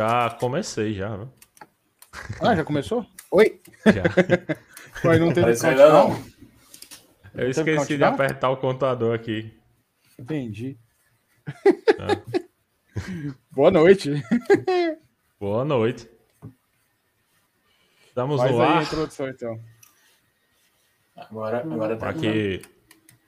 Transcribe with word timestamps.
Já 0.00 0.30
comecei, 0.30 0.94
já. 0.94 1.14
Viu? 1.14 1.28
Ah, 2.40 2.56
já 2.56 2.64
começou? 2.64 3.04
Oi? 3.30 3.60
Já. 3.84 4.02
Mas 5.04 5.20
não 5.20 5.30
teve 5.30 5.54
countdown? 5.58 5.92
não. 5.92 6.08
Eu 7.34 7.46
Não 7.48 7.52
teve 7.52 7.72
esqueci 7.72 7.98
de 7.98 8.04
apertar 8.04 8.48
o 8.48 8.56
contador 8.56 9.14
aqui. 9.14 9.54
Entendi. 10.18 10.78
Tá. 11.44 12.06
Boa 13.52 13.70
noite. 13.70 14.10
Boa 15.38 15.66
noite. 15.66 16.08
Estamos 18.08 18.40
Faz 18.40 18.52
no 18.52 18.62
aí 18.62 18.66
a 18.66 18.72
ar. 18.76 18.82
introdução, 18.82 19.28
então. 19.28 19.60
Agora, 21.14 21.58
agora 21.60 21.96
tá 21.98 22.08
Aqui, 22.08 22.62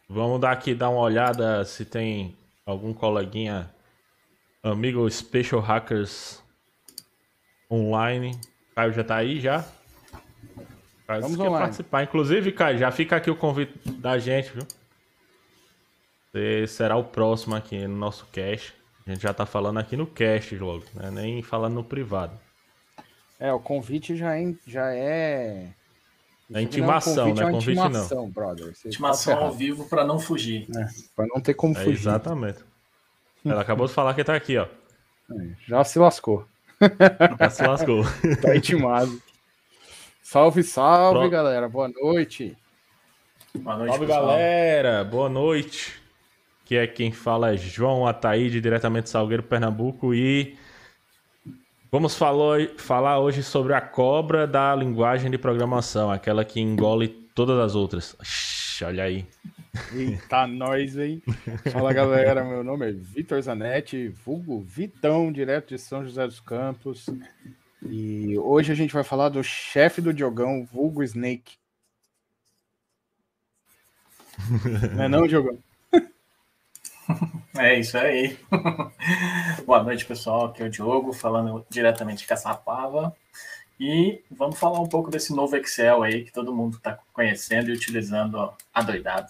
vamos 0.09 0.41
dar 0.41 0.52
aqui 0.52 0.75
dar 0.75 0.89
uma 0.89 1.02
olhada 1.02 1.66
se 1.66 1.84
tem 1.84 2.34
algum 2.64 2.95
coleguinha, 2.95 3.70
amigo 4.62 5.09
Special 5.11 5.61
Hackers 5.61 6.41
online. 7.73 8.39
Caio 8.74 8.92
já 8.92 9.02
tá 9.05 9.16
aí 9.16 9.41
já? 9.41 9.65
Caio 11.06 11.23
Vamos 11.23 11.37
quer 11.37 11.42
online. 11.45 11.59
participar. 11.65 12.02
Inclusive, 12.02 12.52
Caio, 12.52 12.79
já 12.79 12.91
fica 12.91 13.16
aqui 13.16 13.30
o 13.30 13.37
convite 13.37 13.73
da 13.91 14.19
gente, 14.19 14.51
viu? 14.52 14.66
Você 16.32 16.66
será 16.66 16.96
o 16.96 17.05
próximo 17.05 17.55
aqui 17.55 17.87
no 17.87 17.96
nosso 17.96 18.27
cast. 18.32 18.74
A 19.06 19.10
gente 19.10 19.23
já 19.23 19.34
tá 19.34 19.45
falando 19.45 19.79
aqui 19.79 19.96
no 19.96 20.06
cast 20.06 20.56
logo, 20.56 20.84
né? 20.95 21.10
Nem 21.10 21.43
falando 21.43 21.74
no 21.74 21.84
privado. 21.84 22.38
É, 23.38 23.52
o 23.52 23.59
convite 23.60 24.16
já 24.16 24.38
é. 24.38 24.54
Já 24.66 24.95
é... 24.95 25.68
É 26.54 26.60
intimação, 26.60 27.29
convite, 27.29 27.43
né? 27.43 27.48
É 27.48 27.51
Convite 27.52 27.77
não. 27.77 27.87
intimação, 27.87 28.30
brother. 28.30 28.74
Você 28.77 28.88
Intimação 28.88 29.37
tá 29.37 29.43
ao 29.43 29.52
vivo 29.52 29.88
pra 29.88 30.04
não 30.04 30.18
fugir. 30.18 30.66
É, 30.77 30.87
pra 31.16 31.27
não 31.27 31.41
ter 31.41 31.54
como 31.54 31.77
É, 31.77 31.82
fugir. 31.82 31.98
exatamente. 32.01 32.59
Ela 33.45 33.62
acabou 33.62 33.87
de 33.87 33.93
falar 33.93 34.15
que 34.15 34.23
tá 34.23 34.34
aqui, 34.37 34.57
ó. 34.59 34.66
É, 35.30 35.48
Já 35.66 35.82
se 35.82 35.98
lascou. 35.98 36.46
Já 37.41 37.50
se 37.50 37.62
lascou. 37.66 38.02
Tá 38.41 38.56
intimado. 38.56 39.20
salve, 40.23 40.62
salve, 40.62 41.20
Pro- 41.20 41.30
galera. 41.30 41.68
Boa 41.68 41.88
noite. 41.88 42.57
Boa 43.54 43.76
noite, 43.76 43.90
Salve 43.90 44.07
pessoal. 44.07 44.26
galera, 44.29 45.04
boa 45.04 45.29
noite. 45.29 46.01
Que 46.65 46.76
é 46.76 46.87
quem 46.87 47.12
fala 47.12 47.52
é 47.52 47.57
João 47.57 48.07
Ataíde, 48.07 48.60
diretamente 48.60 49.04
de 49.04 49.10
Salgueiro, 49.10 49.42
Pernambuco. 49.42 50.15
E 50.15 50.57
vamos 51.90 52.16
falou- 52.16 52.57
falar 52.79 53.18
hoje 53.18 53.42
sobre 53.42 53.74
a 53.74 53.80
cobra 53.80 54.46
da 54.46 54.74
linguagem 54.74 55.30
de 55.30 55.37
programação, 55.37 56.10
aquela 56.10 56.45
que 56.45 56.60
engole 56.60 57.09
todas 57.35 57.59
as 57.59 57.74
outras. 57.74 58.16
Ixi, 58.83 58.85
olha 58.85 59.05
aí. 59.05 59.27
Eita, 59.93 60.47
nós, 60.47 60.97
hein? 60.97 61.23
Fala, 61.71 61.93
galera. 61.93 62.45
Meu 62.45 62.65
nome 62.65 62.88
é 62.88 62.93
Vitor 62.93 63.41
Zanetti, 63.41 64.09
vulgo 64.09 64.61
Vitão, 64.61 65.33
direto 65.33 65.69
de 65.69 65.78
São 65.78 66.05
José 66.05 66.27
dos 66.27 66.41
Campos. 66.41 67.06
E 67.83 68.37
hoje 68.38 68.72
a 68.72 68.75
gente 68.75 68.93
vai 68.93 69.05
falar 69.05 69.28
do 69.28 69.43
chefe 69.43 70.00
do 70.00 70.12
Diogão, 70.12 70.65
vulgo 70.65 71.03
Snake. 71.03 71.56
Não 74.94 75.05
é 75.05 75.09
não, 75.09 75.27
Diogão? 75.27 75.59
É 77.56 77.78
isso 77.78 77.97
aí. 77.99 78.38
Boa 79.66 79.83
noite, 79.83 80.05
pessoal. 80.05 80.47
Aqui 80.47 80.62
é 80.62 80.66
o 80.66 80.71
Diogo, 80.71 81.12
falando 81.12 81.65
diretamente 81.71 82.22
de 82.22 82.27
Caçapava. 82.27 83.15
E 83.84 84.22
vamos 84.31 84.61
falar 84.61 84.78
um 84.78 84.88
pouco 84.88 85.11
desse 85.11 85.34
novo 85.34 85.56
Excel 85.56 86.05
aí 86.05 86.22
que 86.22 86.31
todo 86.31 86.55
mundo 86.55 86.77
está 86.77 87.00
conhecendo 87.12 87.69
e 87.69 87.72
utilizando 87.72 88.37
ó, 88.37 88.55
adoidado. 88.72 89.28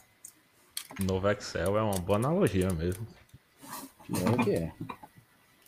Novo 1.02 1.26
Excel 1.30 1.78
é 1.78 1.80
uma 1.80 1.98
boa 1.98 2.18
analogia 2.18 2.68
mesmo. 2.68 3.06
É 4.10 4.44
que 4.44 4.50
é. 4.50 4.72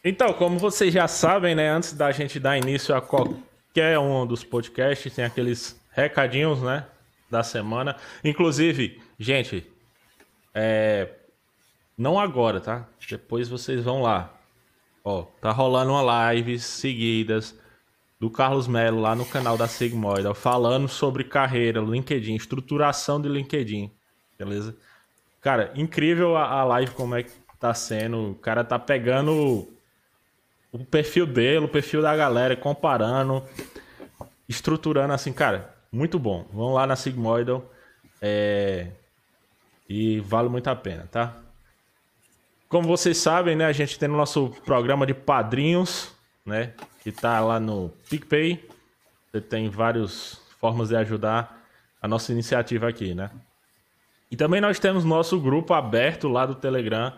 Então, 0.05 0.35
como 0.35 0.59
vocês 0.59 0.93
já 0.93 1.09
sabem, 1.09 1.55
né, 1.55 1.71
antes 1.71 1.95
da 1.95 2.13
gente 2.13 2.39
dar 2.39 2.59
início 2.59 2.95
a 2.95 3.01
qualquer 3.01 3.99
um 3.99 4.27
dos 4.27 4.45
podcasts, 4.45 5.15
tem 5.15 5.25
aqueles 5.25 5.81
recadinhos, 5.91 6.61
né, 6.61 6.85
da 7.31 7.43
semana. 7.43 7.97
Inclusive, 8.23 9.01
gente, 9.19 9.67
é, 10.53 11.09
não 11.97 12.21
agora, 12.21 12.61
tá? 12.61 12.87
Depois 13.09 13.49
vocês 13.49 13.83
vão 13.83 14.03
lá. 14.03 14.31
Ó, 15.03 15.23
tá 15.41 15.51
rolando 15.53 15.93
uma 15.93 16.03
live 16.03 16.59
seguidas 16.59 17.59
do 18.25 18.31
Carlos 18.31 18.67
Melo 18.67 19.03
lá 19.03 19.15
no 19.15 19.27
canal 19.27 19.55
da 19.55 19.69
Sigmoid, 19.69 20.33
falando 20.35 20.89
sobre 20.89 21.25
carreira, 21.25 21.79
LinkedIn, 21.79 22.35
estruturação 22.35 23.21
de 23.21 23.29
LinkedIn, 23.29 23.91
beleza? 24.39 24.75
Cara, 25.43 25.71
incrível 25.75 26.35
a, 26.35 26.49
a 26.49 26.65
live 26.65 26.93
como 26.93 27.15
é 27.15 27.25
que 27.25 27.33
tá 27.61 27.75
sendo. 27.75 28.31
O 28.31 28.35
cara 28.35 28.65
tá 28.65 28.79
pegando 28.79 29.69
o 30.73 30.85
perfil 30.87 31.27
dele, 31.27 31.67
o 31.67 31.69
perfil 31.69 32.01
da 32.01 32.17
galera, 32.17 32.57
comparando, 32.57 33.43
estruturando 34.49 35.13
assim, 35.13 35.31
cara, 35.31 35.75
muito 35.93 36.19
bom. 36.19 36.47
Vão 36.51 36.73
lá 36.73 36.87
na 36.87 36.97
Sigmoidal 36.97 37.71
é, 38.23 38.87
e 39.87 40.19
vale 40.21 40.49
muito 40.49 40.69
a 40.69 40.75
pena, 40.75 41.07
tá? 41.13 41.37
Como 42.71 42.89
vocês 42.89 43.19
sabem, 43.19 43.55
né, 43.55 43.67
a 43.67 43.73
gente 43.73 43.99
tem 43.99 44.09
no 44.09 44.17
nosso 44.17 44.49
programa 44.65 45.05
de 45.05 45.13
padrinhos, 45.13 46.11
né, 46.47 46.73
que 47.05 47.13
tá 47.13 47.39
lá 47.41 47.61
no 47.61 47.91
PicPay. 48.09 48.67
Você 49.31 49.41
tem 49.41 49.69
várias 49.69 50.41
formas 50.59 50.89
de 50.89 50.97
ajudar 50.97 51.63
a 52.01 52.09
nossa 52.09 52.33
iniciativa 52.33 52.89
aqui, 52.89 53.15
né? 53.15 53.31
E 54.31 54.37
também 54.37 54.59
nós 54.61 54.79
temos 54.79 55.05
nosso 55.05 55.39
grupo 55.39 55.75
aberto 55.75 56.29
lá 56.29 56.47
do 56.47 56.55
Telegram. 56.55 57.13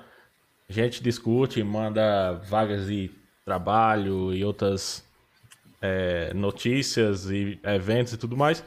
A 0.69 0.73
gente 0.73 1.01
discute, 1.01 1.63
manda 1.63 2.33
vagas 2.33 2.89
de 2.89 3.11
trabalho 3.45 4.35
e 4.35 4.45
outras 4.45 5.05
é, 5.81 6.35
notícias 6.35 7.31
e 7.31 7.59
eventos 7.63 8.13
e 8.13 8.17
tudo 8.19 8.37
mais. 8.37 8.65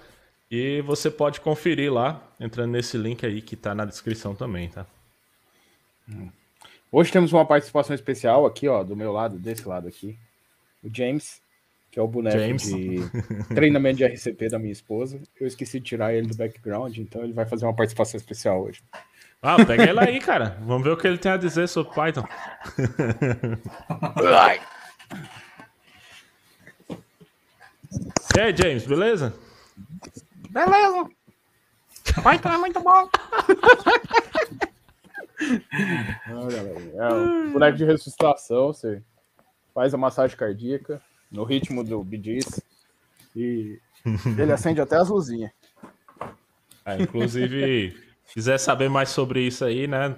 E 0.49 0.81
você 0.81 1.11
pode 1.11 1.41
conferir 1.41 1.91
lá, 1.93 2.23
entrando 2.39 2.71
nesse 2.71 2.97
link 2.97 3.25
aí 3.25 3.41
que 3.41 3.57
tá 3.57 3.75
na 3.75 3.83
descrição 3.83 4.33
também, 4.33 4.69
tá? 4.69 4.85
Hoje 6.89 7.11
temos 7.11 7.33
uma 7.33 7.45
participação 7.45 7.93
especial 7.93 8.45
aqui, 8.45 8.69
ó, 8.69 8.83
do 8.83 8.95
meu 8.95 9.11
lado, 9.11 9.37
desse 9.37 9.67
lado 9.67 9.87
aqui. 9.87 10.17
O 10.83 10.89
James, 10.91 11.41
que 11.91 11.99
é 11.99 12.01
o 12.01 12.07
boneco 12.07 12.37
James. 12.37 12.63
de 12.63 12.99
treinamento 13.53 13.97
de 13.97 14.05
RCP 14.05 14.49
da 14.49 14.59
minha 14.59 14.71
esposa. 14.71 15.19
Eu 15.39 15.47
esqueci 15.47 15.79
de 15.79 15.85
tirar 15.85 16.13
ele 16.13 16.27
do 16.27 16.35
background, 16.35 16.97
então 16.97 17.23
ele 17.23 17.33
vai 17.33 17.45
fazer 17.45 17.65
uma 17.65 17.75
participação 17.75 18.17
especial 18.17 18.61
hoje. 18.61 18.81
Ah, 19.41 19.63
pega 19.65 19.89
ele 19.89 19.99
aí, 19.99 20.19
cara. 20.19 20.57
Vamos 20.61 20.83
ver 20.83 20.91
o 20.91 20.97
que 20.97 21.07
ele 21.07 21.17
tem 21.17 21.31
a 21.31 21.37
dizer 21.37 21.67
sobre 21.67 21.93
Python. 21.93 22.23
E 28.35 28.39
aí, 28.39 28.55
James, 28.55 28.85
beleza? 28.85 29.33
Beleza! 30.49 31.09
Python 32.23 32.49
é 32.49 32.57
muito 32.57 32.79
bom! 32.79 33.09
Olha, 36.29 36.55
galera, 36.55 36.79
é 36.95 37.13
um 37.13 37.51
boneco 37.51 37.77
de 37.77 37.85
ressuscitação, 37.85 38.67
você 38.67 39.01
faz 39.79 39.93
a 39.93 39.97
massagem 39.97 40.35
cardíaca 40.35 41.01
no 41.31 41.45
ritmo 41.45 41.85
do 41.85 42.03
Bidis 42.03 42.59
e 43.33 43.79
ele 44.37 44.51
acende 44.51 44.81
até 44.81 44.97
as 44.97 45.07
luzinhas. 45.07 45.51
Ah, 46.83 46.97
inclusive, 46.99 47.97
quiser 48.33 48.57
saber 48.57 48.89
mais 48.89 49.07
sobre 49.07 49.39
isso 49.47 49.63
aí, 49.63 49.87
né? 49.87 50.17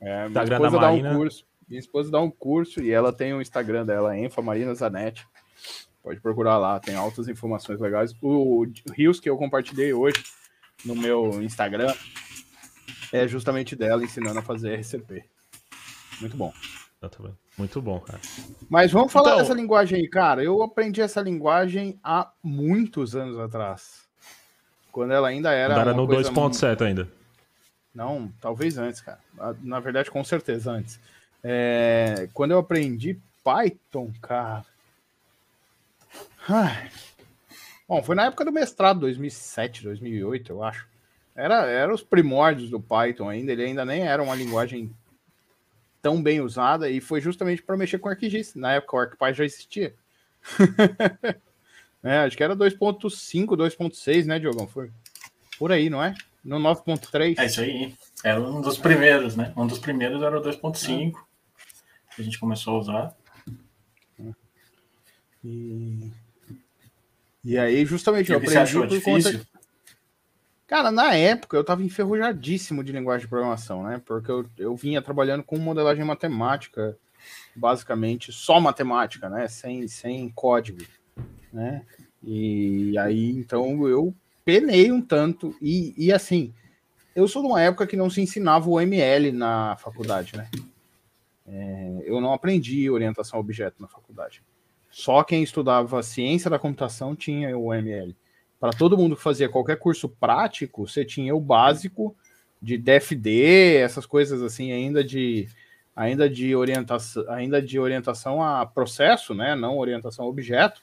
É, 0.00 0.28
minha 0.28 0.42
Instagram 0.42 0.56
esposa 0.56 0.76
da 0.80 0.80
dá 0.80 0.90
um 0.90 1.16
curso. 1.16 1.44
Minha 1.68 1.78
esposa 1.78 2.10
dá 2.10 2.20
um 2.20 2.28
curso 2.28 2.82
e 2.82 2.90
ela 2.90 3.12
tem 3.12 3.32
o 3.32 3.40
Instagram 3.40 3.86
dela, 3.86 4.18
Enfa 4.18 4.42
Marina 4.42 4.74
Zanetti. 4.74 5.24
Pode 6.02 6.18
procurar 6.18 6.58
lá, 6.58 6.80
tem 6.80 6.96
altas 6.96 7.28
informações 7.28 7.78
legais. 7.78 8.12
O 8.20 8.66
Rios 8.96 9.20
que 9.20 9.30
eu 9.30 9.36
compartilhei 9.36 9.92
hoje 9.92 10.24
no 10.84 10.96
meu 10.96 11.40
Instagram 11.40 11.94
é 13.12 13.28
justamente 13.28 13.76
dela 13.76 14.02
ensinando 14.02 14.40
a 14.40 14.42
fazer 14.42 14.74
RCP. 14.74 15.24
Muito 16.20 16.36
bom. 16.36 16.52
Exatamente. 17.00 17.36
Muito 17.56 17.80
bom, 17.80 18.00
cara. 18.00 18.20
Mas 18.68 18.90
vamos 18.90 19.12
falar 19.12 19.30
Então- 19.30 19.42
dessa 19.42 19.54
linguagem 19.54 20.00
aí, 20.00 20.08
cara. 20.08 20.42
Eu 20.42 20.62
aprendi 20.62 21.00
essa 21.00 21.20
linguagem 21.20 21.98
há 22.02 22.30
muitos 22.42 23.14
anos 23.14 23.38
atrás. 23.38 24.06
Quando 24.90 25.12
ela 25.12 25.28
ainda 25.28 25.52
era. 25.52 25.74
Era 25.74 25.94
no 25.94 26.06
coisa 26.06 26.30
2.7 26.30 26.82
ainda. 26.84 27.08
Não, 27.94 28.32
talvez 28.40 28.78
antes, 28.78 29.00
cara. 29.00 29.18
Na 29.62 29.80
verdade, 29.80 30.10
com 30.10 30.22
certeza 30.24 30.72
antes. 30.72 31.00
É, 31.42 32.28
quando 32.34 32.50
eu 32.50 32.58
aprendi 32.58 33.18
Python, 33.44 34.12
cara. 34.20 34.64
Ai. 36.48 36.90
Bom, 37.88 38.02
foi 38.02 38.14
na 38.14 38.26
época 38.26 38.44
do 38.44 38.52
mestrado, 38.52 39.00
2007, 39.00 39.82
2008, 39.84 40.52
eu 40.52 40.62
acho. 40.62 40.86
Era, 41.34 41.66
era 41.66 41.94
os 41.94 42.02
primórdios 42.02 42.70
do 42.70 42.80
Python 42.80 43.28
ainda. 43.28 43.52
Ele 43.52 43.64
ainda 43.64 43.84
nem 43.84 44.02
era 44.06 44.22
uma 44.22 44.34
linguagem 44.34 44.92
tão 46.00 46.22
bem 46.22 46.40
usada 46.40 46.88
e 46.90 47.00
foi 47.00 47.20
justamente 47.20 47.62
para 47.62 47.76
mexer 47.76 47.98
com 47.98 48.08
ArcGIS. 48.08 48.54
Na 48.54 48.72
época, 48.72 48.96
o 48.96 49.00
ArcPy 49.00 49.34
já 49.34 49.44
existia. 49.44 49.94
É, 52.00 52.18
acho 52.18 52.36
que 52.36 52.44
era 52.44 52.54
2.5, 52.54 53.56
2.6, 53.56 54.24
né, 54.24 54.38
Diogão? 54.38 54.68
Foi 54.68 54.88
por 55.58 55.72
aí, 55.72 55.90
não 55.90 56.02
é? 56.02 56.14
No 56.44 56.56
9.3. 56.56 57.34
É 57.36 57.46
isso 57.46 57.60
aí. 57.60 57.92
Era 58.22 58.40
um 58.40 58.60
dos 58.60 58.78
primeiros, 58.78 59.34
né? 59.34 59.52
Um 59.56 59.66
dos 59.66 59.80
primeiros 59.80 60.22
era 60.22 60.38
o 60.38 60.40
2.5 60.40 61.12
que 62.14 62.22
a 62.22 62.24
gente 62.24 62.38
começou 62.38 62.76
a 62.76 62.78
usar. 62.78 63.16
E, 65.44 66.10
e 67.44 67.58
aí, 67.58 67.84
justamente, 67.84 68.28
E 68.28 68.32
eu 68.32 68.38
o 68.38 68.42
aprendi 68.42 68.72
por 68.72 69.02
conta. 69.02 69.46
Cara, 70.68 70.92
na 70.92 71.14
época 71.14 71.56
eu 71.56 71.64
tava 71.64 71.82
enferrujadíssimo 71.82 72.84
de 72.84 72.92
linguagem 72.92 73.24
de 73.24 73.28
programação, 73.28 73.82
né? 73.82 74.02
Porque 74.04 74.30
eu, 74.30 74.44
eu 74.58 74.76
vinha 74.76 75.00
trabalhando 75.00 75.42
com 75.42 75.56
modelagem 75.56 76.04
matemática, 76.04 76.94
basicamente 77.56 78.30
só 78.30 78.60
matemática, 78.60 79.30
né? 79.30 79.48
Sem, 79.48 79.88
sem 79.88 80.28
código, 80.28 80.84
né? 81.50 81.86
E 82.22 82.98
aí, 82.98 83.30
então, 83.30 83.88
eu 83.88 84.14
penei 84.44 84.92
um 84.92 85.00
tanto. 85.00 85.56
E, 85.62 85.94
e 85.96 86.12
assim, 86.12 86.52
eu 87.16 87.26
sou 87.26 87.40
de 87.40 87.48
uma 87.48 87.62
época 87.62 87.86
que 87.86 87.96
não 87.96 88.10
se 88.10 88.20
ensinava 88.20 88.68
o 88.68 88.78
ML 88.78 89.32
na 89.32 89.74
faculdade, 89.76 90.36
né? 90.36 90.50
É, 91.46 92.02
eu 92.04 92.20
não 92.20 92.34
aprendi 92.34 92.90
orientação 92.90 93.38
a 93.38 93.40
objeto 93.40 93.80
na 93.80 93.88
faculdade. 93.88 94.42
Só 94.90 95.24
quem 95.24 95.42
estudava 95.42 96.02
ciência 96.02 96.50
da 96.50 96.58
computação 96.58 97.16
tinha 97.16 97.56
o 97.56 97.72
ML. 97.72 98.14
Para 98.60 98.72
todo 98.72 98.96
mundo 98.96 99.16
que 99.16 99.22
fazia 99.22 99.48
qualquer 99.48 99.78
curso 99.78 100.08
prático, 100.08 100.86
você 100.86 101.04
tinha 101.04 101.34
o 101.34 101.40
básico 101.40 102.16
de 102.60 102.76
DFD, 102.76 103.76
essas 103.76 104.04
coisas 104.04 104.42
assim, 104.42 104.72
ainda 104.72 105.04
de 105.04 105.48
ainda 105.94 106.30
de 106.30 106.54
orientação, 106.54 107.24
ainda 107.28 107.60
de 107.60 107.78
orientação 107.78 108.42
a 108.42 108.64
processo, 108.64 109.34
né? 109.34 109.56
Não 109.56 109.78
orientação 109.78 110.24
a 110.24 110.28
objeto. 110.28 110.80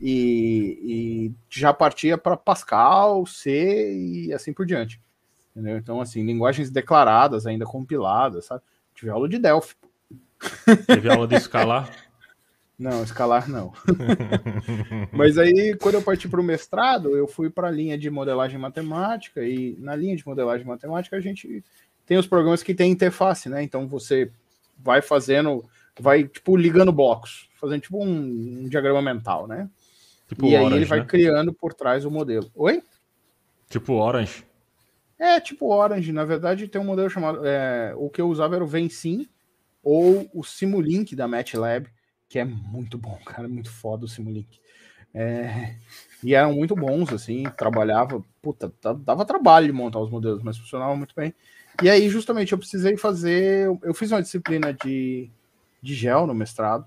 E, 0.00 0.78
e 0.82 1.32
já 1.48 1.72
partia 1.72 2.18
para 2.18 2.36
Pascal, 2.36 3.24
C 3.24 3.94
e 3.94 4.32
assim 4.32 4.52
por 4.52 4.66
diante. 4.66 5.00
Entendeu? 5.54 5.76
Então, 5.76 6.00
assim, 6.00 6.24
linguagens 6.24 6.70
declaradas, 6.70 7.46
ainda 7.46 7.64
compiladas, 7.64 8.46
sabe? 8.46 8.62
Tive 8.94 9.10
aula 9.10 9.28
de 9.28 9.38
Delphi. 9.38 9.76
Teve 10.86 11.08
aula 11.08 11.28
de 11.28 11.36
escalar? 11.36 11.88
Não, 12.82 13.04
escalar 13.04 13.48
não. 13.48 13.72
Mas 15.12 15.38
aí, 15.38 15.76
quando 15.76 15.94
eu 15.94 16.02
parti 16.02 16.28
para 16.28 16.40
o 16.40 16.44
mestrado, 16.44 17.16
eu 17.16 17.28
fui 17.28 17.48
para 17.48 17.68
a 17.68 17.70
linha 17.70 17.96
de 17.96 18.10
modelagem 18.10 18.58
matemática, 18.58 19.44
e 19.44 19.76
na 19.78 19.94
linha 19.94 20.16
de 20.16 20.26
modelagem 20.26 20.66
matemática 20.66 21.16
a 21.16 21.20
gente 21.20 21.62
tem 22.04 22.18
os 22.18 22.26
programas 22.26 22.60
que 22.60 22.74
tem 22.74 22.90
interface, 22.90 23.48
né? 23.48 23.62
Então 23.62 23.86
você 23.86 24.32
vai 24.76 25.00
fazendo, 25.00 25.64
vai 25.96 26.24
tipo 26.24 26.56
ligando 26.56 26.90
blocos, 26.90 27.48
fazendo 27.54 27.82
tipo 27.82 28.02
um, 28.02 28.64
um 28.64 28.68
diagrama 28.68 29.00
mental, 29.00 29.46
né? 29.46 29.70
Tipo 30.26 30.46
e 30.46 30.56
aí 30.56 30.64
Orange, 30.64 30.76
ele 30.78 30.84
vai 30.84 30.98
né? 30.98 31.06
criando 31.06 31.52
por 31.52 31.72
trás 31.72 32.04
o 32.04 32.10
modelo. 32.10 32.50
Oi? 32.52 32.82
Tipo 33.70 33.92
Orange. 33.92 34.44
É 35.20 35.38
tipo 35.38 35.72
Orange, 35.72 36.10
na 36.10 36.24
verdade 36.24 36.66
tem 36.66 36.80
um 36.80 36.84
modelo 36.84 37.08
chamado. 37.08 37.46
é, 37.46 37.94
o 37.96 38.10
que 38.10 38.20
eu 38.20 38.28
usava 38.28 38.56
era 38.56 38.64
o 38.64 38.66
Vencin 38.66 39.28
ou 39.84 40.28
o 40.34 40.42
Simulink 40.42 41.14
da 41.14 41.28
MATLAB, 41.28 41.86
que 42.32 42.38
é 42.38 42.44
muito 42.46 42.96
bom, 42.96 43.18
cara, 43.26 43.46
muito 43.46 43.70
foda 43.70 44.06
o 44.06 44.08
Simulink. 44.08 44.58
É, 45.14 45.76
e 46.24 46.34
eram 46.34 46.54
muito 46.54 46.74
bons, 46.74 47.12
assim, 47.12 47.44
trabalhava, 47.58 48.24
puta, 48.40 48.72
da- 48.82 48.94
dava 48.94 49.26
trabalho 49.26 49.66
de 49.66 49.72
montar 49.72 50.00
os 50.00 50.08
modelos, 50.10 50.42
mas 50.42 50.56
funcionava 50.56 50.96
muito 50.96 51.14
bem. 51.14 51.34
E 51.82 51.90
aí, 51.90 52.08
justamente, 52.08 52.52
eu 52.52 52.58
precisei 52.58 52.96
fazer. 52.96 53.66
Eu 53.82 53.92
fiz 53.92 54.10
uma 54.10 54.22
disciplina 54.22 54.72
de, 54.72 55.30
de 55.82 55.94
gel 55.94 56.26
no 56.26 56.34
mestrado, 56.34 56.86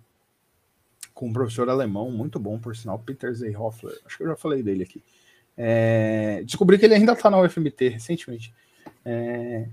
com 1.14 1.28
um 1.28 1.34
professor 1.34 1.70
alemão, 1.70 2.12
muito 2.12 2.40
bom, 2.40 2.60
por 2.60 2.76
sinal, 2.76 3.00
Peter 3.00 3.34
Zeyhoffler. 3.34 3.98
Acho 4.06 4.18
que 4.18 4.24
eu 4.24 4.28
já 4.28 4.36
falei 4.36 4.62
dele 4.62 4.84
aqui. 4.84 5.02
É, 5.58 6.42
descobri 6.44 6.78
que 6.78 6.86
ele 6.86 6.96
ainda 6.96 7.14
está 7.14 7.30
na 7.30 7.40
UFMT 7.40 7.90
recentemente. 7.90 8.54
É, 9.06 9.68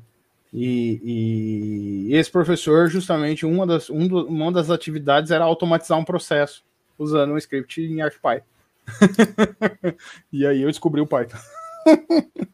e, 0.53 2.09
e- 2.11 2.15
esse 2.15 2.31
professor, 2.31 2.89
justamente, 2.89 3.47
uma 3.47 3.67
das, 3.67 3.89
um 3.89 4.07
do- 4.07 4.27
uma 4.27 4.53
das 4.53 4.69
atividades 4.71 5.31
era 5.31 5.45
automatizar 5.45 5.99
um 5.99 6.05
processo 6.05 6.63
usando 6.99 7.33
um 7.33 7.39
script 7.39 7.81
em 7.81 8.03
ArcPy. 8.03 8.43
e 10.33 10.47
aí 10.47 10.63
eu 10.63 10.69
descobri 10.69 11.01
o 11.01 11.07
Python. 11.07 11.39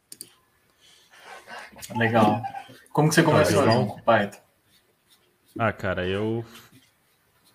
Legal. 1.96 2.42
Como 2.92 3.08
que 3.08 3.14
você 3.14 3.22
começou 3.22 3.60
legal. 3.60 3.86
com 3.86 3.98
o 3.98 4.02
Python? 4.02 4.38
Ah, 5.58 5.72
cara, 5.72 6.06
eu 6.06 6.44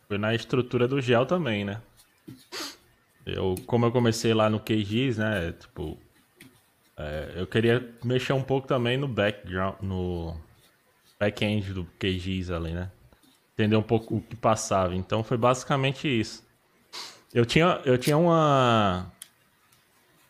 fui 0.07 0.17
na 0.17 0.33
estrutura 0.33 0.87
do 0.87 0.99
gel 1.01 1.25
também, 1.25 1.63
né? 1.63 1.81
Eu, 3.25 3.55
como 3.65 3.85
eu 3.85 3.91
comecei 3.91 4.33
lá 4.33 4.49
no 4.49 4.59
QGIS, 4.59 5.17
né? 5.17 5.51
Tipo, 5.53 5.97
é, 6.97 7.33
eu 7.35 7.47
queria 7.47 7.89
mexer 8.03 8.33
um 8.33 8.43
pouco 8.43 8.67
também 8.67 8.97
no 8.97 9.07
background, 9.07 9.75
no 9.81 10.35
back-end 11.19 11.73
do 11.73 11.85
QGIS 11.99 12.51
ali, 12.51 12.71
né? 12.71 12.91
Entender 13.53 13.75
um 13.75 13.83
pouco 13.83 14.17
o 14.17 14.21
que 14.21 14.35
passava. 14.35 14.95
Então 14.95 15.23
foi 15.23 15.37
basicamente 15.37 16.07
isso. 16.07 16.43
Eu 17.33 17.45
tinha, 17.45 17.81
eu 17.85 17.97
tinha 17.97 18.17
uma. 18.17 19.11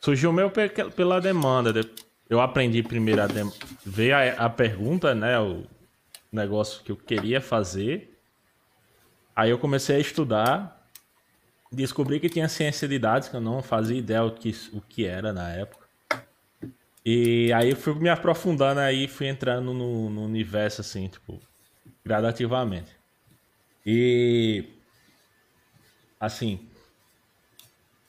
Surgiu 0.02 0.32
meu 0.34 0.50
pe- 0.50 0.70
pela 0.96 1.20
demanda. 1.22 1.72
de- 1.74 1.90
Eu 2.30 2.40
aprendi 2.42 2.82
primeiro 2.84 3.22
a 3.22 3.28
dem... 3.28 3.52
ver 3.86 4.14
a, 4.14 4.46
a 4.46 4.50
pergunta, 4.50 5.14
né? 5.16 5.40
O 5.40 5.64
negócio 6.32 6.84
que 6.84 6.92
eu 6.92 6.98
queria 6.98 7.40
fazer. 7.42 8.18
Aí 9.36 9.50
eu 9.50 9.58
comecei 9.58 9.96
a 9.98 10.00
estudar. 10.00 10.82
Descobri 11.72 12.20
que 12.20 12.30
tinha 12.30 12.48
ciência 12.48 12.88
de 12.88 13.00
dados, 13.00 13.28
que 13.30 13.36
eu 13.36 13.42
não 13.42 13.64
fazia 13.64 13.98
ideia 13.98 14.24
o 14.24 14.32
que, 14.32 14.54
o 14.74 14.80
que 14.82 15.06
era 15.06 15.34
na 15.34 15.50
época. 15.50 15.83
E 17.06 17.52
aí 17.52 17.72
eu 17.72 17.76
fui 17.76 17.94
me 17.96 18.10
aprofundando 18.10 18.80
aí, 18.80 19.08
fui 19.08 19.28
entrando 19.28 19.74
no, 19.74 20.10
no 20.10 20.24
universo, 20.24 20.82
assim, 20.82 21.08
tipo, 21.08 21.40
gradativamente. 22.04 22.96
E 23.86 24.66
assim, 26.20 26.66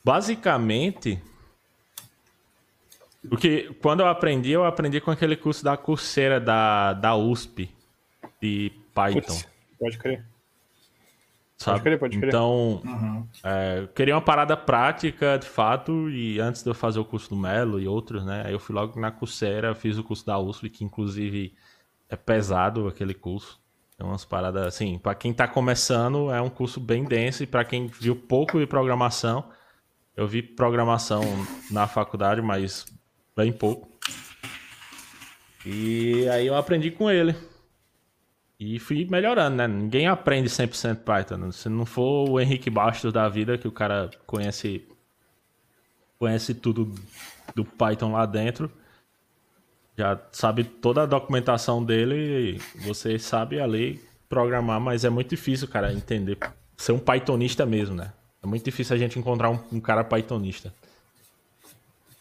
basicamente, 0.04 1.20
porque 3.28 3.74
quando 3.82 4.00
eu 4.00 4.06
aprendi, 4.06 4.52
eu 4.52 4.64
aprendi 4.64 5.00
com 5.00 5.10
aquele 5.10 5.36
curso 5.36 5.64
da 5.64 5.76
Coursera 5.76 6.38
da, 6.38 6.92
da 6.92 7.16
USP 7.16 7.68
de 8.40 8.70
Python, 8.94 9.20
Putz, 9.20 9.48
pode 9.78 9.98
crer. 9.98 10.24
Sabe? 11.56 11.80
crer, 11.80 11.98
pode 11.98 12.18
crer. 12.18 12.28
Então, 12.28 12.80
Uhum. 12.84 13.26
é, 13.42 13.80
eu 13.80 13.88
queria 13.88 14.14
uma 14.14 14.20
parada 14.22 14.56
prática, 14.56 15.38
de 15.38 15.46
fato, 15.46 16.08
e 16.10 16.40
antes 16.40 16.62
de 16.62 16.70
eu 16.70 16.74
fazer 16.74 16.98
o 16.98 17.04
curso 17.04 17.30
do 17.30 17.36
Melo 17.36 17.80
e 17.80 17.86
outros, 17.88 18.24
né, 18.24 18.42
aí 18.46 18.52
eu 18.52 18.58
fui 18.60 18.74
logo 18.74 18.98
na 19.00 19.10
Coursera, 19.10 19.74
fiz 19.74 19.96
o 19.98 20.04
curso 20.04 20.24
da 20.26 20.38
USP, 20.38 20.68
que 20.68 20.84
inclusive 20.84 21.54
é 22.08 22.16
pesado 22.16 22.86
aquele 22.88 23.14
curso. 23.14 23.60
É 23.98 24.02
umas 24.02 24.24
paradas, 24.24 24.66
assim, 24.66 24.98
para 24.98 25.14
quem 25.14 25.32
tá 25.32 25.46
começando, 25.46 26.30
é 26.30 26.40
um 26.40 26.50
curso 26.50 26.80
bem 26.80 27.04
denso, 27.04 27.42
e 27.44 27.46
para 27.46 27.64
quem 27.64 27.86
viu 27.86 28.16
pouco 28.16 28.58
de 28.58 28.66
programação, 28.66 29.44
eu 30.16 30.26
vi 30.26 30.42
programação 30.42 31.22
na 31.70 31.86
faculdade, 31.86 32.42
mas 32.42 32.86
bem 33.36 33.52
pouco. 33.52 33.88
E 35.64 36.28
aí 36.28 36.46
eu 36.46 36.56
aprendi 36.56 36.90
com 36.90 37.10
ele. 37.10 37.34
E 38.64 38.78
fui 38.78 39.04
melhorando, 39.04 39.56
né? 39.56 39.68
Ninguém 39.68 40.06
aprende 40.06 40.48
100% 40.48 41.00
Python. 41.00 41.52
Se 41.52 41.68
não 41.68 41.84
for 41.84 42.30
o 42.30 42.40
Henrique 42.40 42.70
Bastos 42.70 43.12
da 43.12 43.28
vida, 43.28 43.58
que 43.58 43.68
o 43.68 43.72
cara 43.72 44.08
conhece 44.26 44.82
conhece 46.18 46.54
tudo 46.54 46.94
do 47.54 47.62
Python 47.62 48.12
lá 48.12 48.24
dentro, 48.24 48.72
já 49.98 50.18
sabe 50.32 50.64
toda 50.64 51.02
a 51.02 51.06
documentação 51.06 51.84
dele, 51.84 52.58
você 52.86 53.18
sabe 53.18 53.60
ali 53.60 54.02
programar, 54.30 54.80
mas 54.80 55.04
é 55.04 55.10
muito 55.10 55.28
difícil, 55.28 55.68
cara, 55.68 55.92
entender. 55.92 56.38
Ser 56.74 56.92
um 56.92 56.98
Pythonista 56.98 57.66
mesmo, 57.66 57.94
né? 57.94 58.14
É 58.42 58.46
muito 58.46 58.64
difícil 58.64 58.96
a 58.96 58.98
gente 58.98 59.18
encontrar 59.18 59.50
um, 59.50 59.58
um 59.72 59.80
cara 59.80 60.02
Pythonista. 60.02 60.72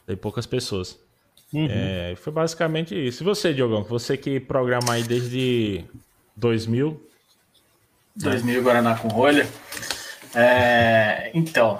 Tem 0.05 0.17
poucas 0.17 0.45
pessoas. 0.45 0.99
É, 1.53 2.15
foi 2.17 2.33
basicamente 2.33 2.93
isso. 2.95 3.23
E 3.23 3.25
você, 3.25 3.53
Diogão? 3.53 3.83
Você 3.83 4.17
que 4.17 4.41
programa 4.41 4.93
aí 4.93 5.03
desde 5.03 5.85
2000, 6.35 7.09
2000 8.15 8.63
Guaraná 8.63 8.97
com 8.97 9.07
rolha. 9.07 9.47
É, 10.35 11.31
então, 11.33 11.79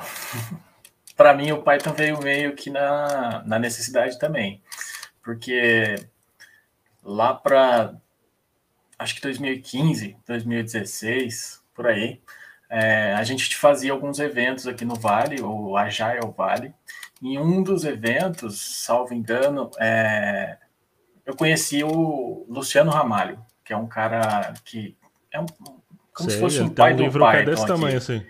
para 1.17 1.33
mim 1.33 1.51
o 1.51 1.62
Python 1.62 1.93
veio 1.93 2.22
meio 2.22 2.55
que 2.55 2.69
na, 2.69 3.43
na 3.45 3.60
necessidade 3.60 4.17
também, 4.19 4.62
porque 5.22 5.95
lá 7.03 7.33
para 7.33 7.95
acho 8.98 9.15
que 9.15 9.22
2015, 9.22 10.17
2016, 10.25 11.62
por 11.74 11.88
aí, 11.88 12.22
é, 12.69 13.13
a 13.13 13.24
gente 13.24 13.55
fazia 13.55 13.91
alguns 13.91 14.19
eventos 14.19 14.65
aqui 14.67 14.86
no 14.86 14.95
Vale, 14.95 15.41
o 15.41 15.77
Agile 15.77 16.33
Vale. 16.36 16.74
Em 17.22 17.38
um 17.38 17.62
dos 17.62 17.86
eventos, 17.86 18.60
salvo 18.83 19.13
engano, 19.13 19.69
é, 19.79 20.57
eu 21.25 21.36
conheci 21.36 21.83
o 21.83 22.45
Luciano 22.50 22.91
Ramalho, 22.91 23.39
que 23.74 23.75
é 23.75 23.77
um 23.77 23.88
cara 23.88 24.53
que 24.63 24.96
é 25.32 25.39
um, 25.39 25.46
como 26.13 26.30
se 26.30 26.32
Sei, 26.32 26.39
fosse 26.39 26.62
um 26.62 26.70
pai 26.70 26.94
um 26.94 26.98
do 26.98 27.03
livro 27.03 27.25
é 27.25 27.32
Python 27.32 27.50
desse 27.50 27.63
aqui. 27.63 27.72
tamanho, 27.72 27.98
assim. 27.98 28.25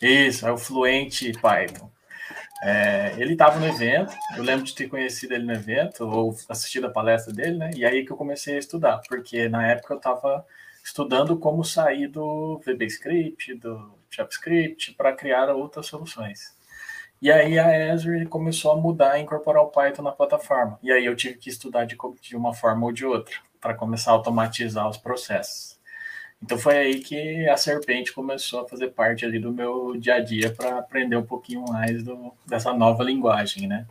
Isso, 0.00 0.48
é 0.48 0.52
o 0.52 0.56
Fluente 0.56 1.32
Python. 1.32 1.90
É, 2.64 3.14
ele 3.18 3.32
estava 3.32 3.58
no 3.58 3.66
evento, 3.66 4.14
eu 4.36 4.42
lembro 4.42 4.64
de 4.64 4.74
ter 4.74 4.88
conhecido 4.88 5.34
ele 5.34 5.44
no 5.44 5.52
evento, 5.52 6.08
ou 6.08 6.34
assistido 6.48 6.86
a 6.86 6.90
palestra 6.90 7.32
dele, 7.34 7.58
né? 7.58 7.70
E 7.74 7.84
aí 7.84 8.04
que 8.04 8.12
eu 8.12 8.16
comecei 8.16 8.54
a 8.54 8.58
estudar, 8.58 9.02
porque 9.08 9.48
na 9.48 9.66
época 9.66 9.94
eu 9.94 9.98
estava 9.98 10.46
estudando 10.82 11.36
como 11.36 11.64
sair 11.64 12.06
do 12.06 12.60
VBScript, 12.64 13.54
do 13.54 13.94
JavaScript, 14.10 14.94
para 14.94 15.12
criar 15.12 15.50
outras 15.50 15.86
soluções. 15.86 16.56
E 17.20 17.30
aí 17.30 17.58
a 17.58 17.92
Azure 17.92 18.26
começou 18.26 18.72
a 18.72 18.76
mudar 18.76 19.18
e 19.18 19.22
incorporar 19.22 19.62
o 19.62 19.68
Python 19.68 20.02
na 20.02 20.12
plataforma. 20.12 20.78
E 20.82 20.90
aí 20.90 21.04
eu 21.04 21.14
tive 21.14 21.36
que 21.38 21.50
estudar 21.50 21.84
de, 21.84 21.96
de 22.20 22.36
uma 22.36 22.54
forma 22.54 22.86
ou 22.86 22.92
de 22.92 23.04
outra, 23.04 23.36
para 23.62 23.74
começar 23.74 24.10
a 24.10 24.14
automatizar 24.14 24.86
os 24.88 24.98
processos. 24.98 25.80
Então 26.42 26.58
foi 26.58 26.76
aí 26.76 26.98
que 26.98 27.48
a 27.48 27.56
Serpente 27.56 28.12
começou 28.12 28.62
a 28.62 28.68
fazer 28.68 28.88
parte 28.88 29.24
ali 29.24 29.38
do 29.38 29.52
meu 29.52 29.96
dia 29.96 30.16
a 30.16 30.20
dia 30.20 30.52
para 30.52 30.78
aprender 30.78 31.16
um 31.16 31.24
pouquinho 31.24 31.64
mais 31.68 32.02
do, 32.02 32.34
dessa 32.44 32.74
nova 32.74 33.04
linguagem, 33.04 33.68
né? 33.68 33.86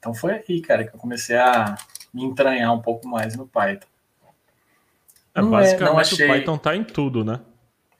Então 0.00 0.12
foi 0.12 0.32
aí, 0.32 0.60
cara, 0.60 0.84
que 0.84 0.94
eu 0.94 0.98
comecei 0.98 1.36
a 1.36 1.76
me 2.12 2.24
entranhar 2.24 2.74
um 2.74 2.82
pouco 2.82 3.06
mais 3.06 3.36
no 3.36 3.46
Python. 3.46 3.86
É, 5.34 5.40
basicamente 5.40 6.14
achei... 6.14 6.26
o 6.26 6.32
Python 6.32 6.58
tá 6.58 6.76
em 6.76 6.84
tudo, 6.84 7.24
né? 7.24 7.40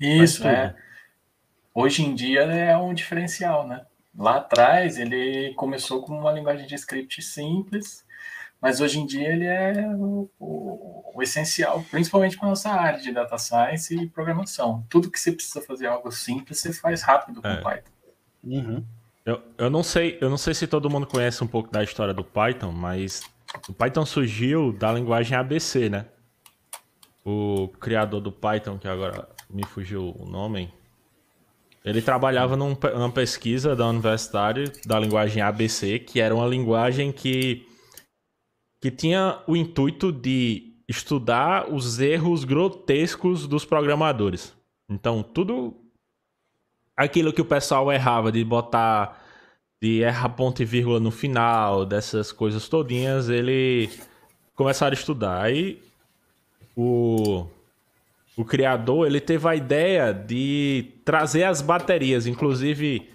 Isso, 0.00 0.42
tá 0.42 0.50
é. 0.50 0.74
Hoje 1.72 2.04
em 2.04 2.14
dia 2.14 2.42
é 2.42 2.76
um 2.76 2.92
diferencial, 2.92 3.66
né? 3.66 3.86
Lá 4.16 4.36
atrás 4.36 4.98
ele 4.98 5.54
começou 5.54 6.02
com 6.02 6.18
uma 6.18 6.32
linguagem 6.32 6.66
de 6.66 6.74
script 6.74 7.22
simples, 7.22 8.04
mas 8.64 8.80
hoje 8.80 8.98
em 8.98 9.04
dia 9.04 9.28
ele 9.28 9.44
é 9.44 9.86
o, 9.94 10.26
o, 10.40 11.12
o 11.14 11.22
essencial, 11.22 11.84
principalmente 11.90 12.38
para 12.38 12.48
nossa 12.48 12.70
área 12.70 12.98
de 12.98 13.12
data 13.12 13.36
science 13.36 13.94
e 13.94 14.08
programação. 14.08 14.82
Tudo 14.88 15.10
que 15.10 15.20
você 15.20 15.32
precisa 15.32 15.60
fazer 15.60 15.86
algo 15.86 16.10
simples, 16.10 16.60
você 16.60 16.72
faz 16.72 17.02
rápido 17.02 17.42
com 17.42 17.48
é. 17.48 17.60
Python. 17.60 17.90
Uhum. 18.42 18.82
Eu, 19.22 19.42
eu 19.58 19.68
não 19.68 19.82
sei, 19.82 20.16
eu 20.18 20.30
não 20.30 20.38
sei 20.38 20.54
se 20.54 20.66
todo 20.66 20.88
mundo 20.88 21.06
conhece 21.06 21.44
um 21.44 21.46
pouco 21.46 21.70
da 21.70 21.84
história 21.84 22.14
do 22.14 22.24
Python, 22.24 22.72
mas 22.72 23.20
o 23.68 23.74
Python 23.74 24.06
surgiu 24.06 24.72
da 24.72 24.90
linguagem 24.90 25.36
ABC, 25.36 25.90
né? 25.90 26.06
O 27.22 27.68
criador 27.68 28.22
do 28.22 28.32
Python, 28.32 28.78
que 28.78 28.88
agora 28.88 29.28
me 29.50 29.66
fugiu 29.66 30.16
o 30.18 30.24
nome, 30.24 30.72
ele 31.84 32.00
trabalhava 32.00 32.56
num, 32.56 32.74
numa 32.94 33.12
pesquisa 33.12 33.76
da 33.76 33.86
universidade 33.86 34.72
da 34.86 34.98
linguagem 34.98 35.42
ABC, 35.42 35.98
que 35.98 36.18
era 36.18 36.34
uma 36.34 36.46
linguagem 36.46 37.12
que, 37.12 37.68
que 38.84 38.90
tinha 38.90 39.38
o 39.46 39.56
intuito 39.56 40.12
de 40.12 40.74
estudar 40.86 41.72
os 41.72 42.00
erros 42.00 42.44
grotescos 42.44 43.46
dos 43.46 43.64
programadores. 43.64 44.54
Então, 44.86 45.22
tudo 45.22 45.74
aquilo 46.94 47.32
que 47.32 47.40
o 47.40 47.46
pessoal 47.46 47.90
errava 47.90 48.30
de 48.30 48.44
botar 48.44 49.24
de 49.80 50.02
errar 50.02 50.28
ponto 50.28 50.60
e 50.60 50.66
vírgula 50.66 51.00
no 51.00 51.10
final, 51.10 51.86
dessas 51.86 52.30
coisas 52.30 52.68
todinhas, 52.68 53.30
ele 53.30 53.88
começaram 54.54 54.92
a 54.94 54.98
estudar. 55.00 55.40
Aí 55.40 55.80
o 56.76 57.46
o 58.36 58.44
criador, 58.44 59.06
ele 59.06 59.18
teve 59.18 59.48
a 59.48 59.56
ideia 59.56 60.12
de 60.12 60.92
trazer 61.06 61.44
as 61.44 61.62
baterias, 61.62 62.26
inclusive 62.26 63.08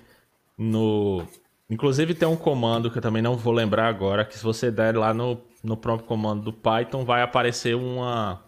no 0.57 1.27
inclusive 1.69 2.15
tem 2.15 2.27
um 2.27 2.35
comando 2.35 2.89
que 2.89 2.97
eu 2.97 3.01
também 3.03 3.21
não 3.21 3.37
vou 3.37 3.53
lembrar 3.53 3.87
agora, 3.87 4.25
que 4.25 4.35
se 4.35 4.43
você 4.43 4.71
der 4.71 4.97
lá 4.97 5.13
no, 5.13 5.47
no 5.63 5.75
próprio 5.77 6.07
comando 6.07 6.43
do 6.43 6.53
Python 6.53 7.03
vai 7.03 7.21
aparecer 7.21 7.75
uma 7.75 8.41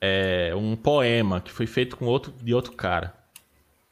é, 0.00 0.52
um 0.54 0.76
poema 0.76 1.40
que 1.40 1.52
foi 1.52 1.66
feito 1.66 1.96
com 1.96 2.06
outro 2.06 2.32
de 2.42 2.54
outro 2.54 2.72
cara, 2.72 3.14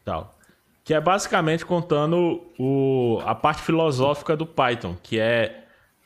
tal. 0.05 0.37
Que 0.85 0.93
é 0.93 1.01
basicamente 1.01 1.65
contando 1.65 2.43
o, 2.59 3.19
a 3.25 3.35
parte 3.35 3.63
filosófica 3.63 4.37
do 4.37 4.47
Python, 4.47 4.97
que 5.03 5.19
é 5.19 5.65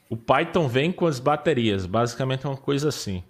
o 0.08 0.16
Python 0.16 0.68
vem 0.68 0.90
com 0.92 1.06
as 1.06 1.18
baterias, 1.18 1.84
basicamente 1.84 2.46
é 2.46 2.48
uma 2.48 2.56
coisa 2.56 2.88
assim. 2.88 3.22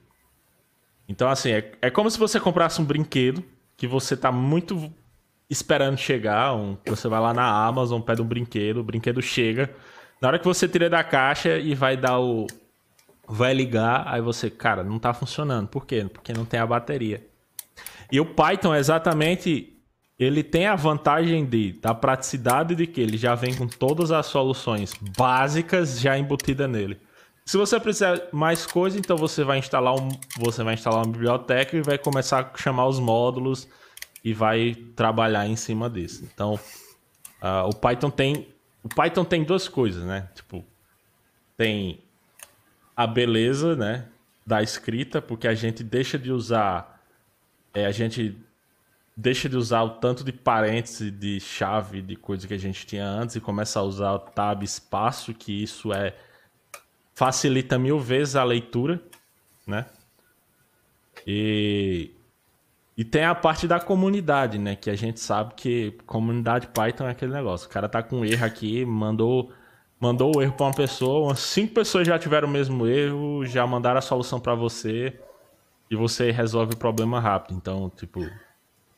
Então, 1.08 1.28
assim, 1.28 1.52
é, 1.52 1.72
é 1.80 1.90
como 1.90 2.10
se 2.10 2.18
você 2.18 2.38
comprasse 2.38 2.80
um 2.80 2.84
brinquedo 2.84 3.42
que 3.76 3.86
você 3.86 4.16
tá 4.16 4.30
muito 4.30 4.92
esperando 5.48 5.96
chegar. 5.96 6.54
Um, 6.54 6.76
você 6.84 7.08
vai 7.08 7.20
lá 7.20 7.32
na 7.32 7.66
Amazon, 7.66 8.00
pede 8.00 8.20
um 8.20 8.26
brinquedo, 8.26 8.78
o 8.80 8.84
brinquedo 8.84 9.22
chega. 9.22 9.74
Na 10.20 10.28
hora 10.28 10.38
que 10.38 10.44
você 10.44 10.68
tira 10.68 10.90
da 10.90 11.04
caixa 11.04 11.58
e 11.58 11.74
vai 11.74 11.96
dar 11.96 12.18
o. 12.18 12.46
Vai 13.26 13.52
ligar, 13.52 14.04
aí 14.06 14.22
você, 14.22 14.48
cara, 14.48 14.82
não 14.82 14.98
tá 14.98 15.12
funcionando. 15.12 15.68
Por 15.68 15.84
quê? 15.84 16.06
Porque 16.10 16.32
não 16.32 16.44
tem 16.44 16.58
a 16.58 16.66
bateria. 16.66 17.26
E 18.10 18.18
o 18.18 18.24
Python, 18.24 18.74
exatamente, 18.74 19.78
ele 20.18 20.42
tem 20.42 20.66
a 20.66 20.74
vantagem 20.74 21.44
de, 21.44 21.72
da 21.72 21.94
praticidade 21.94 22.74
de 22.74 22.86
que 22.86 23.00
ele 23.00 23.18
já 23.18 23.34
vem 23.34 23.54
com 23.54 23.68
todas 23.68 24.10
as 24.10 24.26
soluções 24.26 24.94
básicas 25.16 26.00
já 26.00 26.18
embutidas 26.18 26.68
nele. 26.68 26.98
Se 27.44 27.56
você 27.56 27.78
precisar 27.78 28.20
mais 28.32 28.66
coisa, 28.66 28.98
então 28.98 29.16
você 29.16 29.44
vai 29.44 29.58
instalar 29.58 29.94
um, 29.94 30.08
você 30.38 30.62
vai 30.62 30.74
instalar 30.74 31.04
uma 31.04 31.12
biblioteca 31.12 31.76
e 31.76 31.82
vai 31.82 31.96
começar 31.96 32.40
a 32.40 32.58
chamar 32.58 32.86
os 32.86 32.98
módulos 32.98 33.68
e 34.24 34.34
vai 34.34 34.74
trabalhar 34.96 35.46
em 35.46 35.56
cima 35.56 35.88
disso. 35.88 36.28
Então, 36.32 36.54
uh, 36.54 37.68
o 37.68 37.74
Python 37.74 38.10
tem 38.10 38.48
o 38.88 38.94
Python 38.94 39.24
tem 39.24 39.44
duas 39.44 39.68
coisas, 39.68 40.04
né? 40.04 40.28
Tipo, 40.34 40.64
tem 41.56 42.00
a 42.96 43.06
beleza, 43.06 43.76
né, 43.76 44.06
da 44.46 44.62
escrita, 44.62 45.20
porque 45.20 45.46
a 45.46 45.54
gente 45.54 45.84
deixa 45.84 46.18
de 46.18 46.32
usar 46.32 47.00
é, 47.74 47.84
a 47.84 47.92
gente 47.92 48.36
deixa 49.16 49.48
de 49.48 49.56
usar 49.56 49.82
o 49.82 49.90
tanto 49.90 50.24
de 50.24 50.32
parênteses, 50.32 51.12
de 51.12 51.38
chave, 51.38 52.00
de 52.00 52.16
coisa 52.16 52.46
que 52.48 52.54
a 52.54 52.58
gente 52.58 52.86
tinha 52.86 53.06
antes 53.06 53.36
e 53.36 53.40
começa 53.40 53.78
a 53.78 53.82
usar 53.82 54.12
o 54.12 54.18
tab 54.18 54.62
espaço, 54.62 55.34
que 55.34 55.62
isso 55.62 55.92
é 55.92 56.14
facilita 57.14 57.78
mil 57.78 57.98
vezes 57.98 58.36
a 58.36 58.44
leitura, 58.44 59.02
né? 59.66 59.86
E, 61.26 62.10
e 62.98 63.04
tem 63.04 63.24
a 63.24 63.32
parte 63.32 63.68
da 63.68 63.78
comunidade, 63.78 64.58
né? 64.58 64.74
Que 64.74 64.90
a 64.90 64.96
gente 64.96 65.20
sabe 65.20 65.54
que 65.54 65.92
comunidade 66.04 66.66
Python 66.66 67.06
é 67.06 67.12
aquele 67.12 67.32
negócio. 67.32 67.68
O 67.68 67.70
cara 67.70 67.88
tá 67.88 68.02
com 68.02 68.16
um 68.16 68.24
erro 68.24 68.44
aqui, 68.44 68.84
mandou 68.84 69.52
mandou 70.00 70.36
o 70.36 70.42
erro 70.42 70.52
para 70.52 70.66
uma 70.66 70.74
pessoa, 70.74 71.28
umas 71.28 71.38
cinco 71.38 71.74
pessoas 71.74 72.06
já 72.06 72.18
tiveram 72.18 72.48
o 72.48 72.50
mesmo 72.50 72.88
erro, 72.88 73.46
já 73.46 73.64
mandaram 73.64 73.98
a 73.98 74.02
solução 74.02 74.40
para 74.40 74.56
você 74.56 75.16
e 75.88 75.94
você 75.94 76.32
resolve 76.32 76.74
o 76.74 76.76
problema 76.76 77.20
rápido. 77.20 77.56
Então, 77.56 77.88
tipo, 77.90 78.20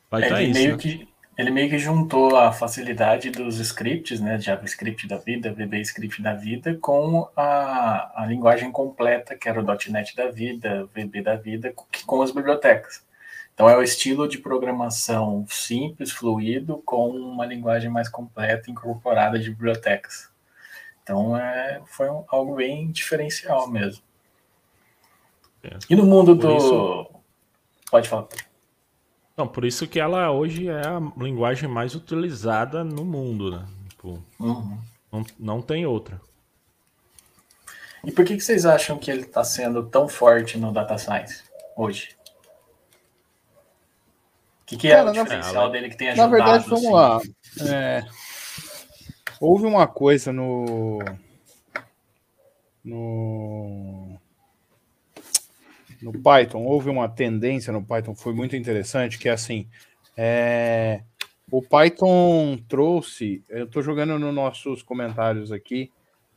vai 0.09 0.23
estar 0.23 0.35
tá 0.35 0.41
isso. 0.41 0.59
Meio 0.59 0.71
né? 0.71 0.77
que 0.77 1.07
ele 1.37 1.51
meio 1.51 1.69
que 1.69 1.77
juntou 1.77 2.35
a 2.35 2.51
facilidade 2.51 3.29
dos 3.29 3.59
scripts, 3.59 4.19
né, 4.19 4.39
JavaScript 4.39 5.07
da 5.07 5.17
vida, 5.17 5.53
VBScript 5.53 6.23
da 6.23 6.33
vida, 6.33 6.75
com 6.81 7.29
a, 7.37 8.23
a 8.23 8.25
linguagem 8.25 8.71
completa, 8.71 9.35
que 9.35 9.47
era 9.47 9.61
o 9.61 9.91
.NET 9.91 10.15
da 10.15 10.29
vida, 10.29 10.89
VB 10.93 11.21
da 11.21 11.35
vida, 11.35 11.71
com 12.05 12.21
as 12.23 12.31
bibliotecas. 12.31 13.10
Então 13.53 13.69
é 13.69 13.75
o 13.75 13.83
estilo 13.83 14.27
de 14.27 14.37
programação 14.37 15.45
simples, 15.49 16.11
fluido, 16.11 16.81
com 16.85 17.09
uma 17.09 17.45
linguagem 17.45 17.89
mais 17.89 18.09
completa, 18.09 18.71
incorporada 18.71 19.37
de 19.37 19.49
bibliotecas. 19.49 20.29
Então 21.03 21.37
é, 21.37 21.81
foi 21.85 22.09
um, 22.09 22.23
algo 22.27 22.55
bem 22.55 22.91
diferencial 22.91 23.67
mesmo. 23.69 24.03
É. 25.63 25.77
E 25.89 25.95
no 25.95 26.05
mundo 26.05 26.35
Por 26.35 26.47
do... 26.47 26.57
Isso... 26.57 27.07
Pode 27.89 28.09
falar. 28.09 28.27
Não, 29.35 29.47
por 29.47 29.65
isso 29.65 29.87
que 29.87 29.99
ela 29.99 30.31
hoje 30.31 30.67
é 30.67 30.87
a 30.87 30.99
linguagem 31.17 31.67
mais 31.67 31.95
utilizada 31.95 32.83
no 32.83 33.03
mundo, 33.03 33.51
né? 33.51 33.65
Tipo, 33.89 34.23
uhum. 34.39 34.77
não, 35.11 35.25
não 35.39 35.61
tem 35.61 35.85
outra. 35.85 36.19
E 38.03 38.11
por 38.11 38.25
que, 38.25 38.35
que 38.35 38.41
vocês 38.41 38.65
acham 38.65 38.97
que 38.97 39.11
ele 39.11 39.21
está 39.21 39.43
sendo 39.43 39.83
tão 39.83 40.07
forte 40.07 40.57
no 40.57 40.71
data 40.71 40.97
science 40.97 41.43
hoje? 41.75 42.15
Que, 44.71 44.77
que 44.77 44.87
é 44.87 44.95
Cara, 44.95 45.09
o 45.09 45.13
diferencial 45.13 45.65
na, 45.65 45.69
dele 45.69 45.89
que 45.89 45.97
tem 45.97 46.07
ajudado? 46.07 46.31
Na 46.31 46.37
verdade, 46.37 46.69
vamos 46.69 46.85
assim? 46.85 46.93
lá. 46.93 47.21
É, 47.69 48.05
houve 49.37 49.65
uma 49.65 49.85
coisa 49.85 50.31
no 50.31 50.99
no 52.81 54.17
no 56.01 56.13
Python, 56.13 56.63
houve 56.63 56.89
uma 56.89 57.09
tendência 57.09 57.73
no 57.73 57.83
Python 57.83 58.15
foi 58.15 58.33
muito 58.33 58.55
interessante, 58.55 59.19
que 59.19 59.27
é 59.27 59.33
assim, 59.33 59.67
é, 60.15 61.03
o 61.51 61.61
Python 61.61 62.57
trouxe, 62.69 63.43
eu 63.49 63.65
estou 63.65 63.83
jogando 63.83 64.17
nos 64.17 64.33
nossos 64.33 64.81
comentários 64.81 65.51
aqui, 65.51 65.91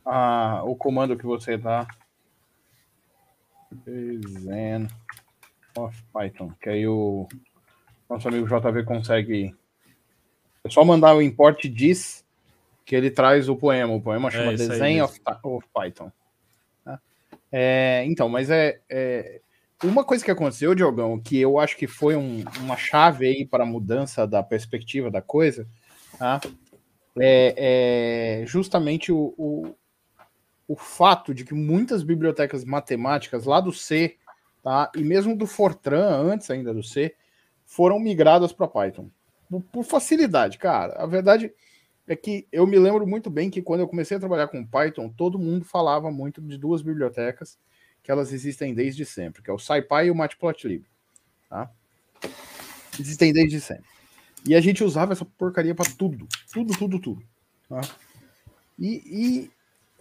a, 0.05 0.61
o 0.65 0.75
comando 0.75 1.17
que 1.17 1.25
você 1.25 1.57
dá, 1.57 1.87
Zen 3.87 4.89
of 5.79 6.03
Python, 6.13 6.53
que 6.61 6.69
aí 6.69 6.87
o 6.89 7.29
nosso 8.09 8.29
amigo 8.29 8.47
JV 8.47 8.85
consegue, 8.85 9.55
é 10.63 10.71
só 10.71 10.85
mandar 10.85 11.15
o 11.15 11.23
import 11.23 11.65
diz 11.67 12.25
que 12.85 12.95
ele 12.95 13.11
traz 13.11 13.49
o 13.49 13.57
poema, 13.57 13.95
o 13.95 14.01
poema 14.01 14.31
chama 14.31 14.53
é, 14.53 14.57
Design 14.57 15.03
of, 15.03 15.21
of, 15.43 15.67
Python. 15.73 16.13
Tá? 16.85 17.01
É, 17.51 18.05
então, 18.07 18.29
mas 18.29 18.51
é, 18.51 18.81
é, 18.89 19.41
uma 19.83 20.05
coisa 20.05 20.25
que 20.25 20.31
aconteceu, 20.31 20.75
Diogão, 20.75 21.19
que 21.19 21.41
eu 21.41 21.59
acho 21.59 21.77
que 21.77 21.87
foi 21.87 22.15
um, 22.15 22.45
uma 22.61 22.77
chave 22.77 23.27
aí 23.27 23.47
para 23.47 23.65
a 23.65 23.67
mudança 23.67 24.27
da 24.27 24.43
perspectiva 24.43 25.11
da 25.11 25.23
coisa, 25.23 25.67
tá? 26.19 26.41
é, 27.19 28.43
é 28.43 28.47
justamente 28.47 29.11
o, 29.11 29.35
o, 29.39 29.75
o, 30.69 30.77
fato 30.77 31.33
de 31.33 31.45
que 31.45 31.55
muitas 31.55 32.03
bibliotecas 32.03 32.65
matemáticas 32.65 33.45
lá 33.45 33.61
do 33.61 33.73
C 33.73 34.19
tá? 34.65 34.91
E 34.97 35.05
mesmo 35.05 35.37
do 35.37 35.47
Fortran, 35.47 36.09
antes 36.09 36.51
ainda 36.51 36.73
do 36.73 36.83
C, 36.83 37.15
foram 37.65 37.99
migradas 37.99 38.53
para 38.53 38.69
Python. 38.69 39.09
Por, 39.73 39.85
facilidade, 39.85 40.59
cara. 40.59 40.95
A 40.95 41.07
verdade 41.07 41.53
é 42.07 42.17
que 42.17 42.47
eu 42.53 42.67
me 42.67 42.79
lembro 42.79 43.07
muito 43.07 43.31
bem 43.31 43.51
que 43.51 43.63
quando 43.63 43.81
eu 43.81 43.89
comecei 43.89 44.17
a 44.17 44.21
trabalhar 44.21 44.49
com 44.49 44.67
Python, 44.67 45.09
todo 45.09 45.39
mundo 45.39 45.65
falava 45.65 46.11
muito 46.11 46.41
de 46.41 46.59
duas 46.59 46.83
bibliotecas 46.83 47.59
que 48.03 48.11
elas 48.11 48.33
existem 48.33 48.75
desde 48.75 49.05
sempre, 49.07 49.43
que 49.43 49.51
é 49.51 49.53
o 49.53 49.59
SciPy 49.59 50.07
e 50.07 50.11
o 50.11 50.15
Matplotlib, 50.15 50.85
tá? 51.49 51.71
Existem 53.01 53.33
desde 53.33 53.61
sempre. 53.61 53.87
E 54.47 54.55
a 54.55 54.61
gente 54.61 54.85
usava 54.85 55.13
essa 55.13 55.25
porcaria 55.25 55.75
para 55.75 55.91
tudo, 55.91 56.29
tudo, 56.53 56.77
tudo, 56.77 56.99
tudo. 56.99 57.23
Tá? 57.67 57.81
E, 58.79 59.03
e 59.07 59.51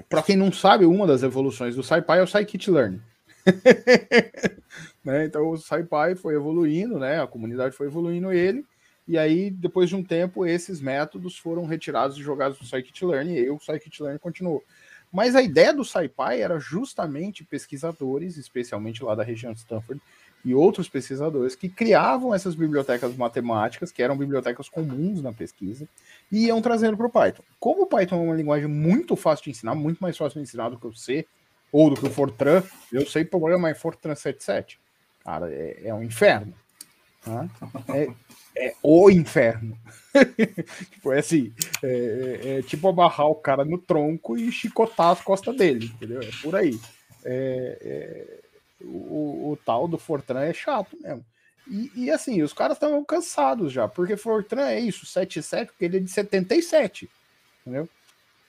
para 0.09 0.21
quem 0.21 0.35
não 0.35 0.51
sabe, 0.51 0.85
uma 0.85 1.07
das 1.07 1.23
evoluções 1.23 1.75
do 1.77 1.83
SciPy 1.83 2.17
é 2.17 2.23
o 2.23 2.27
Scikit-learn. 2.27 3.01
né? 5.03 5.25
Então 5.25 5.49
o 5.49 5.57
SciPy 5.57 6.15
foi 6.15 6.35
evoluindo, 6.35 6.97
né? 6.97 7.21
A 7.21 7.27
comunidade 7.27 7.75
foi 7.75 7.87
evoluindo 7.87 8.31
ele, 8.31 8.65
e 9.07 9.17
aí 9.17 9.49
depois 9.51 9.89
de 9.89 9.95
um 9.95 10.03
tempo 10.03 10.45
esses 10.45 10.79
métodos 10.79 11.37
foram 11.37 11.65
retirados 11.65 12.17
e 12.17 12.21
jogados 12.21 12.59
no 12.59 12.65
Scikit-learn 12.65 13.37
e 13.37 13.49
o 13.49 13.59
Scikit-learn 13.59 14.19
continuou. 14.19 14.63
Mas 15.11 15.35
a 15.35 15.43
ideia 15.43 15.71
do 15.71 15.85
SciPy 15.85 16.41
era 16.41 16.57
justamente 16.59 17.43
pesquisadores, 17.43 18.35
especialmente 18.37 19.03
lá 19.03 19.13
da 19.13 19.23
região 19.23 19.53
de 19.53 19.59
Stanford, 19.59 20.01
e 20.43 20.53
outros 20.55 20.89
pesquisadores 20.89 21.55
que 21.55 21.69
criavam 21.69 22.33
essas 22.33 22.55
bibliotecas 22.55 23.15
matemáticas, 23.15 23.91
que 23.91 24.01
eram 24.01 24.17
bibliotecas 24.17 24.67
comuns 24.67 25.21
na 25.21 25.31
pesquisa, 25.31 25.87
e 26.31 26.47
iam 26.47 26.61
trazendo 26.61 26.97
para 26.97 27.05
o 27.05 27.11
Python. 27.11 27.43
Como 27.59 27.83
o 27.83 27.85
Python 27.85 28.15
é 28.15 28.25
uma 28.25 28.35
linguagem 28.35 28.67
muito 28.67 29.15
fácil 29.15 29.45
de 29.45 29.51
ensinar, 29.51 29.75
muito 29.75 29.99
mais 29.99 30.17
fácil 30.17 30.39
de 30.39 30.43
ensinar 30.43 30.69
do 30.69 30.79
que 30.79 30.87
o 30.87 30.95
C, 30.95 31.25
ou 31.71 31.89
do 31.89 31.95
que 31.95 32.05
o 32.05 32.09
Fortran, 32.09 32.61
eu 32.91 33.05
sei 33.05 33.23
programar 33.23 33.71
em 33.71 33.75
Fortran 33.75 34.15
77. 34.15 34.79
Cara, 35.23 35.51
é, 35.51 35.81
é 35.85 35.93
um 35.93 36.03
inferno. 36.03 36.53
Tá? 37.23 37.47
É, 37.95 38.11
é 38.55 38.75
o 38.83 39.09
inferno. 39.09 39.77
tipo, 40.91 41.11
é 41.11 41.19
assim, 41.19 41.53
é, 41.81 41.87
é, 41.87 42.57
é, 42.57 42.61
tipo 42.61 42.87
abarrar 42.87 43.27
o 43.27 43.35
cara 43.35 43.65
no 43.65 43.77
tronco 43.77 44.37
e 44.37 44.51
chicotar 44.51 45.11
as 45.11 45.21
costas 45.21 45.55
dele, 45.55 45.85
entendeu? 45.85 46.21
É 46.21 46.29
por 46.41 46.55
aí. 46.55 46.79
É, 47.25 47.77
é 47.81 48.43
o, 48.83 49.51
o, 49.51 49.59
tal 49.65 49.87
do 49.87 49.97
Fortran 49.97 50.41
é 50.41 50.53
chato 50.53 50.97
mesmo. 51.01 51.25
E, 51.65 51.91
e 51.95 52.11
assim, 52.11 52.41
os 52.41 52.51
caras 52.51 52.75
estavam 52.75 53.03
cansados 53.05 53.71
já, 53.71 53.87
porque 53.87 54.17
Fortran 54.17 54.67
é 54.67 54.79
isso, 54.79 55.05
77, 55.05 55.71
porque 55.71 55.85
ele 55.85 55.97
é 55.97 55.99
de 56.01 56.11
77, 56.11 57.09
entendeu? 57.61 57.87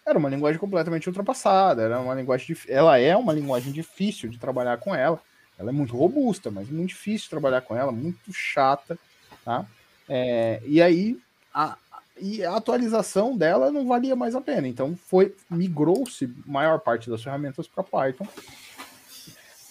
Era 0.04 0.18
uma 0.18 0.28
linguagem 0.28 0.58
completamente 0.58 1.08
ultrapassada, 1.08 1.82
era 1.82 2.00
uma 2.00 2.14
linguagem, 2.14 2.56
ela 2.68 2.98
é 2.98 3.16
uma 3.16 3.32
linguagem 3.32 3.72
difícil 3.72 4.28
de 4.28 4.38
trabalhar 4.38 4.78
com 4.78 4.94
ela, 4.94 5.20
ela 5.58 5.70
é 5.70 5.72
muito 5.72 5.96
robusta, 5.96 6.50
mas 6.50 6.68
muito 6.68 6.88
difícil 6.90 7.30
trabalhar 7.30 7.60
com 7.60 7.76
ela, 7.76 7.92
muito 7.92 8.32
chata, 8.32 8.98
tá? 9.44 9.66
É, 10.08 10.60
e 10.66 10.82
aí 10.82 11.18
a, 11.52 11.76
e 12.20 12.44
a 12.44 12.56
atualização 12.56 13.36
dela 13.36 13.70
não 13.70 13.86
valia 13.86 14.16
mais 14.16 14.34
a 14.34 14.40
pena, 14.40 14.68
então 14.68 14.96
foi 14.96 15.34
migrou-se 15.50 16.32
maior 16.44 16.78
parte 16.78 17.08
das 17.08 17.22
ferramentas 17.22 17.66
para 17.66 17.82
Python 17.82 18.26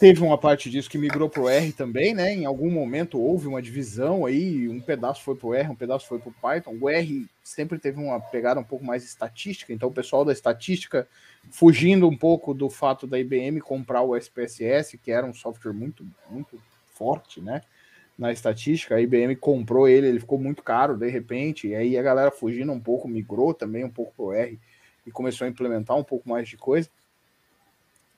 Teve 0.04 0.22
uma 0.22 0.38
parte 0.38 0.70
disso 0.70 0.90
que 0.90 0.98
migrou 0.98 1.30
para 1.30 1.42
o 1.42 1.48
R 1.48 1.72
também, 1.72 2.14
né? 2.14 2.34
Em 2.34 2.44
algum 2.44 2.70
momento 2.70 3.18
houve 3.18 3.48
uma 3.48 3.62
divisão 3.62 4.26
aí, 4.26 4.68
um 4.68 4.82
pedaço 4.82 5.24
foi 5.24 5.34
para 5.34 5.48
o 5.48 5.54
R, 5.54 5.70
um 5.70 5.76
pedaço 5.78 6.10
foi 6.10 6.20
para 6.20 6.30
o 6.30 6.34
Python. 6.34 6.78
O 6.82 6.90
R 6.90 7.26
sempre 7.42 7.80
teve 7.80 8.02
uma 8.02 8.20
pegada 8.20 8.60
um 8.60 8.66
pouco 8.66 8.84
mais 8.84 9.06
estatística, 9.06 9.72
então 9.72 9.88
o 9.88 9.94
pessoal 9.94 10.26
da 10.26 10.34
estatística, 10.34 11.08
fugindo 11.50 12.06
um 12.06 12.18
pouco 12.18 12.54
do 12.54 12.70
fato 12.70 13.08
da 13.08 13.18
IBM 13.18 13.62
comprar 13.62 14.02
o 14.02 14.14
SPSS, 14.18 14.98
que 14.98 15.10
era 15.10 15.26
um 15.26 15.34
software 15.34 15.72
muito, 15.72 16.06
muito 16.30 16.62
forte, 16.88 17.40
né? 17.40 17.62
Na 18.18 18.30
estatística, 18.30 18.96
a 18.96 19.02
IBM 19.02 19.38
comprou 19.38 19.88
ele, 19.88 20.08
ele 20.08 20.20
ficou 20.20 20.38
muito 20.38 20.62
caro 20.62 20.98
de 20.98 21.10
repente, 21.10 21.70
e 21.70 21.76
aí 21.76 21.98
a 21.98 22.04
galera 22.04 22.30
fugindo 22.30 22.74
um 22.74 22.80
pouco, 22.82 23.08
migrou 23.08 23.54
também 23.54 23.86
um 23.86 23.90
pouco 23.90 24.12
para 24.18 24.26
o 24.26 24.34
R 24.34 24.60
e 25.08 25.12
começou 25.12 25.48
a 25.48 25.50
implementar 25.50 25.96
um 25.96 26.04
pouco 26.04 26.28
mais 26.28 26.50
de 26.50 26.58
coisa. 26.58 26.90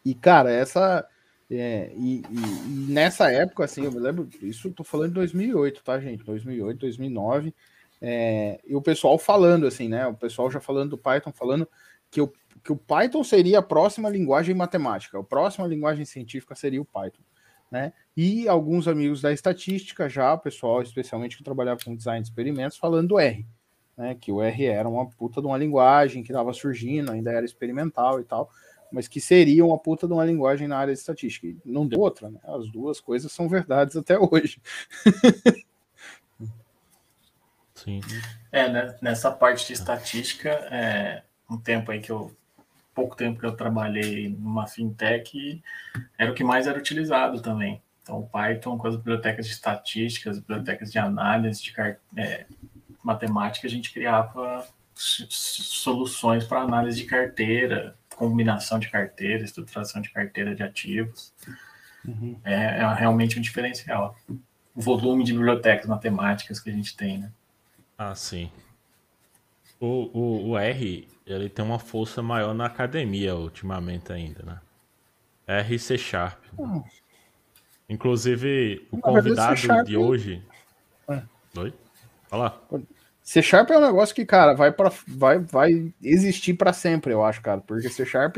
E 0.04 0.16
cara, 0.16 0.52
essa 0.52 1.08
é, 1.50 1.92
e, 1.96 2.22
e, 2.22 2.88
e, 2.88 2.92
nessa 2.92 3.32
época, 3.32 3.66
assim, 3.66 3.86
eu 3.86 3.92
me 3.92 4.00
lembro, 4.00 4.28
isso 4.42 4.72
tô 4.72 4.84
falando 4.84 5.10
de 5.10 5.16
2008, 5.16 5.84
tá, 5.84 6.00
gente? 6.00 6.24
2008, 6.24 6.80
2009, 6.80 7.54
é, 8.02 8.60
e 8.66 8.76
o 8.76 8.82
pessoal 8.82 9.18
falando, 9.18 9.68
assim, 9.68 9.88
né? 9.88 10.08
O 10.08 10.16
pessoal 10.16 10.50
já 10.50 10.60
falando 10.60 10.92
do 10.92 10.98
Python, 10.98 11.32
falando 11.32 11.68
que 12.10 12.20
o, 12.20 12.34
que 12.64 12.72
o 12.72 12.76
Python 12.76 13.24
seria 13.24 13.60
a 13.60 13.64
próxima 13.64 14.10
linguagem 14.10 14.56
matemática, 14.56 15.20
a 15.20 15.24
próxima 15.24 15.68
linguagem 15.68 16.04
científica 16.04 16.56
seria 16.56 16.82
o 16.82 16.86
Python, 16.86 17.22
né? 17.72 17.94
E 18.18 18.48
alguns 18.48 18.88
amigos 18.88 19.22
da 19.22 19.32
estatística 19.32 20.10
já, 20.10 20.34
o 20.34 20.40
pessoal, 20.40 20.82
especialmente 20.82 21.38
que 21.38 21.44
trabalhava 21.44 21.80
com 21.86 21.96
design 21.96 22.22
de 22.24 22.28
experimentos, 22.28 22.78
falando 22.78 23.10
do 23.10 23.20
R, 23.20 23.46
né? 23.96 24.16
Que 24.20 24.32
o 24.32 24.42
R 24.42 24.66
era 24.66 24.90
uma 24.90 25.08
puta 25.08 25.42
de 25.42 25.48
uma 25.48 25.58
linguagem 25.60 26.24
que 26.24 26.32
estava 26.32 26.52
surgindo, 26.54 27.12
ainda 27.12 27.32
era 27.32 27.46
experimental 27.46 28.20
e 28.20 28.24
tal 28.24 28.50
mas 28.92 29.08
que 29.08 29.20
seria 29.20 29.66
uma 29.66 29.78
puta 29.78 30.08
de 30.08 30.14
uma 30.14 30.26
linguagem 30.26 30.68
na 30.68 30.78
área 30.78 30.94
de 30.94 31.00
estatística. 31.00 31.48
E 31.48 31.58
não 31.66 31.88
deu 31.88 32.00
outra, 32.00 32.30
né? 32.30 32.40
As 32.44 32.70
duas 32.70 33.00
coisas 33.00 33.32
são 33.32 33.48
verdades 33.48 33.96
até 33.96 34.18
hoje. 34.18 34.62
Sim. 37.74 38.00
É, 38.52 38.70
né? 38.70 38.96
nessa 39.02 39.32
parte 39.32 39.68
de 39.68 39.74
estatística, 39.74 40.50
é, 40.50 41.24
um 41.50 41.58
tempo 41.58 41.92
aí 41.92 42.00
que 42.00 42.12
eu 42.12 42.36
pouco 42.96 43.16
tempo 43.16 43.38
que 43.38 43.46
eu 43.46 43.56
trabalhei 43.56 44.30
numa 44.30 44.66
fintech, 44.66 45.62
era 46.18 46.32
o 46.32 46.34
que 46.34 46.46
mais 46.46 46.66
era 46.66 46.80
utilizado 46.80 47.42
também. 47.42 47.82
Então, 48.02 48.20
o 48.20 48.28
Python 48.28 48.78
com 48.78 48.88
as 48.88 48.96
bibliotecas 48.96 49.46
de 49.46 49.52
estatística, 49.52 50.30
as 50.30 50.40
bibliotecas 50.40 50.92
de 50.92 50.98
análise 50.98 51.62
de 51.62 51.74
é, 52.16 52.46
matemática, 53.04 53.68
a 53.68 53.70
gente 53.70 53.92
criava 53.92 54.66
soluções 54.96 56.46
para 56.46 56.62
análise 56.62 56.98
de 56.98 57.06
carteira, 57.06 57.98
combinação 58.16 58.80
de 58.80 58.90
carteira, 58.90 59.44
estruturação 59.44 60.02
de 60.02 60.10
carteira 60.10 60.56
de 60.56 60.64
ativos. 60.64 61.34
Uhum. 62.08 62.40
É, 62.44 62.80
é, 62.80 62.94
realmente 62.94 63.38
um 63.38 63.42
diferencial. 63.42 64.18
O 64.76 64.82
volume 64.82 65.24
de 65.24 65.34
bibliotecas 65.34 65.88
matemáticas 65.88 66.60
que 66.60 66.70
a 66.70 66.74
gente 66.74 66.96
tem, 66.96 67.18
né? 67.20 67.32
Ah, 67.98 68.16
sim. 68.16 68.52
O, 69.80 70.10
o, 70.14 70.50
o 70.50 70.58
R, 70.58 71.08
ele 71.26 71.50
tem 71.50 71.64
uma 71.64 71.80
força 71.80 72.22
maior 72.22 72.54
na 72.54 72.66
academia 72.66 73.36
ultimamente 73.36 74.12
ainda, 74.12 74.44
né? 74.44 74.60
R 75.48 75.80
C 75.80 75.98
Sharp. 75.98 76.44
Hum. 76.58 76.84
Inclusive, 77.88 78.88
o 78.92 78.98
convidado 78.98 79.84
de 79.84 79.96
hoje... 79.96 80.44
É. 81.08 81.22
Oi? 81.58 81.74
Fala. 82.28 82.62
C 83.26 83.42
Sharp 83.42 83.72
é 83.72 83.78
um 83.80 83.82
negócio 83.82 84.14
que, 84.14 84.24
cara, 84.24 84.54
vai 84.54 84.72
para 84.72 84.92
vai, 85.08 85.40
vai 85.40 85.92
existir 86.00 86.54
para 86.54 86.72
sempre, 86.72 87.12
eu 87.12 87.26
acho, 87.26 87.42
cara, 87.42 87.60
porque 87.60 87.90
C 87.90 88.06
Sharp 88.06 88.38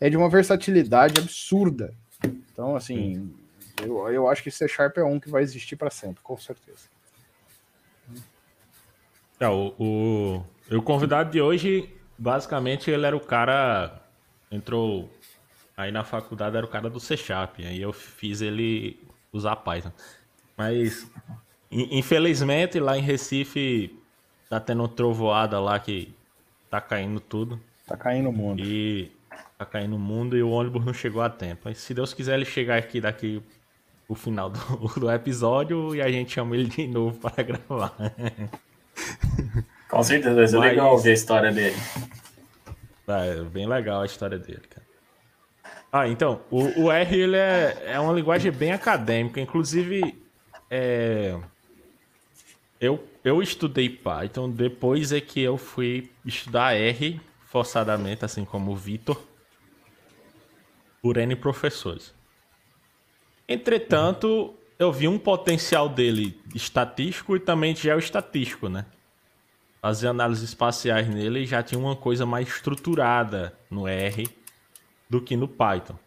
é 0.00 0.10
de 0.10 0.16
uma 0.16 0.28
versatilidade 0.28 1.20
absurda. 1.20 1.94
Então, 2.52 2.74
assim, 2.74 3.32
eu, 3.80 4.08
eu 4.08 4.28
acho 4.28 4.42
que 4.42 4.50
C 4.50 4.66
Sharp 4.66 4.98
é 4.98 5.04
um 5.04 5.20
que 5.20 5.30
vai 5.30 5.44
existir 5.44 5.76
para 5.76 5.88
sempre, 5.88 6.20
com 6.20 6.36
certeza. 6.36 6.88
É, 9.38 9.48
o, 9.48 9.72
o, 9.78 10.44
o 10.76 10.82
convidado 10.82 11.30
de 11.30 11.40
hoje, 11.40 11.88
basicamente, 12.18 12.90
ele 12.90 13.06
era 13.06 13.16
o 13.16 13.20
cara. 13.20 14.02
Entrou 14.50 15.08
aí 15.76 15.92
na 15.92 16.02
faculdade, 16.02 16.56
era 16.56 16.66
o 16.66 16.68
cara 16.68 16.90
do 16.90 16.98
C 16.98 17.16
Sharp. 17.16 17.60
Aí 17.60 17.80
eu 17.80 17.92
fiz 17.92 18.40
ele 18.40 19.00
usar 19.32 19.54
Python. 19.56 19.92
Mas, 20.56 21.08
infelizmente, 21.70 22.80
lá 22.80 22.98
em 22.98 23.02
Recife 23.02 23.96
Tá 24.54 24.60
tendo 24.60 24.86
trovoada 24.86 25.58
lá 25.58 25.76
que 25.80 26.14
tá 26.70 26.80
caindo 26.80 27.18
tudo. 27.18 27.60
Tá 27.88 27.96
caindo 27.96 28.28
o 28.28 28.32
mundo. 28.32 28.62
E 28.62 29.10
tá 29.58 29.66
caindo 29.66 29.96
o 29.96 29.98
mundo 29.98 30.36
e 30.36 30.44
o 30.44 30.50
ônibus 30.50 30.84
não 30.84 30.94
chegou 30.94 31.22
a 31.22 31.28
tempo. 31.28 31.62
Mas 31.64 31.78
se 31.78 31.92
Deus 31.92 32.14
quiser 32.14 32.34
ele 32.34 32.44
chegar 32.44 32.78
aqui 32.78 33.00
daqui 33.00 33.42
o 34.06 34.14
final 34.14 34.50
do, 34.50 34.60
do 34.96 35.10
episódio 35.10 35.92
e 35.92 36.00
a 36.00 36.08
gente 36.08 36.30
chama 36.30 36.54
ele 36.54 36.68
de 36.68 36.86
novo 36.86 37.18
para 37.18 37.42
gravar. 37.42 37.96
Com 39.90 40.02
certeza, 40.04 40.36
vai 40.36 40.46
ser 40.46 40.58
Mas... 40.58 40.70
legal 40.70 40.98
ver 40.98 41.10
a 41.10 41.14
história 41.14 41.50
dele. 41.50 41.76
É, 43.08 43.42
bem 43.42 43.66
legal 43.66 44.02
a 44.02 44.06
história 44.06 44.38
dele, 44.38 44.62
cara. 44.70 44.86
Ah, 45.90 46.06
então, 46.06 46.42
o, 46.48 46.84
o 46.84 46.92
R 46.92 47.18
ele 47.18 47.36
é, 47.36 47.76
é 47.86 47.98
uma 47.98 48.12
linguagem 48.12 48.52
bem 48.52 48.70
acadêmica, 48.70 49.40
inclusive 49.40 50.16
é, 50.70 51.36
eu 52.80 53.02
eu 53.24 53.40
estudei 53.40 53.88
Python, 53.88 54.50
depois 54.50 55.10
é 55.10 55.20
que 55.20 55.40
eu 55.40 55.56
fui 55.56 56.10
estudar 56.26 56.74
R 56.74 57.18
forçadamente, 57.46 58.24
assim 58.24 58.44
como 58.44 58.72
o 58.72 58.76
Vitor, 58.76 59.18
por 61.00 61.16
N 61.16 61.34
professores. 61.34 62.14
Entretanto, 63.48 64.54
eu 64.78 64.92
vi 64.92 65.08
um 65.08 65.18
potencial 65.18 65.88
dele 65.88 66.38
estatístico 66.54 67.34
e 67.34 67.40
também 67.40 67.74
geoestatístico, 67.74 68.68
né? 68.68 68.84
Fazer 69.80 70.08
análises 70.08 70.44
espaciais 70.44 71.08
nele 71.08 71.46
já 71.46 71.62
tinha 71.62 71.78
uma 71.78 71.96
coisa 71.96 72.26
mais 72.26 72.48
estruturada 72.48 73.58
no 73.70 73.88
R 73.88 74.28
do 75.08 75.20
que 75.20 75.36
no 75.36 75.48
Python. 75.48 75.98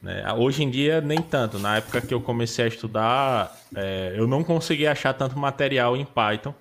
Né? 0.00 0.32
Hoje 0.32 0.62
em 0.62 0.70
dia, 0.70 1.00
nem 1.00 1.20
tanto. 1.20 1.58
Na 1.58 1.76
época 1.76 2.00
que 2.00 2.14
eu 2.14 2.20
comecei 2.20 2.64
a 2.64 2.68
estudar, 2.68 3.56
é, 3.74 4.14
eu 4.16 4.26
não 4.26 4.44
conseguia 4.44 4.92
achar 4.92 5.12
tanto 5.12 5.38
material 5.38 5.96
em 5.96 6.04
Python. 6.04 6.54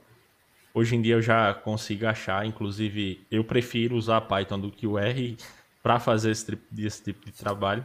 Hoje 0.73 0.95
em 0.95 1.02
dia 1.02 1.15
eu 1.15 1.21
já 1.21 1.54
consigo 1.54 2.06
achar, 2.06 2.45
inclusive 2.45 3.26
eu 3.32 3.43
prefiro 3.43 3.95
usar 3.95 4.21
Python 4.21 4.60
do 4.60 4.71
que 4.71 4.86
o 4.86 4.97
R 4.97 5.36
para 5.82 6.00
fazer 6.00 6.32
esse, 6.32 6.58
esse, 6.78 7.04
tipo 7.04 7.26
de 7.26 7.32
trabalho. 7.32 7.84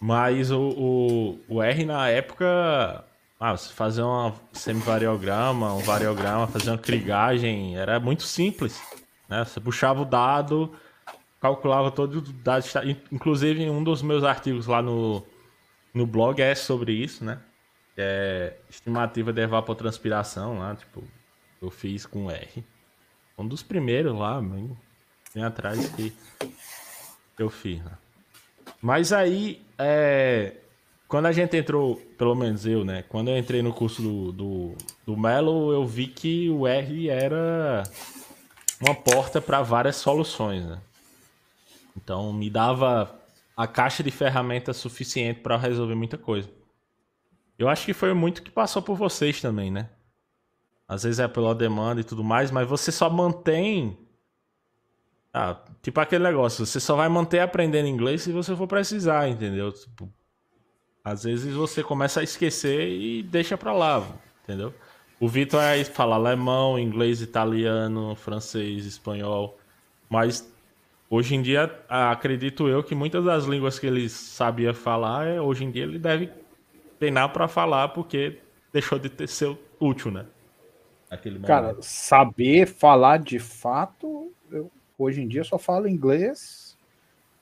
Mas 0.00 0.50
o, 0.50 0.60
o, 0.60 1.40
o 1.48 1.62
R 1.62 1.84
na 1.84 2.08
época, 2.08 3.04
ah, 3.38 3.56
você 3.56 3.72
fazer 3.72 4.02
um 4.02 4.32
semivariograma, 4.52 5.74
um 5.74 5.80
variograma, 5.80 6.48
fazer 6.48 6.70
uma 6.70 6.78
crigagem, 6.78 7.76
era 7.76 8.00
muito 8.00 8.24
simples. 8.24 8.80
Né? 9.28 9.44
Você 9.44 9.60
puxava 9.60 10.02
o 10.02 10.04
dado, 10.04 10.72
calculava 11.42 11.90
todo 11.90 12.18
o 12.18 12.20
dado. 12.20 12.64
Inclusive, 13.10 13.68
um 13.68 13.82
dos 13.82 14.00
meus 14.00 14.22
artigos 14.22 14.68
lá 14.68 14.80
no, 14.80 15.26
no 15.92 16.06
blog 16.06 16.40
é 16.40 16.54
sobre 16.54 16.92
isso, 16.92 17.24
né? 17.24 17.40
É 17.96 18.54
estimativa 18.70 19.32
de 19.32 19.42
evapotranspiração 19.42 20.60
lá, 20.60 20.76
tipo, 20.76 21.02
eu 21.60 21.68
fiz 21.68 22.06
com 22.06 22.30
R. 22.30 22.64
Um 23.36 23.46
dos 23.46 23.62
primeiros 23.62 24.16
lá, 24.16 24.40
bem, 24.40 24.78
bem 25.34 25.44
atrás 25.44 25.88
que 25.88 26.14
eu 27.36 27.50
fiz. 27.50 27.82
Né? 27.84 27.90
Mas 28.80 29.12
aí, 29.12 29.60
é, 29.76 30.54
quando 31.08 31.26
a 31.26 31.32
gente 31.32 31.56
entrou, 31.56 31.96
pelo 32.16 32.36
menos 32.36 32.64
eu, 32.64 32.84
né? 32.84 33.02
Quando 33.08 33.28
eu 33.28 33.36
entrei 33.36 33.62
no 33.62 33.74
curso 33.74 34.00
do, 34.00 34.32
do, 34.32 34.76
do 35.04 35.16
Melo, 35.16 35.72
eu 35.72 35.84
vi 35.84 36.06
que 36.06 36.48
o 36.48 36.68
R 36.68 37.10
era 37.10 37.82
uma 38.80 38.94
porta 38.94 39.40
para 39.40 39.60
várias 39.60 39.96
soluções. 39.96 40.64
Né? 40.64 40.78
Então, 41.96 42.32
me 42.32 42.48
dava 42.48 43.20
a 43.56 43.66
caixa 43.66 44.02
de 44.02 44.10
ferramentas 44.10 44.76
suficiente 44.76 45.40
para 45.40 45.56
resolver 45.56 45.94
muita 45.94 46.16
coisa. 46.16 46.48
Eu 47.58 47.68
acho 47.68 47.84
que 47.84 47.92
foi 47.92 48.12
muito 48.14 48.42
que 48.42 48.50
passou 48.50 48.82
por 48.82 48.96
vocês 48.96 49.40
também, 49.40 49.70
né? 49.70 49.88
Às 50.88 51.04
vezes 51.04 51.20
é 51.20 51.28
pela 51.28 51.54
demanda 51.54 52.00
e 52.00 52.04
tudo 52.04 52.24
mais, 52.24 52.50
mas 52.50 52.68
você 52.68 52.90
só 52.90 53.08
mantém. 53.08 53.96
Ah, 55.32 55.56
tipo 55.80 55.98
aquele 56.00 56.24
negócio, 56.24 56.66
você 56.66 56.78
só 56.78 56.94
vai 56.94 57.08
manter 57.08 57.40
aprendendo 57.40 57.88
inglês 57.88 58.22
se 58.22 58.32
você 58.32 58.54
for 58.54 58.66
precisar, 58.66 59.28
entendeu? 59.28 59.72
Tipo, 59.72 60.12
às 61.04 61.24
vezes 61.24 61.54
você 61.54 61.82
começa 61.82 62.20
a 62.20 62.22
esquecer 62.22 62.88
e 62.88 63.22
deixa 63.22 63.56
pra 63.56 63.72
lá, 63.72 64.06
entendeu? 64.44 64.74
O 65.18 65.28
Vitor 65.28 65.60
fala 65.92 66.16
alemão, 66.16 66.78
inglês, 66.78 67.22
italiano, 67.22 68.14
francês, 68.16 68.84
espanhol, 68.84 69.58
mas 70.10 70.51
hoje 71.12 71.34
em 71.34 71.42
dia 71.42 71.70
acredito 71.86 72.66
eu 72.66 72.82
que 72.82 72.94
muitas 72.94 73.22
das 73.22 73.44
línguas 73.44 73.78
que 73.78 73.86
ele 73.86 74.08
sabia 74.08 74.72
falar, 74.72 75.26
é, 75.26 75.38
hoje 75.38 75.62
em 75.62 75.70
dia 75.70 75.82
ele 75.82 75.98
deve 75.98 76.30
treinar 76.98 77.30
para 77.34 77.46
falar 77.46 77.88
porque 77.88 78.38
deixou 78.72 78.98
de 78.98 79.10
ter 79.10 79.28
ser 79.28 79.54
útil, 79.78 80.10
né? 80.10 80.24
Aquele 81.10 81.38
Cara, 81.40 81.76
saber 81.82 82.66
falar 82.66 83.18
de 83.18 83.38
fato, 83.38 84.32
eu, 84.50 84.70
hoje 84.98 85.20
em 85.20 85.28
dia 85.28 85.44
só 85.44 85.58
falo 85.58 85.86
inglês 85.86 86.78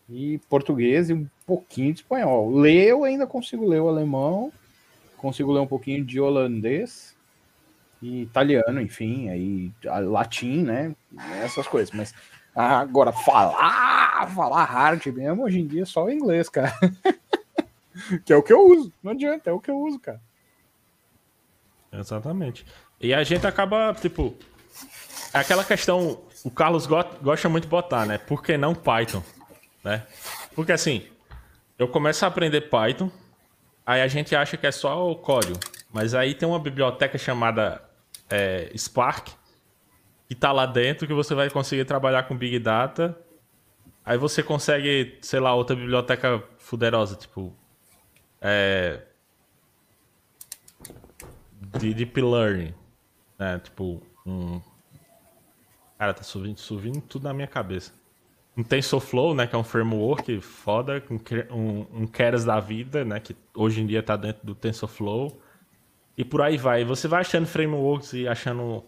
e 0.09 0.39
português 0.49 1.09
e 1.09 1.15
um 1.15 1.29
pouquinho 1.47 1.93
de 1.93 2.01
espanhol. 2.01 2.51
Ler 2.51 2.89
eu 2.89 3.05
ainda 3.05 3.25
consigo 3.25 3.69
ler 3.69 3.81
o 3.81 3.89
alemão, 3.89 4.53
consigo 5.17 5.53
ler 5.53 5.61
um 5.61 5.67
pouquinho 5.69 6.05
de 6.05 6.19
holandês 6.19 7.17
e 8.03 8.23
italiano, 8.23 8.81
enfim, 8.81 9.29
aí 9.29 9.71
latim, 10.09 10.65
né? 10.65 10.93
Essas 11.45 11.69
coisas, 11.69 11.95
mas 11.95 12.13
agora 12.55 13.13
falar, 13.13 14.29
falar 14.35 14.65
hard 14.65 15.07
mesmo, 15.07 15.45
hoje 15.45 15.61
em 15.61 15.67
dia 15.67 15.83
é 15.83 15.87
só 15.87 16.05
o 16.05 16.11
inglês, 16.11 16.49
cara. 16.49 16.73
que 18.25 18.33
é 18.33 18.37
o 18.37 18.43
que 18.43 18.53
eu 18.53 18.67
uso, 18.67 18.93
não 19.03 19.13
adianta, 19.13 19.51
é 19.51 19.53
o 19.53 19.61
que 19.61 19.71
eu 19.71 19.79
uso, 19.79 19.99
cara. 19.99 20.21
Exatamente. 21.93 22.65
E 23.01 23.13
a 23.15 23.23
gente 23.25 23.47
acaba, 23.47 23.95
tipo. 23.95 24.35
É 25.33 25.39
aquela 25.39 25.65
questão. 25.65 26.21
O 26.45 26.51
Carlos 26.51 26.87
gosta 26.87 27.49
muito 27.49 27.65
de 27.65 27.71
botar, 27.71 28.07
né? 28.07 28.19
Por 28.19 28.43
que 28.43 28.57
não 28.57 28.75
Python? 28.75 29.23
Né? 29.85 30.07
Porque 30.55 30.73
assim, 30.73 31.07
eu 31.79 31.89
começo 31.89 32.25
a 32.25 32.29
aprender 32.29 32.63
Python, 32.63 33.11
aí 33.85 34.01
a 34.03 34.09
gente 34.09 34.35
acha 34.35 34.57
que 34.57 34.67
é 34.67 34.73
só 34.73 35.11
o 35.11 35.17
código. 35.17 35.59
Mas 35.93 36.15
aí 36.15 36.35
tem 36.35 36.49
uma 36.49 36.59
biblioteca 36.59 37.19
chamada 37.19 37.83
é, 38.29 38.71
Spark, 38.77 39.29
que 40.31 40.35
tá 40.37 40.53
lá 40.53 40.65
dentro, 40.65 41.09
que 41.09 41.13
você 41.13 41.35
vai 41.35 41.51
conseguir 41.51 41.85
trabalhar 41.85 42.23
com 42.23 42.37
Big 42.37 42.57
Data. 42.61 43.19
Aí 44.05 44.17
você 44.17 44.45
consegue, 44.45 45.19
sei 45.21 45.41
lá, 45.41 45.53
outra 45.53 45.75
biblioteca 45.75 46.41
fuderosa, 46.57 47.17
tipo. 47.17 47.53
É, 48.41 49.01
de 51.81 51.93
Deep 51.93 52.21
Learning. 52.21 52.73
Né? 53.37 53.59
Tipo, 53.59 54.01
um. 54.25 54.61
Cara, 55.99 56.15
tá 56.15 56.23
subindo, 56.23 56.59
subindo 56.59 57.01
tudo 57.01 57.25
na 57.25 57.35
minha 57.35 57.49
cabeça. 57.49 57.93
Um 58.57 58.63
TensorFlow, 58.63 59.35
né? 59.35 59.49
Que 59.49 59.57
é 59.57 59.59
um 59.59 59.65
framework 59.65 60.41
foda, 60.41 61.03
um, 61.11 61.19
um, 61.53 62.03
um 62.03 62.07
Keras 62.07 62.45
da 62.45 62.61
vida, 62.61 63.05
né? 63.05 63.19
Que 63.19 63.35
hoje 63.53 63.81
em 63.81 63.87
dia 63.87 64.01
tá 64.01 64.15
dentro 64.15 64.47
do 64.47 64.55
TensorFlow. 64.55 65.43
E 66.17 66.25
por 66.25 66.41
aí 66.41 66.57
vai. 66.57 66.85
Você 66.85 67.09
vai 67.09 67.23
achando 67.23 67.49
frameworks 67.49 68.13
e 68.13 68.29
achando 68.29 68.85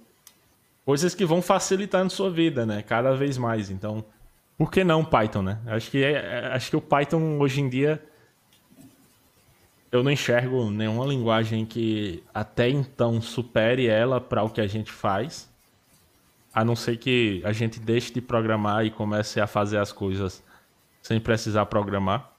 coisas 0.84 1.14
que 1.14 1.24
vão 1.24 1.40
facilitando 1.40 2.12
sua 2.12 2.30
vida, 2.30 2.66
né? 2.66 2.82
Cada 2.82 3.14
vez 3.14 3.38
mais. 3.38 3.70
Então, 3.70 4.04
por 4.56 4.70
que 4.70 4.84
não 4.84 5.04
Python, 5.04 5.42
né? 5.42 5.58
Acho 5.66 5.90
que, 5.90 6.02
é, 6.02 6.12
é 6.12 6.46
acho 6.54 6.70
que 6.70 6.76
o 6.76 6.80
Python 6.80 7.38
hoje 7.38 7.60
em 7.60 7.68
dia 7.68 8.02
eu 9.90 10.02
não 10.02 10.10
enxergo 10.10 10.70
nenhuma 10.70 11.04
linguagem 11.04 11.66
que 11.66 12.24
até 12.32 12.68
então 12.68 13.20
supere 13.20 13.86
ela 13.86 14.20
para 14.20 14.42
o 14.42 14.48
que 14.48 14.60
a 14.60 14.66
gente 14.66 14.90
faz. 14.90 15.50
A 16.54 16.64
não 16.64 16.74
ser 16.74 16.96
que 16.96 17.42
a 17.44 17.52
gente 17.52 17.78
deixe 17.78 18.12
de 18.12 18.20
programar 18.20 18.84
e 18.84 18.90
comece 18.90 19.40
a 19.40 19.46
fazer 19.46 19.78
as 19.78 19.92
coisas 19.92 20.42
sem 21.02 21.20
precisar 21.20 21.66
programar. 21.66 22.30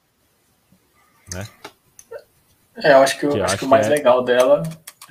Né? 1.32 1.48
É, 2.78 2.94
eu 2.94 2.98
acho 2.98 3.20
que, 3.20 3.26
eu, 3.26 3.44
acho 3.44 3.58
que 3.58 3.66
o 3.66 3.70
mais 3.70 3.88
é... 3.88 3.90
legal 3.90 4.24
dela. 4.24 4.64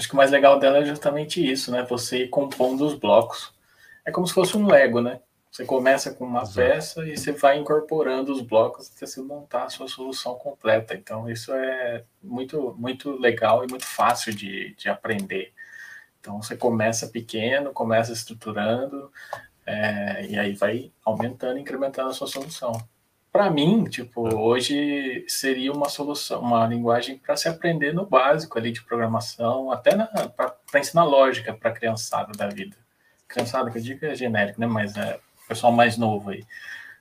Acho 0.02 0.08
que 0.08 0.14
o 0.14 0.16
mais 0.16 0.32
legal 0.32 0.58
dela 0.58 0.78
é 0.78 0.84
justamente 0.84 1.48
isso, 1.48 1.70
né? 1.70 1.86
Você 1.88 2.24
ir 2.24 2.28
compondo 2.28 2.84
os 2.84 2.94
blocos. 2.94 3.54
É 4.04 4.10
como 4.10 4.26
se 4.26 4.34
fosse 4.34 4.56
um 4.56 4.66
Lego, 4.66 5.00
né? 5.00 5.20
Você 5.48 5.64
começa 5.64 6.12
com 6.12 6.24
uma 6.24 6.42
Exato. 6.42 6.56
peça 6.56 7.06
e 7.06 7.16
você 7.16 7.30
vai 7.30 7.56
incorporando 7.56 8.32
os 8.32 8.40
blocos 8.40 8.90
até 8.90 9.06
você 9.06 9.22
montar 9.22 9.62
a 9.62 9.68
sua 9.68 9.86
solução 9.86 10.34
completa. 10.34 10.94
Então, 10.94 11.30
isso 11.30 11.54
é 11.54 12.04
muito, 12.20 12.74
muito 12.76 13.12
legal 13.12 13.62
e 13.62 13.68
muito 13.70 13.86
fácil 13.86 14.34
de, 14.34 14.74
de 14.74 14.88
aprender. 14.88 15.52
Então, 16.18 16.42
você 16.42 16.56
começa 16.56 17.06
pequeno, 17.06 17.72
começa 17.72 18.12
estruturando, 18.12 19.08
é, 19.64 20.26
e 20.26 20.36
aí 20.36 20.52
vai 20.54 20.90
aumentando, 21.04 21.60
incrementando 21.60 22.10
a 22.10 22.12
sua 22.12 22.26
solução. 22.26 22.72
Para 23.32 23.50
mim, 23.50 23.84
tipo, 23.84 24.28
é. 24.28 24.34
hoje 24.34 25.24
seria 25.26 25.72
uma 25.72 25.88
solução, 25.88 26.42
uma 26.42 26.66
linguagem 26.66 27.16
para 27.16 27.34
se 27.34 27.48
aprender 27.48 27.94
no 27.94 28.04
básico 28.04 28.58
ali 28.58 28.70
de 28.70 28.82
programação, 28.82 29.72
até 29.72 29.96
para 29.96 30.80
ensinar 30.80 31.04
lógica 31.04 31.54
para 31.54 31.70
a 31.70 31.74
criançada 31.74 32.32
da 32.32 32.48
vida. 32.48 32.76
Criançada, 33.26 33.70
que 33.70 33.78
eu 33.78 33.82
digo 33.82 34.04
é 34.04 34.14
genérico, 34.14 34.60
né? 34.60 34.66
Mas 34.66 34.94
é 34.96 35.18
pessoal 35.48 35.72
mais 35.72 35.96
novo 35.96 36.30
aí, 36.30 36.44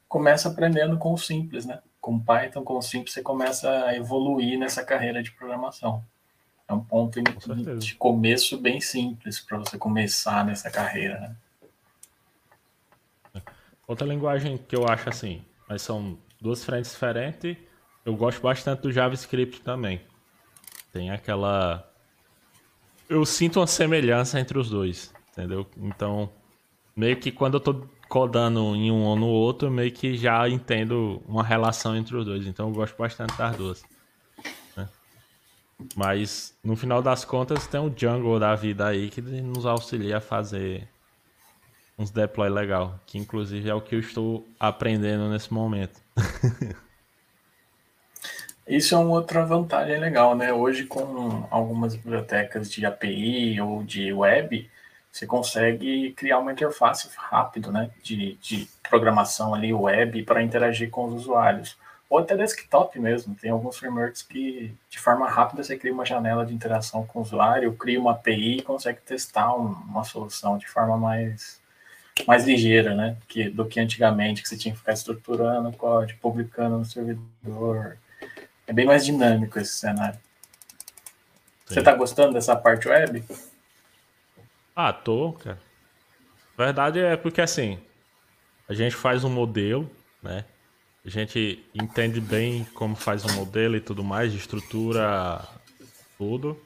começa 0.07 0.49
aprendendo 0.49 0.97
com 0.97 1.13
o 1.13 1.17
simples, 1.17 1.65
né? 1.65 1.79
Com 1.99 2.19
Python, 2.19 2.63
com 2.63 2.77
o 2.77 2.81
simples, 2.81 3.13
você 3.13 3.21
começa 3.21 3.85
a 3.85 3.95
evoluir 3.95 4.57
nessa 4.57 4.83
carreira 4.83 5.21
de 5.21 5.31
programação. 5.31 6.03
É 6.67 6.73
um 6.73 6.83
ponto 6.83 7.21
de 7.77 7.95
começo 7.95 8.57
bem 8.57 8.79
simples 8.79 9.39
para 9.39 9.57
você 9.57 9.77
começar 9.77 10.45
nessa 10.45 10.71
carreira, 10.71 11.19
né? 11.19 11.35
Outra 13.87 14.07
linguagem 14.07 14.57
que 14.57 14.75
eu 14.75 14.87
acho 14.87 15.09
assim, 15.09 15.43
mas 15.71 15.83
são 15.83 16.17
duas 16.41 16.65
frentes 16.65 16.91
diferentes. 16.91 17.55
Eu 18.03 18.13
gosto 18.13 18.41
bastante 18.41 18.81
do 18.81 18.91
JavaScript 18.91 19.61
também. 19.61 20.01
Tem 20.91 21.09
aquela. 21.09 21.89
Eu 23.07 23.25
sinto 23.25 23.61
uma 23.61 23.67
semelhança 23.67 24.37
entre 24.37 24.59
os 24.59 24.69
dois, 24.69 25.13
entendeu? 25.31 25.65
Então, 25.77 26.29
meio 26.93 27.15
que 27.15 27.31
quando 27.31 27.53
eu 27.53 27.59
tô 27.61 27.87
codando 28.09 28.75
em 28.75 28.91
um 28.91 29.03
ou 29.03 29.15
no 29.15 29.27
outro, 29.27 29.71
meio 29.71 29.93
que 29.93 30.17
já 30.17 30.49
entendo 30.49 31.21
uma 31.25 31.41
relação 31.41 31.95
entre 31.95 32.17
os 32.17 32.25
dois. 32.25 32.45
Então 32.45 32.67
eu 32.67 32.73
gosto 32.73 32.97
bastante 32.97 33.37
das 33.37 33.55
duas. 33.55 33.85
Né? 34.75 34.89
Mas 35.95 36.53
no 36.61 36.75
final 36.75 37.01
das 37.01 37.23
contas 37.23 37.65
tem 37.65 37.79
o 37.79 37.89
Django 37.89 38.37
da 38.37 38.55
vida 38.55 38.87
aí 38.87 39.09
que 39.09 39.21
nos 39.21 39.65
auxilia 39.65 40.17
a 40.17 40.21
fazer 40.21 40.85
uns 42.01 42.11
deploy 42.11 42.49
legal, 42.49 42.99
que 43.05 43.17
inclusive 43.17 43.69
é 43.69 43.73
o 43.73 43.81
que 43.81 43.95
eu 43.95 43.99
estou 43.99 44.47
aprendendo 44.59 45.29
nesse 45.29 45.53
momento. 45.53 45.99
Isso 48.67 48.95
é 48.95 48.97
uma 48.97 49.11
outra 49.11 49.45
vantagem 49.45 49.99
legal, 49.99 50.35
né? 50.35 50.53
Hoje 50.53 50.85
com 50.85 51.45
algumas 51.49 51.95
bibliotecas 51.95 52.71
de 52.71 52.85
API 52.85 53.59
ou 53.59 53.83
de 53.83 54.13
web, 54.13 54.69
você 55.11 55.27
consegue 55.27 56.13
criar 56.13 56.39
uma 56.39 56.53
interface 56.53 57.09
rápido, 57.17 57.71
né, 57.71 57.91
de, 58.01 58.35
de 58.35 58.67
programação 58.89 59.53
ali 59.53 59.73
web 59.73 60.23
para 60.23 60.41
interagir 60.41 60.89
com 60.89 61.05
os 61.05 61.13
usuários. 61.13 61.77
ou 62.09 62.19
até 62.19 62.35
desktop 62.35 62.99
mesmo. 62.99 63.35
Tem 63.35 63.51
alguns 63.51 63.77
frameworks 63.77 64.21
que, 64.21 64.73
de 64.89 64.99
forma 64.99 65.29
rápida, 65.29 65.63
você 65.63 65.77
cria 65.77 65.93
uma 65.93 66.05
janela 66.05 66.45
de 66.45 66.53
interação 66.53 67.05
com 67.05 67.19
o 67.19 67.21
usuário, 67.21 67.75
cria 67.75 67.99
uma 67.99 68.11
API 68.11 68.59
e 68.59 68.61
consegue 68.61 69.01
testar 69.01 69.53
uma 69.53 70.03
solução 70.03 70.57
de 70.57 70.67
forma 70.67 70.97
mais, 70.97 71.60
mais 72.27 72.45
ligeira, 72.45 72.95
né? 72.95 73.17
Que, 73.27 73.49
do 73.49 73.65
que 73.65 73.79
antigamente, 73.79 74.41
que 74.41 74.49
você 74.49 74.57
tinha 74.57 74.73
que 74.73 74.79
ficar 74.79 74.93
estruturando 74.93 75.69
o 75.69 75.73
código, 75.73 76.19
publicando 76.19 76.77
no 76.77 76.85
servidor. 76.85 77.97
É 78.67 78.73
bem 78.73 78.85
mais 78.85 79.05
dinâmico 79.05 79.59
esse 79.59 79.73
cenário. 79.73 80.19
Sim. 81.65 81.75
Você 81.75 81.79
está 81.79 81.93
gostando 81.93 82.33
dessa 82.33 82.55
parte 82.55 82.87
web? 82.87 83.23
Ah, 84.75 84.93
tô, 84.93 85.33
cara. 85.33 85.59
Verdade 86.57 86.99
é 86.99 87.17
porque 87.17 87.41
assim, 87.41 87.79
a 88.67 88.73
gente 88.73 88.95
faz 88.95 89.23
um 89.23 89.29
modelo, 89.29 89.89
né? 90.21 90.45
A 91.03 91.09
gente 91.09 91.65
entende 91.73 92.21
bem 92.21 92.63
como 92.75 92.95
faz 92.95 93.25
um 93.25 93.33
modelo 93.33 93.75
e 93.75 93.81
tudo 93.81 94.03
mais, 94.03 94.33
estrutura, 94.33 95.43
tudo. 96.17 96.61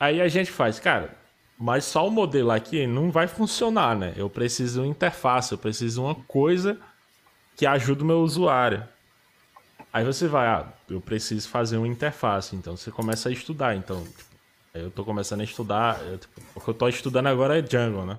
Aí 0.00 0.20
a 0.20 0.28
gente 0.28 0.50
faz, 0.50 0.80
cara, 0.80 1.14
mas 1.58 1.84
só 1.84 2.06
o 2.06 2.10
modelo 2.10 2.50
aqui 2.50 2.86
não 2.86 3.10
vai 3.10 3.26
funcionar, 3.26 3.96
né? 3.96 4.12
Eu 4.16 4.28
preciso 4.28 4.74
de 4.74 4.80
uma 4.80 4.90
interface, 4.90 5.52
eu 5.52 5.58
preciso 5.58 6.00
de 6.00 6.06
uma 6.06 6.14
coisa 6.14 6.78
que 7.56 7.64
ajude 7.66 8.02
o 8.02 8.06
meu 8.06 8.20
usuário. 8.20 8.86
Aí 9.92 10.04
você 10.04 10.28
vai, 10.28 10.46
ah, 10.46 10.66
eu 10.90 11.00
preciso 11.00 11.48
fazer 11.48 11.78
uma 11.78 11.88
interface, 11.88 12.54
então 12.54 12.76
você 12.76 12.90
começa 12.90 13.28
a 13.28 13.32
estudar. 13.32 13.74
Então, 13.74 14.04
tipo, 14.04 14.36
eu 14.74 14.90
tô 14.90 15.04
começando 15.04 15.40
a 15.40 15.44
estudar, 15.44 16.00
eu, 16.04 16.18
tipo, 16.18 16.42
o 16.54 16.60
que 16.60 16.68
eu 16.68 16.74
tô 16.74 16.88
estudando 16.88 17.28
agora 17.28 17.58
é 17.58 17.62
Django, 17.62 18.04
né? 18.04 18.18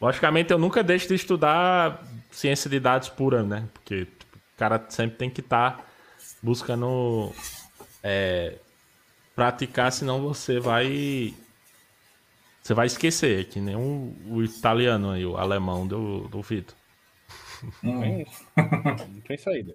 Logicamente, 0.00 0.50
eu 0.50 0.58
nunca 0.58 0.82
deixo 0.82 1.08
de 1.08 1.14
estudar 1.14 2.02
ciência 2.30 2.70
de 2.70 2.80
dados 2.80 3.10
pura, 3.10 3.42
né? 3.42 3.68
Porque 3.74 4.06
tipo, 4.06 4.36
o 4.36 4.58
cara 4.58 4.82
sempre 4.88 5.18
tem 5.18 5.28
que 5.28 5.40
estar 5.40 5.76
tá 5.76 5.84
buscando 6.42 7.32
é, 8.02 8.56
praticar, 9.34 9.92
senão 9.92 10.22
você 10.22 10.58
vai. 10.58 11.34
Você 12.62 12.74
vai 12.74 12.86
esquecer, 12.86 13.46
que 13.48 13.60
nem 13.60 13.74
o, 13.74 14.14
o 14.28 14.42
italiano 14.42 15.10
aí, 15.10 15.24
o 15.24 15.36
alemão 15.36 15.86
do, 15.86 16.28
do 16.28 16.42
Vitor. 16.42 16.76
Hum. 17.82 18.24
Não 18.56 19.20
tem 19.26 19.36
saída. 19.36 19.74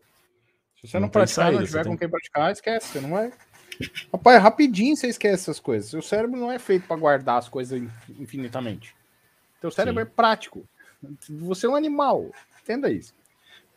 Se 0.82 0.88
você 0.88 0.98
não, 0.98 1.04
não 1.04 1.10
praticar, 1.10 1.46
saída, 1.46 1.60
não 1.60 1.66
tiver 1.66 1.84
com 1.84 1.90
tem... 1.90 1.98
quem 1.98 2.10
praticar, 2.10 2.52
esquece. 2.52 2.88
Você 2.88 3.02
não 3.02 3.10
vai. 3.10 3.32
Rapaz, 4.12 4.42
rapidinho 4.42 4.96
você 4.96 5.08
esquece 5.08 5.36
essas 5.36 5.60
coisas. 5.60 5.94
O 5.94 6.02
cérebro 6.02 6.40
não 6.40 6.52
é 6.52 6.60
feito 6.60 6.88
para 6.88 6.96
guardar 6.96 7.40
as 7.40 7.50
coisas 7.50 7.82
infinitamente. 8.20 8.96
Teu 9.60 9.72
cérebro 9.72 10.04
Sim. 10.04 10.10
é 10.10 10.14
prático. 10.16 10.68
Você 11.30 11.66
é 11.66 11.70
um 11.70 11.76
animal. 11.76 12.32
Entenda 12.62 12.92
isso. 12.92 13.14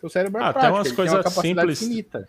Teu 0.00 0.08
cérebro 0.08 0.40
é 0.40 0.44
ah, 0.44 0.52
prático. 0.52 0.72
Tem 0.72 0.78
umas 0.78 0.92
coisas 0.92 1.12
tem 1.12 1.18
uma 1.18 1.24
capacidade 1.24 1.76
simples. 1.76 1.82
infinita. 1.82 2.28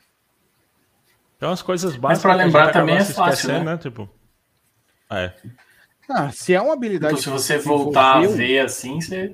Tem 1.38 1.50
umas 1.50 1.62
coisas 1.62 1.96
básicas. 1.96 2.10
Mas 2.10 2.22
para 2.22 2.34
lembrar 2.34 2.72
também 2.72 2.98
é 2.98 3.06
fácil, 3.06 3.50
né? 3.50 3.64
né? 3.64 3.78
Tipo, 3.78 4.10
é. 5.10 5.34
Ah, 6.10 6.32
se 6.32 6.56
é 6.56 6.62
uma 6.62 6.74
habilidade. 6.74 7.14
Então, 7.14 7.24
se 7.24 7.30
você 7.30 7.58
voltar 7.60 8.18
a 8.18 8.28
ver 8.28 8.60
assim, 8.60 9.00
você. 9.00 9.34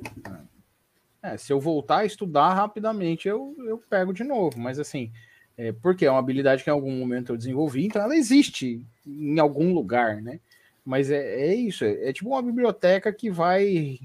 É, 1.23 1.37
se 1.37 1.51
eu 1.51 1.59
voltar 1.59 1.99
a 1.99 2.05
estudar 2.05 2.53
rapidamente, 2.53 3.27
eu, 3.27 3.55
eu 3.65 3.81
pego 3.89 4.13
de 4.13 4.23
novo. 4.23 4.59
Mas 4.59 4.77
assim, 4.77 5.11
é, 5.57 5.71
porque 5.71 6.05
é 6.05 6.11
uma 6.11 6.19
habilidade 6.19 6.63
que 6.63 6.69
em 6.69 6.73
algum 6.73 6.91
momento 6.91 7.31
eu 7.31 7.37
desenvolvi, 7.37 7.85
então 7.85 8.01
ela 8.01 8.15
existe 8.15 8.85
em 9.07 9.39
algum 9.39 9.73
lugar, 9.73 10.21
né? 10.21 10.39
Mas 10.83 11.09
é, 11.09 11.47
é 11.47 11.55
isso, 11.55 11.85
é, 11.85 12.09
é 12.09 12.13
tipo 12.13 12.29
uma 12.29 12.41
biblioteca 12.41 13.11
que 13.11 13.31
vai, 13.31 13.97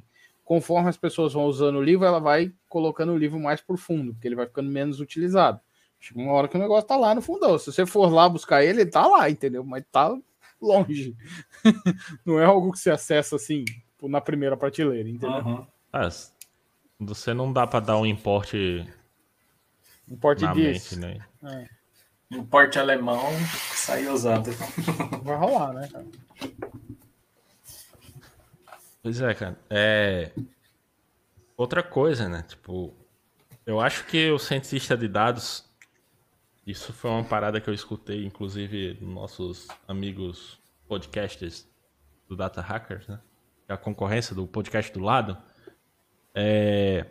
conforme 0.44 0.88
as 0.88 0.96
pessoas 0.96 1.33
vão 1.33 1.44
usando 1.44 1.76
o 1.76 1.83
livro, 1.83 2.06
ela 2.06 2.20
vai 2.20 2.52
colocando 2.68 3.12
o 3.12 3.18
livro 3.18 3.38
mais 3.38 3.61
por 3.61 3.76
fundo, 3.76 4.14
porque 4.14 4.28
ele 4.28 4.37
vai 4.37 4.46
ficando 4.46 4.70
menos 4.70 5.00
utilizado. 5.00 5.61
Chega 5.98 6.20
uma 6.20 6.33
hora 6.33 6.48
que 6.48 6.56
o 6.56 6.61
negócio 6.61 6.88
tá 6.88 6.96
lá 6.96 7.14
no 7.14 7.20
fundão. 7.20 7.59
Se 7.59 7.70
você 7.70 7.85
for 7.85 8.11
lá 8.11 8.26
buscar 8.28 8.64
ele, 8.64 8.80
ele 8.80 8.90
tá 8.90 9.06
lá, 9.06 9.28
entendeu? 9.28 9.62
Mas 9.62 9.85
tá 9.92 10.16
longe. 10.61 11.16
não 12.25 12.38
é 12.38 12.44
algo 12.44 12.73
que 12.73 12.79
você 12.79 12.90
acessa 12.90 13.37
assim 13.37 13.64
na 14.03 14.20
primeira 14.20 14.57
prateleira, 14.57 15.09
entendeu? 15.09 15.44
Uhum. 15.44 15.66
Ah, 15.92 16.09
você 16.99 17.35
não 17.35 17.53
dá 17.53 17.66
para 17.66 17.81
dar 17.81 17.99
um 17.99 18.07
importe. 18.07 18.87
Importe 20.09 20.46
disso. 20.53 20.99
Mente, 20.99 21.18
né? 21.18 21.27
É. 21.42 21.68
Importe 22.31 22.79
alemão, 22.79 23.31
sair 23.75 24.09
usando. 24.09 24.51
Vai 25.25 25.37
rolar, 25.37 25.73
né, 25.73 25.88
cara? 25.88 26.07
Pois 29.03 29.20
é, 29.20 29.35
cara. 29.35 29.59
É... 29.68 30.31
Outra 31.57 31.83
coisa, 31.83 32.29
né? 32.29 32.44
Tipo, 32.46 32.94
eu 33.66 33.81
acho 33.81 34.05
que 34.07 34.31
o 34.31 34.38
cientista 34.38 34.96
de 34.96 35.09
dados. 35.09 35.68
Isso 36.66 36.92
foi 36.92 37.11
uma 37.11 37.25
parada 37.25 37.61
que 37.61 37.68
eu 37.68 37.75
escutei, 37.75 38.25
inclusive, 38.25 38.99
nossos 39.01 39.68
amigos 39.88 40.59
podcasters 40.87 41.66
do 42.29 42.37
Data 42.37 42.61
Hackers, 42.61 43.09
né? 43.09 43.20
É 43.68 43.73
a 43.73 43.77
concorrência 43.77 44.35
do 44.35 44.46
podcast 44.46 44.92
do 44.92 45.01
lado. 45.01 45.37
É... 46.35 47.07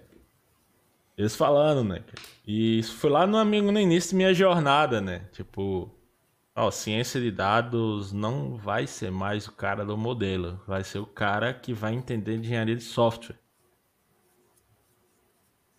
Eles 1.18 1.36
falando, 1.36 1.84
né? 1.84 2.04
E 2.46 2.80
isso 2.80 2.96
foi 2.96 3.10
lá 3.10 3.28
no 3.28 3.38
amigo 3.38 3.72
no 3.72 3.80
início 3.80 4.12
da 4.12 4.18
minha 4.18 4.34
jornada, 4.34 5.02
né? 5.02 5.28
Tipo, 5.34 5.92
Ó, 6.62 6.70
ciência 6.72 7.22
de 7.22 7.32
dados 7.32 8.12
não 8.12 8.58
vai 8.58 8.86
ser 8.86 9.10
mais 9.10 9.48
o 9.48 9.54
cara 9.54 9.86
do 9.86 9.98
modelo, 9.98 10.60
vai 10.68 10.84
ser 10.84 11.00
o 11.00 11.06
cara 11.06 11.54
que 11.54 11.74
vai 11.74 11.94
entender 11.94 12.34
de 12.38 12.48
engenharia 12.48 12.76
de 12.76 12.84
software. 12.84 13.40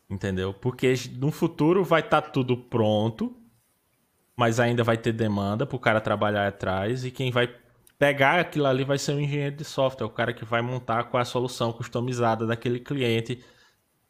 Entendeu? 0.08 0.54
Porque 0.54 0.94
no 1.18 1.30
futuro 1.30 1.84
vai 1.84 2.00
estar 2.00 2.22
tá 2.22 2.30
tudo 2.30 2.56
pronto, 2.56 3.36
mas 4.40 4.58
ainda 4.58 4.82
vai 4.82 4.96
ter 4.96 5.12
demanda 5.12 5.66
para 5.66 5.76
o 5.76 5.78
cara 5.78 6.00
trabalhar 6.00 6.48
atrás 6.48 7.04
e 7.04 7.10
quem 7.10 7.30
vai 7.30 7.46
pegar 7.98 8.40
aquilo 8.40 8.64
ali 8.64 8.84
vai 8.84 8.96
ser 8.96 9.12
o 9.12 9.20
engenheiro 9.20 9.54
de 9.54 9.64
software, 9.64 10.06
o 10.06 10.10
cara 10.10 10.32
que 10.32 10.46
vai 10.46 10.62
montar 10.62 11.04
com 11.04 11.18
a 11.18 11.26
solução 11.26 11.70
customizada 11.74 12.46
daquele 12.46 12.80
cliente 12.80 13.44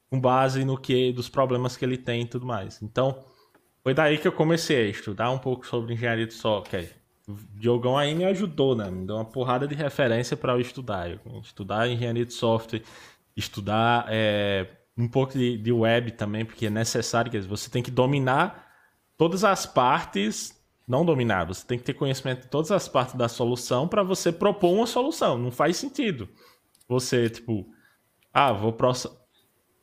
com 0.09 0.21
base 0.21 0.65
no 0.65 0.79
que 0.79 1.13
dos 1.13 1.29
problemas 1.29 1.77
que 1.77 1.85
ele 1.85 1.97
tem 1.97 2.23
e 2.23 2.27
tudo 2.27 2.47
mais. 2.47 2.81
Então, 2.81 3.25
foi 3.83 3.93
daí 3.93 4.19
que 4.19 4.29
eu 4.29 4.31
comecei 4.31 4.87
a 4.87 4.89
estudar 4.89 5.33
um 5.33 5.39
pouco 5.39 5.67
sobre 5.67 5.95
engenharia 5.95 6.29
de 6.29 6.35
software. 6.35 6.91
Diogão 7.57 7.99
aí 7.99 8.15
me 8.15 8.25
ajudou, 8.27 8.77
né? 8.77 8.89
Me 8.89 9.05
deu 9.05 9.17
uma 9.17 9.25
porrada 9.25 9.67
de 9.67 9.75
referência 9.75 10.37
para 10.37 10.53
eu 10.53 10.61
estudar. 10.61 11.11
Estudar 11.43 11.89
engenharia 11.89 12.25
de 12.25 12.35
software, 12.35 12.83
estudar 13.37 14.07
é, 14.09 14.65
um 14.97 15.09
pouco 15.09 15.33
de, 15.33 15.59
de, 15.59 15.73
web 15.73 16.13
também, 16.13 16.45
porque 16.45 16.67
é 16.67 16.71
necessário, 16.71 17.33
quer 17.33 17.39
dizer, 17.39 17.49
você 17.49 17.69
tem 17.69 17.83
que 17.83 17.91
dominar 17.91 18.70
todas 19.21 19.45
as 19.45 19.67
partes, 19.67 20.59
não 20.89 21.05
dominar, 21.05 21.45
você 21.45 21.67
tem 21.67 21.79
que 21.79 21.85
ter 21.85 21.93
conhecimento 21.93 22.45
de 22.45 22.49
todas 22.49 22.71
as 22.71 22.89
partes 22.89 23.15
da 23.17 23.29
solução 23.29 23.87
para 23.87 24.03
você 24.03 24.33
propor 24.33 24.73
uma 24.73 24.87
solução. 24.87 25.37
Não 25.37 25.51
faz 25.51 25.77
sentido. 25.77 26.27
Você, 26.89 27.29
tipo, 27.29 27.67
ah, 28.33 28.51
vou 28.51 28.75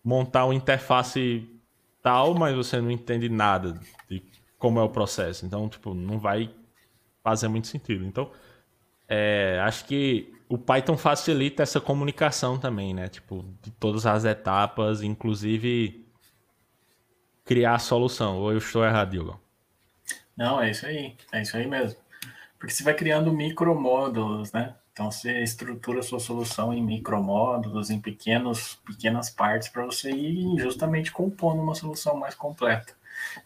montar 0.04 0.46
uma 0.46 0.56
interface 0.56 1.48
tal, 2.02 2.34
mas 2.34 2.56
você 2.56 2.82
não 2.82 2.90
entende 2.90 3.30
nada 3.30 3.80
de 4.10 4.24
como 4.58 4.80
é 4.80 4.84
o 4.84 4.90
processo. 4.90 5.46
Então, 5.46 5.70
tipo, 5.70 5.94
não 5.94 6.18
vai 6.18 6.52
fazer 7.24 7.48
muito 7.48 7.68
sentido. 7.68 8.06
Então, 8.06 8.32
é, 9.08 9.62
acho 9.64 9.86
que 9.86 10.34
o 10.50 10.58
Python 10.58 10.98
facilita 10.98 11.62
essa 11.62 11.80
comunicação 11.80 12.58
também, 12.58 12.92
né? 12.92 13.08
Tipo, 13.08 13.46
de 13.62 13.70
todas 13.70 14.08
as 14.08 14.26
etapas, 14.26 15.04
inclusive 15.04 16.07
criar 17.48 17.76
a 17.76 17.80
solução. 17.80 18.38
Ou 18.38 18.52
eu 18.52 18.58
estou 18.60 18.86
errado, 18.86 19.12
Diogo? 19.12 19.40
Não, 20.36 20.62
é 20.62 20.70
isso 20.70 20.86
aí. 20.86 21.16
É 21.32 21.42
isso 21.42 21.58
aí 21.58 21.66
mesmo. 21.66 21.98
Porque 22.60 22.74
você 22.74 22.84
vai 22.84 22.94
criando 22.94 23.32
micromódulos, 23.32 24.52
né? 24.52 24.76
Então 24.92 25.12
você 25.12 25.44
estrutura 25.44 26.00
a 26.00 26.04
sua 26.04 26.20
solução 26.20 26.74
em 26.74 26.84
micromódulos, 26.84 27.90
em 27.90 28.00
pequenos, 28.00 28.80
pequenas 28.86 29.30
partes 29.30 29.70
para 29.70 29.86
você 29.86 30.12
ir 30.12 30.58
justamente 30.60 31.12
compondo 31.12 31.62
uma 31.62 31.76
solução 31.76 32.18
mais 32.18 32.34
completa. 32.36 32.94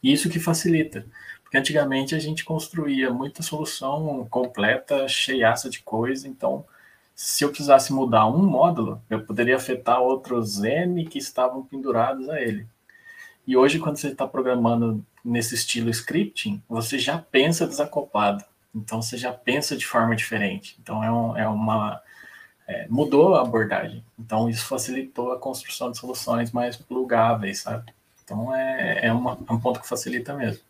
E 0.01 0.11
isso 0.11 0.29
que 0.29 0.39
facilita. 0.39 1.05
Porque 1.43 1.57
antigamente 1.57 2.15
a 2.15 2.19
gente 2.19 2.45
construía 2.45 3.11
muita 3.11 3.43
solução 3.43 4.25
completa, 4.29 5.07
cheiaça 5.09 5.69
de 5.69 5.81
coisa, 5.81 6.25
então 6.25 6.65
se 7.13 7.43
eu 7.43 7.49
precisasse 7.49 7.91
mudar 7.91 8.25
um 8.27 8.41
módulo, 8.41 9.01
eu 9.09 9.23
poderia 9.25 9.57
afetar 9.57 10.01
outros 10.01 10.63
N 10.63 11.05
que 11.05 11.17
estavam 11.17 11.63
pendurados 11.63 12.29
a 12.29 12.41
ele. 12.41 12.65
E 13.45 13.57
hoje, 13.57 13.79
quando 13.79 13.97
você 13.97 14.09
está 14.09 14.27
programando 14.27 15.03
nesse 15.23 15.55
estilo 15.55 15.89
scripting, 15.89 16.61
você 16.69 16.99
já 16.99 17.17
pensa 17.17 17.67
desacoplado. 17.67 18.43
Então 18.73 19.01
você 19.01 19.17
já 19.17 19.33
pensa 19.33 19.75
de 19.75 19.85
forma 19.85 20.15
diferente. 20.15 20.77
Então 20.81 21.03
é, 21.03 21.11
um, 21.11 21.37
é 21.37 21.47
uma. 21.47 22.01
É, 22.67 22.87
mudou 22.87 23.35
a 23.35 23.41
abordagem. 23.41 24.03
Então 24.17 24.49
isso 24.49 24.65
facilitou 24.65 25.31
a 25.31 25.39
construção 25.39 25.91
de 25.91 25.97
soluções 25.97 26.51
mais 26.51 26.77
plugáveis, 26.77 27.59
sabe? 27.59 27.91
Então 28.23 28.55
é, 28.55 29.07
é, 29.07 29.13
uma, 29.13 29.37
é 29.47 29.53
um 29.53 29.59
ponto 29.59 29.81
que 29.81 29.87
facilita 29.87 30.33
mesmo. 30.33 30.63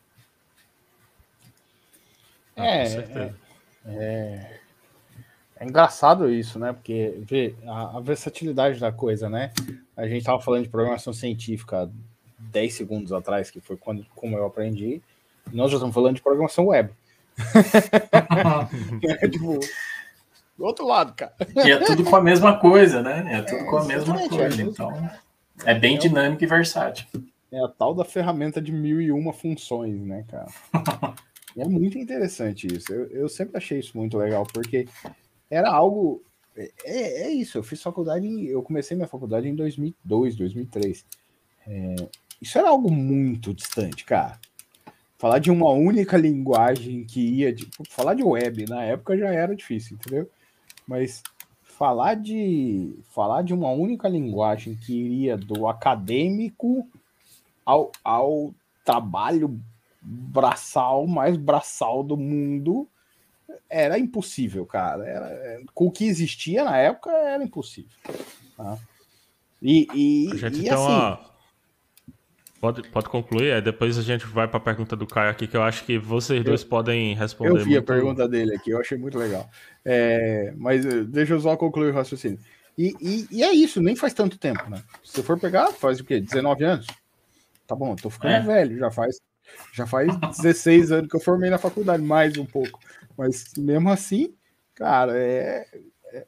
É, 2.55 2.83
é, 2.83 3.33
é, 3.85 4.59
é, 5.57 5.65
engraçado 5.65 6.29
isso, 6.29 6.57
né? 6.59 6.73
Porque 6.73 7.19
vê 7.21 7.55
a, 7.65 7.97
a, 7.97 7.99
versatilidade 7.99 8.79
da 8.79 8.91
coisa, 8.91 9.29
né? 9.29 9.51
A 9.95 10.07
gente 10.07 10.19
estava 10.19 10.41
falando 10.41 10.63
de 10.63 10.69
programação 10.69 11.13
científica 11.13 11.89
10 12.51 12.73
segundos 12.73 13.13
atrás, 13.13 13.51
que 13.51 13.59
foi 13.59 13.77
quando 13.77 14.05
como 14.15 14.37
eu 14.37 14.45
aprendi, 14.45 15.01
nós 15.51 15.71
já 15.71 15.77
estamos 15.77 15.93
falando 15.93 16.15
de 16.15 16.21
programação 16.21 16.67
web. 16.67 16.91
é, 19.03 19.27
tipo, 19.29 19.59
do 20.61 20.65
outro 20.65 20.85
lado, 20.85 21.13
cara. 21.13 21.33
E 21.65 21.71
é 21.71 21.79
tudo 21.79 22.03
com 22.03 22.15
a 22.15 22.21
mesma 22.21 22.59
coisa, 22.59 23.01
né? 23.01 23.25
É 23.33 23.41
tudo 23.41 23.61
é, 23.61 23.63
com 23.65 23.77
a 23.77 23.85
mesma 23.85 24.29
coisa. 24.29 24.61
É 24.61 24.65
então, 24.65 25.09
é 25.65 25.73
bem 25.73 25.97
dinâmico 25.97 26.43
e 26.43 26.47
versátil. 26.47 27.07
É 27.51 27.59
a 27.63 27.67
tal 27.67 27.95
da 27.95 28.05
ferramenta 28.05 28.61
de 28.61 28.71
mil 28.71 29.01
e 29.01 29.11
uma 29.11 29.33
funções, 29.33 29.99
né, 30.01 30.23
cara? 30.27 30.47
é 31.57 31.65
muito 31.65 31.97
interessante 31.97 32.67
isso. 32.67 32.93
Eu, 32.93 33.07
eu 33.07 33.27
sempre 33.27 33.57
achei 33.57 33.79
isso 33.79 33.97
muito 33.97 34.17
legal, 34.17 34.45
porque 34.53 34.87
era 35.49 35.69
algo. 35.69 36.21
É, 36.55 36.71
é, 36.83 37.21
é 37.23 37.29
isso, 37.31 37.57
eu 37.57 37.63
fiz 37.63 37.81
faculdade, 37.81 38.27
em, 38.27 38.45
eu 38.45 38.61
comecei 38.61 38.95
minha 38.95 39.07
faculdade 39.07 39.47
em 39.47 39.55
2002, 39.55 40.35
2003. 40.35 41.05
É, 41.67 41.95
isso 42.41 42.57
era 42.57 42.69
algo 42.69 42.91
muito 42.91 43.53
distante, 43.53 44.03
cara. 44.03 44.39
Falar 45.17 45.37
de 45.37 45.51
uma 45.51 45.69
única 45.69 46.17
linguagem 46.17 47.03
que 47.03 47.21
ia. 47.21 47.53
De, 47.53 47.69
falar 47.89 48.15
de 48.15 48.23
web 48.23 48.65
na 48.67 48.83
época 48.83 49.15
já 49.15 49.27
era 49.27 49.55
difícil, 49.55 49.95
entendeu? 49.95 50.29
Mas 50.87 51.21
falar 51.61 52.15
de 52.15 52.95
falar 53.11 53.43
de 53.43 53.53
uma 53.53 53.69
única 53.69 54.07
linguagem 54.07 54.75
que 54.75 54.93
iria 54.93 55.37
do 55.37 55.67
acadêmico 55.67 56.87
ao, 57.63 57.91
ao 58.03 58.53
trabalho 58.83 59.59
braçal 60.01 61.05
mais 61.05 61.37
braçal 61.37 62.03
do 62.03 62.17
mundo 62.17 62.87
era 63.69 63.99
impossível, 63.99 64.65
cara. 64.65 65.05
Era, 65.05 65.61
com 65.73 65.85
o 65.85 65.91
que 65.91 66.05
existia 66.05 66.63
na 66.63 66.77
época 66.77 67.11
era 67.11 67.43
impossível. 67.43 67.91
Tá? 68.57 68.77
E, 69.61 69.87
e, 69.93 70.29
e 70.33 70.69
assim, 70.69 71.30
Pode, 72.61 72.87
pode 72.89 73.09
concluir, 73.09 73.53
aí 73.53 73.61
depois 73.61 73.97
a 73.97 74.03
gente 74.03 74.23
vai 74.27 74.47
para 74.47 74.57
a 74.57 74.61
pergunta 74.61 74.95
do 74.95 75.07
Caio 75.07 75.31
aqui, 75.31 75.47
que 75.47 75.57
eu 75.57 75.63
acho 75.63 75.83
que 75.83 75.97
vocês 75.97 76.43
dois 76.43 76.63
podem 76.63 77.15
responder. 77.15 77.49
Eu 77.49 77.55
vi 77.57 77.71
muito... 77.71 77.79
a 77.79 77.81
pergunta 77.81 78.29
dele 78.29 78.55
aqui, 78.55 78.69
eu 78.69 78.79
achei 78.79 78.99
muito 78.99 79.17
legal. 79.17 79.49
É, 79.83 80.53
mas 80.55 80.85
eh, 80.85 81.03
deixa 81.03 81.33
eu 81.33 81.39
só 81.39 81.57
concluir 81.57 81.89
o 81.89 81.93
raciocínio. 81.95 82.37
E, 82.77 82.93
e, 83.01 83.27
e, 83.31 83.43
é 83.43 83.51
isso, 83.51 83.81
nem 83.81 83.95
faz 83.95 84.13
tanto 84.13 84.37
tempo, 84.37 84.69
né? 84.69 84.83
Se 85.03 85.13
você 85.13 85.23
for 85.23 85.39
pegar, 85.39 85.71
faz 85.71 85.99
o 85.99 86.03
quê? 86.03 86.21
19 86.21 86.63
anos? 86.63 86.85
Tá 87.65 87.75
bom, 87.75 87.93
eu 87.93 87.95
tô 87.95 88.11
ficando 88.11 88.35
é. 88.35 88.41
velho, 88.41 88.77
já 88.77 88.91
faz, 88.91 89.19
já 89.73 89.87
faz 89.87 90.15
16 90.37 90.91
anos 90.91 91.09
que 91.09 91.15
eu 91.15 91.19
formei 91.19 91.49
na 91.49 91.57
faculdade, 91.57 92.03
mais 92.03 92.37
um 92.37 92.45
pouco. 92.45 92.79
Mas 93.17 93.53
mesmo 93.57 93.89
assim, 93.89 94.35
cara, 94.75 95.17
é, 95.17 95.65
é 96.13 96.25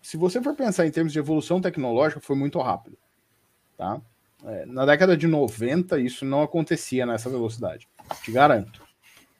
se 0.00 0.16
você 0.16 0.40
for 0.40 0.56
pensar 0.56 0.86
em 0.86 0.90
termos 0.90 1.12
de 1.12 1.18
evolução 1.18 1.60
tecnológica, 1.60 2.18
foi 2.18 2.34
muito 2.34 2.58
rápido, 2.60 2.96
tá? 3.76 4.00
É, 4.44 4.64
na 4.66 4.86
década 4.86 5.16
de 5.16 5.26
90, 5.26 5.98
isso 6.00 6.24
não 6.24 6.42
acontecia 6.42 7.04
nessa 7.04 7.28
velocidade, 7.28 7.88
te 8.22 8.32
garanto. 8.32 8.82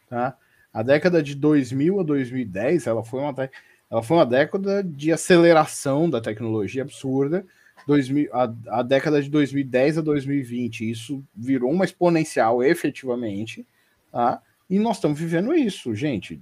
Tá? 0.08 0.36
A 0.72 0.82
década 0.82 1.22
de 1.22 1.34
2000 1.34 2.00
a 2.00 2.02
2010, 2.02 2.86
ela 2.86 3.02
foi 3.02 3.20
uma, 3.20 3.50
ela 3.90 4.02
foi 4.02 4.16
uma 4.16 4.26
década 4.26 4.84
de 4.84 5.12
aceleração 5.12 6.08
da 6.08 6.20
tecnologia 6.20 6.82
absurda. 6.82 7.44
2000, 7.86 8.28
a, 8.32 8.54
a 8.68 8.82
década 8.82 9.22
de 9.22 9.30
2010 9.30 9.98
a 9.98 10.00
2020, 10.02 10.90
isso 10.90 11.24
virou 11.34 11.72
uma 11.72 11.84
exponencial 11.84 12.62
efetivamente. 12.62 13.66
Tá? 14.12 14.42
E 14.68 14.78
nós 14.78 14.96
estamos 14.96 15.18
vivendo 15.18 15.54
isso, 15.54 15.94
gente. 15.94 16.40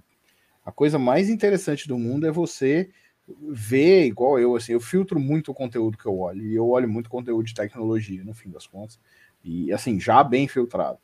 A 0.64 0.72
coisa 0.72 0.98
mais 0.98 1.30
interessante 1.30 1.88
do 1.88 1.98
mundo 1.98 2.26
é 2.26 2.30
você 2.30 2.90
ver 3.40 4.06
igual 4.06 4.38
eu, 4.38 4.56
assim, 4.56 4.72
eu 4.72 4.80
filtro 4.80 5.18
muito 5.20 5.50
o 5.50 5.54
conteúdo 5.54 5.98
que 5.98 6.06
eu 6.06 6.18
olho, 6.18 6.42
e 6.42 6.54
eu 6.54 6.68
olho 6.68 6.88
muito 6.88 7.10
conteúdo 7.10 7.44
de 7.44 7.54
tecnologia, 7.54 8.24
no 8.24 8.34
fim 8.34 8.50
das 8.50 8.66
contas, 8.66 8.98
e 9.44 9.72
assim, 9.72 10.00
já 10.00 10.22
bem 10.22 10.48
filtrado. 10.48 10.98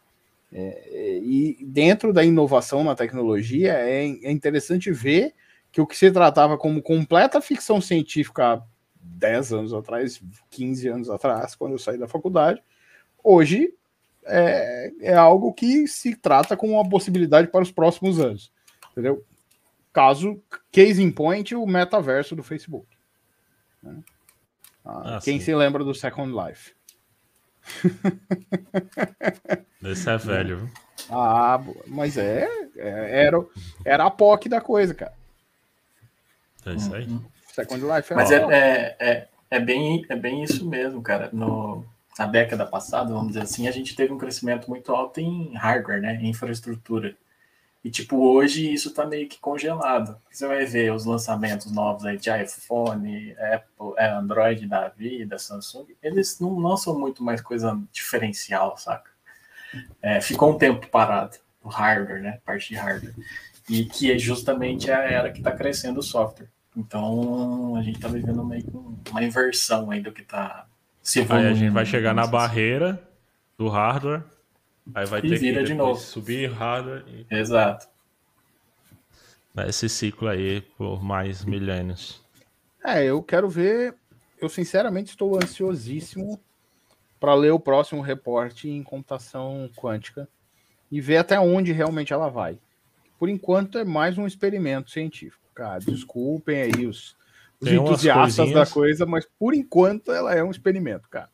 É, 0.52 1.18
e 1.22 1.58
dentro 1.62 2.12
da 2.12 2.24
inovação 2.24 2.84
na 2.84 2.94
tecnologia, 2.94 3.72
é, 3.72 4.04
é 4.04 4.30
interessante 4.30 4.92
ver 4.92 5.34
que 5.72 5.80
o 5.80 5.86
que 5.86 5.96
se 5.96 6.10
tratava 6.12 6.56
como 6.56 6.80
completa 6.80 7.40
ficção 7.40 7.80
científica 7.80 8.54
há 8.54 8.62
10 9.00 9.52
anos 9.52 9.74
atrás, 9.74 10.22
15 10.50 10.88
anos 10.88 11.10
atrás, 11.10 11.56
quando 11.56 11.72
eu 11.72 11.78
saí 11.78 11.98
da 11.98 12.06
faculdade, 12.06 12.62
hoje 13.22 13.74
é, 14.24 14.92
é 15.00 15.14
algo 15.14 15.52
que 15.52 15.86
se 15.88 16.14
trata 16.14 16.56
como 16.56 16.74
uma 16.74 16.88
possibilidade 16.88 17.48
para 17.48 17.62
os 17.62 17.72
próximos 17.72 18.20
anos. 18.20 18.52
Entendeu? 18.92 19.24
Caso, 19.94 20.42
case 20.72 21.00
in 21.00 21.12
point, 21.12 21.54
o 21.54 21.64
metaverso 21.64 22.34
do 22.34 22.42
Facebook. 22.42 22.88
Né? 23.80 24.02
Ah, 24.84 25.16
ah, 25.16 25.20
quem 25.22 25.38
sim. 25.38 25.46
se 25.46 25.54
lembra 25.54 25.84
do 25.84 25.94
Second 25.94 26.34
Life? 26.34 26.74
Esse 29.84 30.10
é 30.10 30.18
velho. 30.18 30.68
Ah, 31.08 31.62
mas 31.86 32.16
é, 32.16 32.48
é, 32.76 33.24
era, 33.24 33.46
era 33.84 34.04
a 34.04 34.10
POC 34.10 34.48
da 34.48 34.60
coisa, 34.60 34.92
cara. 34.94 35.14
É 36.66 36.74
isso 36.74 36.92
aí. 36.92 37.06
Second 37.52 37.84
Life 37.84 38.12
Mas 38.14 38.32
é, 38.32 38.36
é, 38.36 38.96
é, 38.98 39.28
é, 39.48 39.60
bem, 39.60 40.04
é 40.08 40.16
bem 40.16 40.42
isso 40.42 40.68
mesmo, 40.68 41.00
cara. 41.02 41.30
No, 41.32 41.86
na 42.18 42.26
década 42.26 42.66
passada, 42.66 43.12
vamos 43.12 43.28
dizer 43.28 43.42
assim, 43.42 43.68
a 43.68 43.70
gente 43.70 43.94
teve 43.94 44.12
um 44.12 44.18
crescimento 44.18 44.68
muito 44.68 44.92
alto 44.92 45.20
em 45.20 45.54
hardware, 45.54 46.00
né? 46.00 46.16
Em 46.16 46.30
infraestrutura. 46.30 47.16
E, 47.84 47.90
tipo, 47.90 48.16
hoje 48.16 48.72
isso 48.72 48.94
tá 48.94 49.04
meio 49.04 49.28
que 49.28 49.38
congelado. 49.38 50.16
Você 50.32 50.46
vai 50.46 50.64
ver 50.64 50.90
os 50.90 51.04
lançamentos 51.04 51.70
novos 51.70 52.06
aí 52.06 52.16
de 52.16 52.30
iPhone, 52.30 53.36
Apple, 53.38 53.92
é, 53.98 54.08
Android 54.10 54.66
da 54.66 54.88
vida, 54.88 55.38
Samsung, 55.38 55.88
eles 56.02 56.40
não 56.40 56.58
lançam 56.58 56.98
muito 56.98 57.22
mais 57.22 57.42
coisa 57.42 57.78
diferencial, 57.92 58.78
saca? 58.78 59.10
É, 60.00 60.18
ficou 60.22 60.54
um 60.54 60.56
tempo 60.56 60.86
parado, 60.86 61.36
o 61.62 61.68
hardware, 61.68 62.22
né? 62.22 62.40
Parte 62.42 62.70
de 62.70 62.76
hardware. 62.76 63.14
E 63.68 63.84
que 63.84 64.10
é 64.10 64.18
justamente 64.18 64.90
a 64.90 65.00
era 65.00 65.30
que 65.30 65.38
está 65.38 65.52
crescendo 65.52 66.00
o 66.00 66.02
software. 66.02 66.48
Então, 66.74 67.76
a 67.76 67.82
gente 67.82 67.96
está 67.96 68.08
vivendo 68.08 68.42
meio 68.42 68.64
que 68.64 69.10
uma 69.10 69.22
inversão 69.22 69.90
aí 69.90 70.00
do 70.00 70.10
que 70.10 70.22
está 70.22 70.66
se 71.02 71.20
evoluindo. 71.20 71.48
Aí 71.48 71.52
a 71.52 71.56
gente 71.56 71.72
vai 71.72 71.84
chegar 71.84 72.14
na 72.14 72.26
barreira 72.26 72.98
do 73.58 73.68
hardware 73.68 74.22
Aí 74.92 75.06
vai 75.06 75.20
e 75.20 75.28
ter 75.28 75.38
vira 75.38 75.60
que 75.60 75.66
de 75.66 75.74
novo. 75.74 75.98
subir 76.00 76.50
hardware. 76.50 77.04
E... 77.08 77.26
Exato. 77.30 77.88
Esse 79.68 79.88
ciclo 79.88 80.28
aí 80.28 80.60
por 80.76 81.02
mais 81.02 81.44
milênios. 81.44 82.20
É, 82.84 83.04
eu 83.04 83.22
quero 83.22 83.48
ver. 83.48 83.94
Eu 84.40 84.48
sinceramente 84.48 85.10
estou 85.10 85.36
ansiosíssimo 85.36 86.40
para 87.18 87.34
ler 87.34 87.52
o 87.52 87.60
próximo 87.60 88.02
reporte 88.02 88.68
em 88.68 88.82
computação 88.82 89.70
quântica 89.74 90.28
e 90.90 91.00
ver 91.00 91.16
até 91.16 91.40
onde 91.40 91.72
realmente 91.72 92.12
ela 92.12 92.28
vai. 92.28 92.58
Por 93.18 93.28
enquanto 93.28 93.78
é 93.78 93.84
mais 93.84 94.18
um 94.18 94.26
experimento 94.26 94.90
científico, 94.90 95.42
cara. 95.54 95.78
Desculpem 95.78 96.60
aí 96.60 96.86
os, 96.86 97.16
os 97.60 97.68
entusiastas 97.68 98.52
da 98.52 98.66
coisa, 98.66 99.06
mas 99.06 99.26
por 99.38 99.54
enquanto 99.54 100.12
ela 100.12 100.34
é 100.34 100.42
um 100.42 100.50
experimento, 100.50 101.08
cara. 101.08 101.30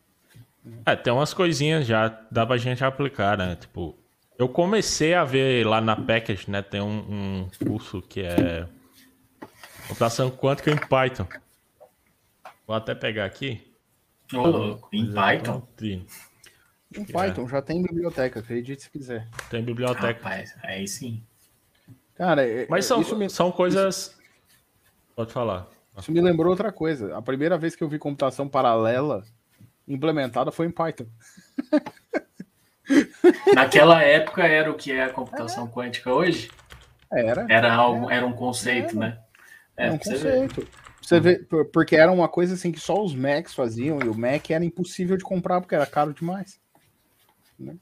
É, 0.85 0.95
tem 0.95 1.13
umas 1.13 1.33
coisinhas 1.33 1.87
já, 1.87 2.09
dá 2.31 2.47
pra 2.47 2.57
gente 2.57 2.85
aplicar, 2.85 3.37
né? 3.37 3.57
Tipo, 3.57 3.97
eu 4.39 4.49
comecei 4.49 5.15
a 5.15 5.25
ver 5.25 5.67
lá 5.67 5.81
na 5.81 5.97
Package, 5.97 6.51
né? 6.51 6.63
Tem 6.63 6.81
um, 6.81 6.99
um 6.99 7.51
curso 7.67 8.03
que 8.03 8.21
é 8.21 8.67
computação 9.89 10.31
quântica 10.31 10.71
em 10.71 10.77
Python. 10.77 11.27
Vou 12.67 12.77
até 12.77 12.95
pegar 12.95 13.25
aqui. 13.25 13.61
Oh, 14.33 14.79
em 14.93 15.13
Python? 15.13 15.67
Em 15.83 17.05
Python, 17.05 17.49
já 17.49 17.61
tem 17.61 17.83
biblioteca, 17.83 18.41
acredite 18.41 18.83
se 18.83 18.91
quiser. 18.91 19.29
Tem 19.51 19.63
biblioteca. 19.63 20.23
Rapaz, 20.23 20.55
aí 20.63 20.87
sim. 20.87 21.23
Cara, 22.15 22.47
é, 22.47 22.67
mas 22.69 22.85
são, 22.85 23.03
me... 23.17 23.29
são 23.31 23.51
coisas. 23.51 23.97
Isso... 23.97 24.21
Pode 25.17 25.33
falar. 25.33 25.69
Isso 25.99 26.13
me 26.13 26.21
lembrou 26.21 26.51
outra 26.51 26.71
coisa. 26.71 27.17
A 27.17 27.23
primeira 27.23 27.59
vez 27.59 27.75
que 27.75 27.83
eu 27.83 27.89
vi 27.89 27.99
computação 27.99 28.49
paralela 28.49 29.25
implementada 29.91 30.51
foi 30.53 30.67
em 30.67 30.71
Python. 30.71 31.07
Naquela 33.55 34.03
época 34.03 34.47
era 34.47 34.71
o 34.71 34.75
que 34.75 34.93
é 34.93 35.05
a 35.05 35.13
computação 35.13 35.67
é. 35.67 35.69
quântica 35.69 36.13
hoje? 36.13 36.51
Era. 37.13 37.47
Era 37.49 37.75
algo, 37.75 38.11
era 38.11 38.25
um 38.25 38.33
conceito, 38.33 38.97
era. 38.97 38.99
né? 38.99 39.19
É, 39.77 39.85
era 39.87 39.95
um 39.95 39.99
conceito. 39.99 40.67
Você 41.01 41.19
vê, 41.19 41.39
porque 41.73 41.97
era 41.97 42.13
uma 42.13 42.29
coisa 42.29 42.55
assim 42.55 42.71
que 42.71 42.79
só 42.79 43.03
os 43.03 43.15
Macs 43.15 43.55
faziam 43.55 43.99
e 44.01 44.09
o 44.09 44.17
Mac 44.17 44.49
era 44.51 44.65
impossível 44.65 45.17
de 45.17 45.25
comprar 45.25 45.61
porque 45.61 45.75
era 45.75 45.87
caro 45.87 46.15
demais. 46.15 46.61
Né? 47.59 47.77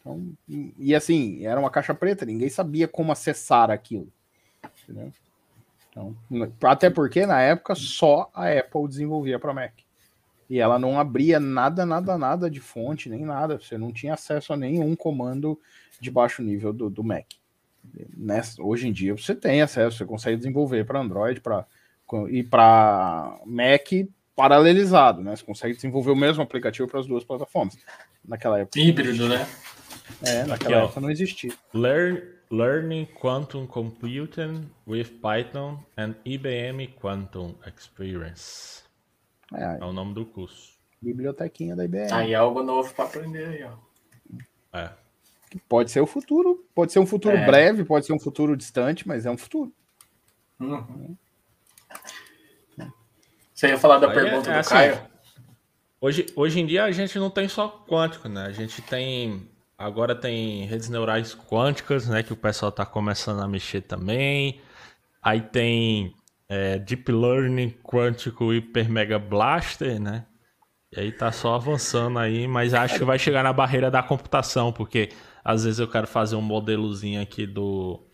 Então, 0.00 0.32
e 0.48 0.94
assim, 0.94 1.46
era 1.46 1.60
uma 1.60 1.70
caixa 1.70 1.94
preta, 1.94 2.26
ninguém 2.26 2.48
sabia 2.48 2.88
como 2.88 3.12
acessar 3.12 3.70
aquilo. 3.70 4.08
Entendeu? 4.82 5.12
Então, 5.90 6.16
até 6.64 6.90
porque 6.90 7.26
na 7.26 7.40
época 7.40 7.74
só 7.76 8.30
a 8.34 8.50
Apple 8.50 8.88
desenvolvia 8.88 9.38
para 9.38 9.54
Mac 9.54 9.72
e 10.52 10.60
ela 10.60 10.78
não 10.78 11.00
abria 11.00 11.40
nada, 11.40 11.86
nada, 11.86 12.18
nada 12.18 12.50
de 12.50 12.60
fonte, 12.60 13.08
nem 13.08 13.24
nada. 13.24 13.58
Você 13.58 13.78
não 13.78 13.90
tinha 13.90 14.12
acesso 14.12 14.52
a 14.52 14.56
nenhum 14.56 14.94
comando 14.94 15.58
de 15.98 16.10
baixo 16.10 16.42
nível 16.42 16.74
do, 16.74 16.90
do 16.90 17.02
Mac. 17.02 17.24
Nessa, 18.14 18.62
hoje 18.62 18.86
em 18.86 18.92
dia 18.92 19.16
você 19.16 19.34
tem 19.34 19.62
acesso, 19.62 19.96
você 19.96 20.04
consegue 20.04 20.36
desenvolver 20.36 20.84
para 20.84 21.00
Android 21.00 21.40
pra, 21.40 21.64
e 22.28 22.42
para 22.42 23.40
Mac 23.46 23.88
paralelizado, 24.36 25.22
né? 25.22 25.34
Você 25.34 25.42
consegue 25.42 25.74
desenvolver 25.74 26.10
o 26.10 26.16
mesmo 26.16 26.42
aplicativo 26.42 26.86
para 26.86 27.00
as 27.00 27.06
duas 27.06 27.24
plataformas. 27.24 27.78
Naquela 28.22 28.60
época. 28.60 28.78
Híbrido, 28.78 29.30
né? 29.30 29.48
É, 30.22 30.44
naquela 30.44 30.54
Aqui, 30.54 30.84
época 30.84 31.00
ó, 31.00 31.00
não 31.00 31.10
existia. 31.10 31.52
Learn, 31.72 32.20
learning 32.50 33.08
Quantum 33.18 33.66
Computing 33.66 34.68
with 34.86 35.18
Python 35.22 35.78
and 35.96 36.14
IBM 36.26 36.88
Quantum 37.00 37.54
Experience. 37.66 38.81
É, 39.54 39.78
é 39.80 39.84
o 39.84 39.92
nome 39.92 40.14
do 40.14 40.24
curso. 40.24 40.72
Bibliotequinha 41.00 41.74
da 41.74 41.84
IBM. 41.84 42.12
Aí 42.12 42.32
é 42.32 42.36
algo 42.36 42.62
novo 42.62 42.92
para 42.94 43.04
aprender 43.04 43.46
aí, 43.46 43.64
ó. 43.64 44.78
É. 44.78 44.90
Pode 45.68 45.90
ser 45.90 46.00
o 46.00 46.06
futuro, 46.06 46.64
pode 46.74 46.92
ser 46.92 46.98
um 46.98 47.06
futuro 47.06 47.36
é. 47.36 47.44
breve, 47.44 47.84
pode 47.84 48.06
ser 48.06 48.12
um 48.12 48.20
futuro 48.20 48.56
distante, 48.56 49.06
mas 49.06 49.26
é 49.26 49.30
um 49.30 49.36
futuro. 49.36 49.72
Uhum. 50.58 51.16
Você 53.52 53.68
ia 53.68 53.78
falar 53.78 53.98
da 53.98 54.08
Aí 54.08 54.14
pergunta 54.14 54.48
é, 54.48 54.52
é 54.52 54.54
do 54.54 54.60
assim, 54.60 54.70
Caio? 54.70 55.00
Hoje, 56.00 56.26
hoje 56.34 56.60
em 56.60 56.66
dia 56.66 56.84
a 56.84 56.90
gente 56.90 57.18
não 57.18 57.30
tem 57.30 57.48
só 57.48 57.84
quântico, 57.88 58.28
né? 58.28 58.46
A 58.46 58.52
gente 58.52 58.80
tem. 58.82 59.48
Agora 59.78 60.14
tem 60.14 60.64
redes 60.64 60.88
neurais 60.88 61.34
quânticas, 61.34 62.08
né? 62.08 62.22
Que 62.22 62.32
o 62.32 62.36
pessoal 62.36 62.70
está 62.70 62.84
começando 62.86 63.40
a 63.40 63.48
mexer 63.48 63.82
também. 63.82 64.60
Aí 65.22 65.40
tem 65.40 66.14
é, 66.52 66.78
Deep 66.78 67.10
Learning 67.10 67.70
quântico 67.82 68.50
Hyper 68.50 68.90
Mega 68.90 69.18
Blaster, 69.18 69.98
né? 69.98 70.26
E 70.94 71.00
aí 71.00 71.10
tá 71.10 71.32
só 71.32 71.54
avançando 71.54 72.18
aí, 72.18 72.46
mas 72.46 72.74
acho 72.74 72.98
que 72.98 73.04
vai 73.04 73.18
chegar 73.18 73.42
na 73.42 73.54
barreira 73.54 73.90
da 73.90 74.02
computação, 74.02 74.70
porque 74.70 75.08
às 75.42 75.64
vezes 75.64 75.80
eu 75.80 75.88
quero 75.88 76.06
fazer 76.06 76.36
um 76.36 76.42
modelozinho 76.42 77.22
aqui 77.22 77.46
do 77.46 78.06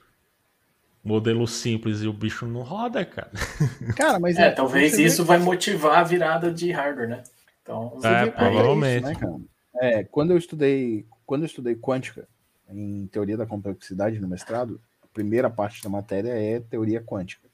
modelo 1.03 1.49
simples 1.49 2.03
e 2.03 2.07
o 2.07 2.13
bicho 2.13 2.47
não 2.47 2.63
roda, 2.63 3.05
cara. 3.05 3.33
Cara, 3.97 4.21
mas 4.21 4.39
é, 4.39 4.47
é 4.47 4.51
talvez 4.53 4.97
isso 4.97 5.25
vai 5.25 5.39
motivar 5.39 5.99
a 5.99 6.05
virada 6.05 6.53
de 6.53 6.71
hardware, 6.71 7.09
né? 7.09 7.25
Então, 7.61 7.99
é, 8.05 8.27
provavelmente. 8.31 9.09
É, 9.09 9.13
isso, 9.13 9.27
né, 9.27 9.41
é, 9.81 10.05
quando 10.05 10.31
eu 10.31 10.39
estudei, 10.39 11.05
quando 11.27 11.43
eu 11.43 11.47
estudei 11.47 11.75
quântica 11.75 12.29
em 12.69 13.09
teoria 13.09 13.37
da 13.37 13.47
complexidade 13.47 14.21
no 14.21 14.29
mestrado, 14.29 14.81
a 15.03 15.07
primeira 15.09 15.51
parte 15.51 15.83
da 15.83 15.91
matéria 15.91 16.31
é 16.31 16.61
teoria 16.61 17.03
quântica, 17.03 17.48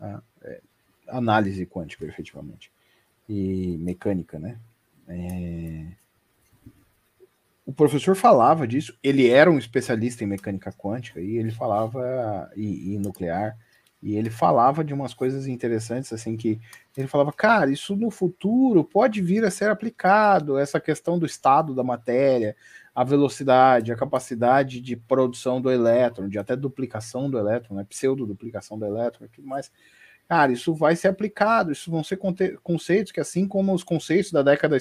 é, 0.00 0.60
análise 1.08 1.64
quântica, 1.66 2.04
efetivamente, 2.04 2.70
e 3.28 3.76
mecânica, 3.78 4.38
né? 4.38 4.58
É, 5.08 5.86
o 7.66 7.72
professor 7.72 8.14
falava 8.14 8.66
disso, 8.66 8.96
ele 9.02 9.28
era 9.28 9.50
um 9.50 9.58
especialista 9.58 10.22
em 10.22 10.26
mecânica 10.28 10.72
quântica 10.72 11.20
e 11.20 11.36
ele 11.36 11.50
falava 11.50 12.50
e, 12.54 12.94
e, 12.94 12.98
nuclear 12.98 13.58
e 14.00 14.14
ele 14.14 14.30
falava 14.30 14.84
de 14.84 14.94
umas 14.94 15.12
coisas 15.12 15.48
interessantes 15.48 16.12
assim 16.12 16.36
que 16.36 16.60
ele 16.96 17.08
falava, 17.08 17.32
cara, 17.32 17.68
isso 17.70 17.96
no 17.96 18.08
futuro 18.08 18.84
pode 18.84 19.20
vir 19.20 19.44
a 19.44 19.50
ser 19.50 19.68
aplicado, 19.68 20.58
essa 20.58 20.78
questão 20.78 21.18
do 21.18 21.26
estado 21.26 21.74
da 21.74 21.82
matéria, 21.82 22.54
a 22.96 23.04
velocidade, 23.04 23.92
a 23.92 23.96
capacidade 23.96 24.80
de 24.80 24.96
produção 24.96 25.60
do 25.60 25.70
elétron, 25.70 26.30
de 26.30 26.38
até 26.38 26.56
duplicação 26.56 27.28
do 27.28 27.38
elétron, 27.38 27.76
né, 27.76 27.84
pseudo 27.86 28.24
duplicação 28.24 28.78
do 28.78 28.86
elétron, 28.86 29.26
e 29.26 29.28
tudo 29.28 29.46
mais. 29.46 29.70
Cara, 30.26 30.50
isso 30.50 30.74
vai 30.74 30.96
ser 30.96 31.08
aplicado, 31.08 31.70
isso 31.70 31.90
vão 31.90 32.02
ser 32.02 32.18
conceitos 32.62 33.12
que, 33.12 33.20
assim 33.20 33.46
como 33.46 33.74
os 33.74 33.84
conceitos 33.84 34.32
da 34.32 34.42
década 34.42 34.78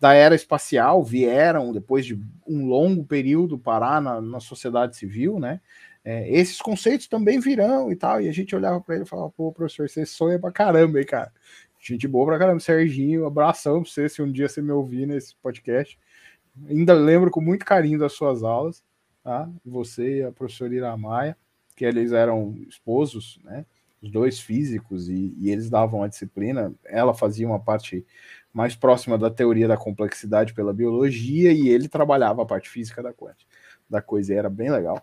da 0.00 0.12
era 0.12 0.34
espacial 0.34 1.04
vieram 1.04 1.72
depois 1.72 2.04
de 2.04 2.20
um 2.44 2.66
longo 2.66 3.04
período 3.04 3.56
parar 3.56 4.02
na, 4.02 4.20
na 4.20 4.40
sociedade 4.40 4.96
civil, 4.96 5.38
né? 5.38 5.60
É, 6.04 6.28
esses 6.28 6.60
conceitos 6.60 7.06
também 7.06 7.38
virão 7.38 7.92
e 7.92 7.96
tal. 7.96 8.20
E 8.20 8.28
a 8.28 8.32
gente 8.32 8.56
olhava 8.56 8.80
para 8.80 8.96
ele 8.96 9.04
e 9.04 9.08
falava, 9.08 9.30
pô, 9.30 9.52
professor, 9.52 9.88
você 9.88 10.04
sonha 10.04 10.36
pra 10.38 10.50
caramba, 10.50 10.98
hein, 10.98 11.06
cara? 11.06 11.32
Gente 11.80 12.08
boa 12.08 12.26
pra 12.26 12.38
caramba, 12.40 12.58
Serginho, 12.58 13.24
abração 13.24 13.82
pra 13.82 13.90
você 13.90 14.08
se 14.08 14.20
um 14.20 14.30
dia 14.30 14.48
você 14.48 14.60
me 14.60 14.72
ouvir 14.72 15.06
nesse 15.06 15.36
podcast. 15.36 15.96
Ainda 16.68 16.92
lembro 16.92 17.30
com 17.30 17.40
muito 17.40 17.64
carinho 17.64 17.98
das 17.98 18.12
suas 18.12 18.42
aulas, 18.42 18.82
tá? 19.22 19.48
Você 19.64 20.18
e 20.18 20.22
a 20.22 20.32
professora 20.32 20.74
Iramaia, 20.74 21.36
que 21.74 21.84
eles 21.84 22.12
eram 22.12 22.54
esposos, 22.68 23.40
né? 23.44 23.64
os 24.02 24.10
dois 24.10 24.40
físicos, 24.40 25.08
e, 25.08 25.34
e, 25.38 25.50
eles 25.50 25.70
davam 25.70 26.02
a 26.02 26.08
disciplina. 26.08 26.74
Ela 26.84 27.14
fazia 27.14 27.46
uma 27.46 27.60
parte 27.60 28.04
mais 28.52 28.74
próxima 28.74 29.16
da 29.16 29.30
teoria 29.30 29.68
da 29.68 29.76
complexidade 29.76 30.52
pela 30.52 30.74
biologia, 30.74 31.52
e 31.52 31.68
ele 31.68 31.88
trabalhava 31.88 32.42
a 32.42 32.46
parte 32.46 32.68
física 32.68 33.00
da 33.00 33.12
coisa, 33.12 33.36
da 33.88 34.02
coisa 34.02 34.34
e 34.34 34.36
era 34.36 34.50
bem 34.50 34.70
legal. 34.70 35.00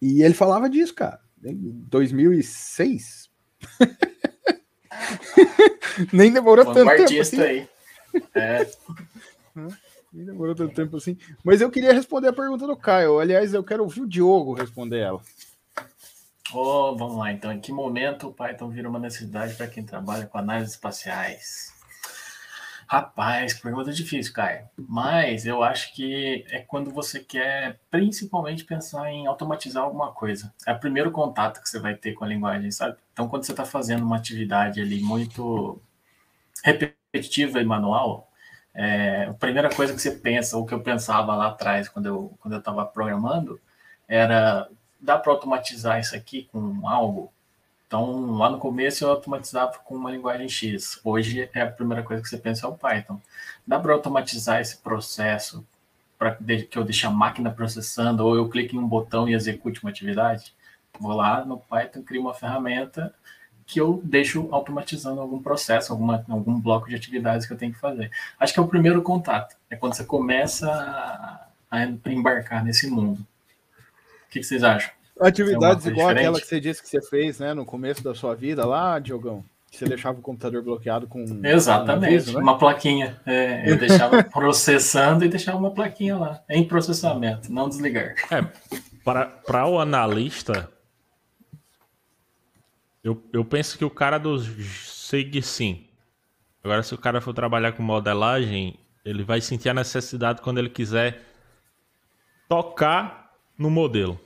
E 0.00 0.22
ele 0.22 0.34
falava 0.34 0.70
disso, 0.70 0.94
cara, 0.94 1.20
em 1.44 1.56
2006. 1.88 3.28
Nem 6.12 6.32
demorou 6.32 6.64
tanto 6.64 7.06
tempo 7.06 7.20
assim. 7.20 7.40
Aí. 7.40 7.68
É. 8.34 8.66
Nem 10.12 10.24
demorou 10.24 10.54
tanto 10.54 10.74
tempo 10.74 10.96
assim. 10.96 11.16
Mas 11.42 11.60
eu 11.60 11.70
queria 11.70 11.92
responder 11.92 12.28
a 12.28 12.32
pergunta 12.32 12.66
do 12.66 12.76
Caio. 12.76 13.18
Aliás, 13.18 13.54
eu 13.54 13.64
quero 13.64 13.82
ouvir 13.82 14.02
o 14.02 14.08
Diogo 14.08 14.54
responder 14.54 15.00
ela. 15.00 15.20
Oh, 16.52 16.94
vamos 16.96 17.16
lá, 17.16 17.32
então. 17.32 17.52
Em 17.52 17.60
que 17.60 17.72
momento 17.72 18.28
o 18.28 18.32
Python 18.32 18.68
vira 18.68 18.88
uma 18.88 18.98
necessidade 18.98 19.54
para 19.54 19.66
quem 19.66 19.84
trabalha 19.84 20.26
com 20.26 20.38
análises 20.38 20.74
espaciais? 20.74 21.74
Rapaz, 22.88 23.52
que 23.52 23.62
pergunta 23.62 23.92
difícil, 23.92 24.32
Caio. 24.32 24.68
Mas 24.76 25.44
eu 25.44 25.60
acho 25.60 25.92
que 25.92 26.44
é 26.50 26.60
quando 26.60 26.92
você 26.92 27.18
quer 27.18 27.80
principalmente 27.90 28.64
pensar 28.64 29.10
em 29.10 29.26
automatizar 29.26 29.82
alguma 29.82 30.12
coisa. 30.12 30.54
É 30.64 30.72
o 30.72 30.78
primeiro 30.78 31.10
contato 31.10 31.60
que 31.60 31.68
você 31.68 31.80
vai 31.80 31.96
ter 31.96 32.12
com 32.12 32.24
a 32.24 32.28
linguagem, 32.28 32.70
sabe? 32.70 32.96
Então, 33.12 33.28
quando 33.28 33.44
você 33.44 33.50
está 33.50 33.64
fazendo 33.64 34.04
uma 34.04 34.16
atividade 34.16 34.80
ali 34.80 35.00
muito 35.00 35.80
repetitiva 36.62 37.60
e 37.60 37.64
manual, 37.64 38.25
é, 38.76 39.24
a 39.24 39.34
primeira 39.34 39.74
coisa 39.74 39.94
que 39.94 40.00
você 40.00 40.10
pensa, 40.10 40.56
ou 40.56 40.66
que 40.66 40.74
eu 40.74 40.80
pensava 40.80 41.34
lá 41.34 41.48
atrás, 41.48 41.88
quando 41.88 42.06
eu 42.06 42.36
quando 42.40 42.54
eu 42.54 42.58
estava 42.58 42.84
programando, 42.84 43.58
era 44.06 44.68
dá 45.00 45.18
para 45.18 45.32
automatizar 45.32 45.98
isso 45.98 46.14
aqui 46.14 46.48
com 46.52 46.86
algo? 46.88 47.32
Então, 47.86 48.32
lá 48.36 48.50
no 48.50 48.58
começo 48.58 49.04
eu 49.04 49.10
automatizava 49.10 49.78
com 49.78 49.94
uma 49.96 50.10
linguagem 50.10 50.48
X. 50.48 51.00
Hoje 51.04 51.48
é 51.54 51.62
a 51.62 51.70
primeira 51.70 52.02
coisa 52.02 52.22
que 52.22 52.28
você 52.28 52.36
pensa 52.36 52.66
é 52.66 52.68
o 52.68 52.74
Python. 52.74 53.20
Dá 53.66 53.78
para 53.80 53.92
automatizar 53.94 54.60
esse 54.60 54.76
processo 54.78 55.66
para 56.18 56.34
que 56.34 56.76
eu 56.78 56.84
deixe 56.84 57.06
a 57.06 57.10
máquina 57.10 57.50
processando 57.50 58.26
ou 58.26 58.36
eu 58.36 58.48
clique 58.48 58.76
em 58.76 58.78
um 58.78 58.88
botão 58.88 59.28
e 59.28 59.34
execute 59.34 59.82
uma 59.82 59.90
atividade? 59.90 60.54
Vou 61.00 61.14
lá 61.14 61.44
no 61.44 61.58
Python, 61.58 62.02
crio 62.02 62.22
uma 62.22 62.34
ferramenta 62.34 63.14
que 63.66 63.80
eu 63.80 64.00
deixo 64.04 64.48
automatizando 64.52 65.20
algum 65.20 65.42
processo, 65.42 65.92
alguma, 65.92 66.24
algum 66.28 66.58
bloco 66.58 66.88
de 66.88 66.94
atividades 66.94 67.46
que 67.46 67.52
eu 67.52 67.56
tenho 67.56 67.72
que 67.72 67.80
fazer. 67.80 68.10
Acho 68.38 68.54
que 68.54 68.60
é 68.60 68.62
o 68.62 68.68
primeiro 68.68 69.02
contato. 69.02 69.56
É 69.68 69.74
quando 69.74 69.94
você 69.94 70.04
começa 70.04 70.70
a, 70.70 71.46
a 71.68 71.84
embarcar 71.84 72.64
nesse 72.64 72.88
mundo. 72.88 73.18
O 73.18 74.30
que, 74.30 74.38
que 74.38 74.44
vocês 74.44 74.62
acham? 74.62 74.90
Atividades 75.20 75.86
igual 75.86 76.08
diferente? 76.08 76.18
aquela 76.18 76.40
que 76.40 76.46
você 76.46 76.60
disse 76.60 76.82
que 76.82 76.88
você 76.88 77.02
fez, 77.02 77.40
né, 77.40 77.54
no 77.54 77.64
começo 77.64 78.04
da 78.04 78.14
sua 78.14 78.36
vida 78.36 78.64
lá, 78.64 78.98
Diogão. 79.00 79.44
Que 79.70 79.78
você 79.78 79.84
deixava 79.86 80.18
o 80.18 80.22
computador 80.22 80.62
bloqueado 80.62 81.08
com. 81.08 81.24
Exatamente, 81.42 82.04
um 82.04 82.14
aviso, 82.14 82.34
né? 82.34 82.40
uma 82.40 82.56
plaquinha. 82.56 83.20
É, 83.26 83.68
eu 83.68 83.76
deixava 83.76 84.22
processando 84.24 85.24
e 85.24 85.28
deixava 85.28 85.58
uma 85.58 85.72
plaquinha 85.72 86.16
lá, 86.16 86.40
em 86.48 86.64
processamento, 86.64 87.52
não 87.52 87.68
desligar. 87.68 88.14
É, 88.30 88.44
para 89.02 89.66
o 89.66 89.80
analista, 89.80 90.70
eu, 93.06 93.22
eu 93.32 93.44
penso 93.44 93.78
que 93.78 93.84
o 93.84 93.90
cara 93.90 94.18
do 94.18 94.36
SIG 94.36 95.40
sim. 95.40 95.86
Agora, 96.64 96.82
se 96.82 96.92
o 96.92 96.98
cara 96.98 97.20
for 97.20 97.32
trabalhar 97.32 97.70
com 97.70 97.80
modelagem, 97.80 98.80
ele 99.04 99.22
vai 99.22 99.40
sentir 99.40 99.68
a 99.68 99.74
necessidade 99.74 100.42
quando 100.42 100.58
ele 100.58 100.68
quiser 100.68 101.22
tocar 102.48 103.32
no 103.56 103.70
modelo. 103.70 104.20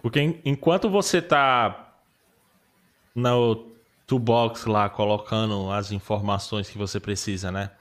Porque 0.00 0.20
enquanto 0.44 0.88
você 0.88 1.20
tá 1.20 1.96
no 3.12 3.66
toolbox 4.06 4.64
lá 4.66 4.88
colocando 4.88 5.72
as 5.72 5.90
informações 5.90 6.70
que 6.70 6.78
você 6.78 7.00
precisa, 7.00 7.50
né? 7.50 7.72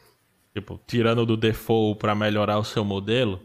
Tipo, 0.55 0.81
tirando 0.87 1.23
do 1.23 1.37
default 1.37 1.99
para 1.99 2.15
melhorar 2.15 2.57
o 2.57 2.63
seu 2.63 2.83
modelo, 2.83 3.39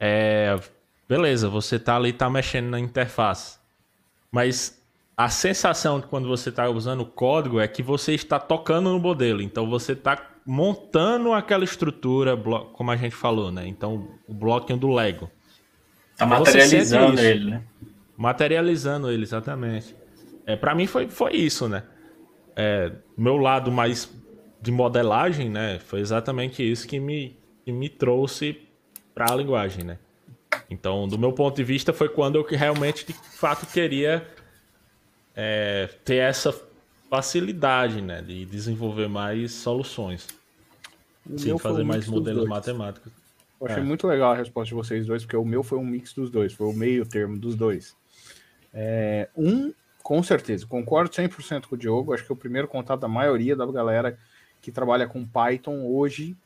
é 0.00 0.58
beleza, 1.06 1.46
você 1.50 1.78
tá 1.78 1.94
ali 1.94 2.10
tá 2.10 2.30
mexendo 2.30 2.70
na 2.70 2.80
interface. 2.80 3.58
Mas 4.30 4.77
a 5.18 5.28
sensação 5.28 5.98
de 5.98 6.06
quando 6.06 6.28
você 6.28 6.48
está 6.48 6.70
usando 6.70 7.00
o 7.00 7.06
código 7.06 7.58
é 7.58 7.66
que 7.66 7.82
você 7.82 8.14
está 8.14 8.38
tocando 8.38 8.90
no 8.90 9.00
modelo. 9.00 9.42
Então 9.42 9.68
você 9.68 9.90
está 9.90 10.30
montando 10.46 11.32
aquela 11.32 11.64
estrutura, 11.64 12.36
como 12.36 12.88
a 12.92 12.96
gente 12.96 13.16
falou, 13.16 13.50
né? 13.50 13.66
Então 13.66 14.08
o 14.28 14.32
bloquinho 14.32 14.78
do 14.78 14.94
Lego. 14.94 15.28
Tá 16.16 16.24
materializando 16.24 17.20
ele, 17.20 17.50
né? 17.50 17.62
Materializando 18.16 19.10
ele, 19.10 19.24
exatamente. 19.24 19.96
É, 20.46 20.54
para 20.54 20.72
mim 20.72 20.86
foi, 20.86 21.08
foi 21.08 21.32
isso, 21.32 21.68
né? 21.68 21.82
É, 22.54 22.92
meu 23.16 23.38
lado 23.38 23.72
mais 23.72 24.08
de 24.62 24.70
modelagem, 24.70 25.50
né? 25.50 25.80
Foi 25.80 25.98
exatamente 25.98 26.62
isso 26.62 26.86
que 26.86 27.00
me, 27.00 27.36
que 27.64 27.72
me 27.72 27.88
trouxe 27.88 28.56
para 29.12 29.32
a 29.32 29.34
linguagem, 29.34 29.82
né? 29.82 29.98
Então, 30.70 31.08
do 31.08 31.18
meu 31.18 31.32
ponto 31.32 31.56
de 31.56 31.64
vista, 31.64 31.92
foi 31.92 32.08
quando 32.08 32.36
eu 32.36 32.46
realmente, 32.48 33.04
de 33.04 33.12
fato, 33.12 33.66
queria 33.66 34.24
é, 35.40 35.88
ter 36.04 36.16
essa 36.16 36.52
facilidade, 37.08 38.02
né, 38.02 38.20
de 38.20 38.44
desenvolver 38.44 39.08
mais 39.08 39.52
soluções. 39.52 40.26
O 41.24 41.38
Sim, 41.38 41.56
fazer 41.58 41.82
um 41.82 41.84
mais 41.84 42.08
modelos 42.08 42.48
matemáticos. 42.48 43.12
Eu 43.60 43.66
achei 43.68 43.82
É. 43.82 43.86
muito 43.86 44.06
legal 44.06 44.32
a 44.32 44.36
resposta 44.36 44.68
de 44.68 44.74
vocês 44.74 45.06
dois, 45.06 45.22
porque 45.22 45.36
o 45.36 45.44
meu 45.44 45.62
foi 45.62 45.78
um 45.78 45.84
mix 45.84 46.12
dos 46.12 46.28
dois, 46.28 46.52
foi 46.52 46.66
o 46.66 46.72
meio 46.72 47.06
termo 47.06 47.38
dos 47.38 47.54
dois. 47.54 47.96
É, 48.74 49.28
um, 49.36 49.72
com 50.02 50.20
certeza, 50.24 50.66
concordo 50.66 51.10
100% 51.10 51.68
com 51.68 51.76
o 51.76 51.78
Diogo, 51.78 52.12
acho 52.12 52.24
que 52.24 52.32
é 52.32 52.34
o 52.34 52.36
primeiro 52.36 52.66
contato 52.66 53.00
da 53.00 53.08
maioria 53.08 53.54
da 53.54 53.64
galera 53.66 54.18
que 54.60 54.72
trabalha 54.72 55.06
com 55.06 55.24
Python 55.24 55.86
hoje, 55.86 56.36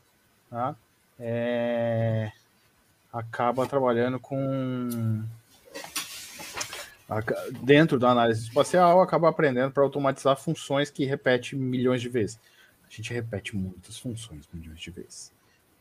tá? 0.50 0.76
É, 1.18 2.30
acaba 3.10 3.66
trabalhando 3.66 4.20
com 4.20 5.22
dentro 7.62 7.98
da 7.98 8.10
análise 8.10 8.44
espacial, 8.44 9.00
acaba 9.00 9.28
aprendendo 9.28 9.72
para 9.72 9.82
automatizar 9.82 10.36
funções 10.36 10.90
que 10.90 11.04
repete 11.04 11.56
milhões 11.56 12.00
de 12.00 12.08
vezes. 12.08 12.38
A 12.88 12.94
gente 12.94 13.12
repete 13.12 13.56
muitas 13.56 13.98
funções 13.98 14.48
milhões 14.52 14.80
de 14.80 14.90
vezes. 14.90 15.32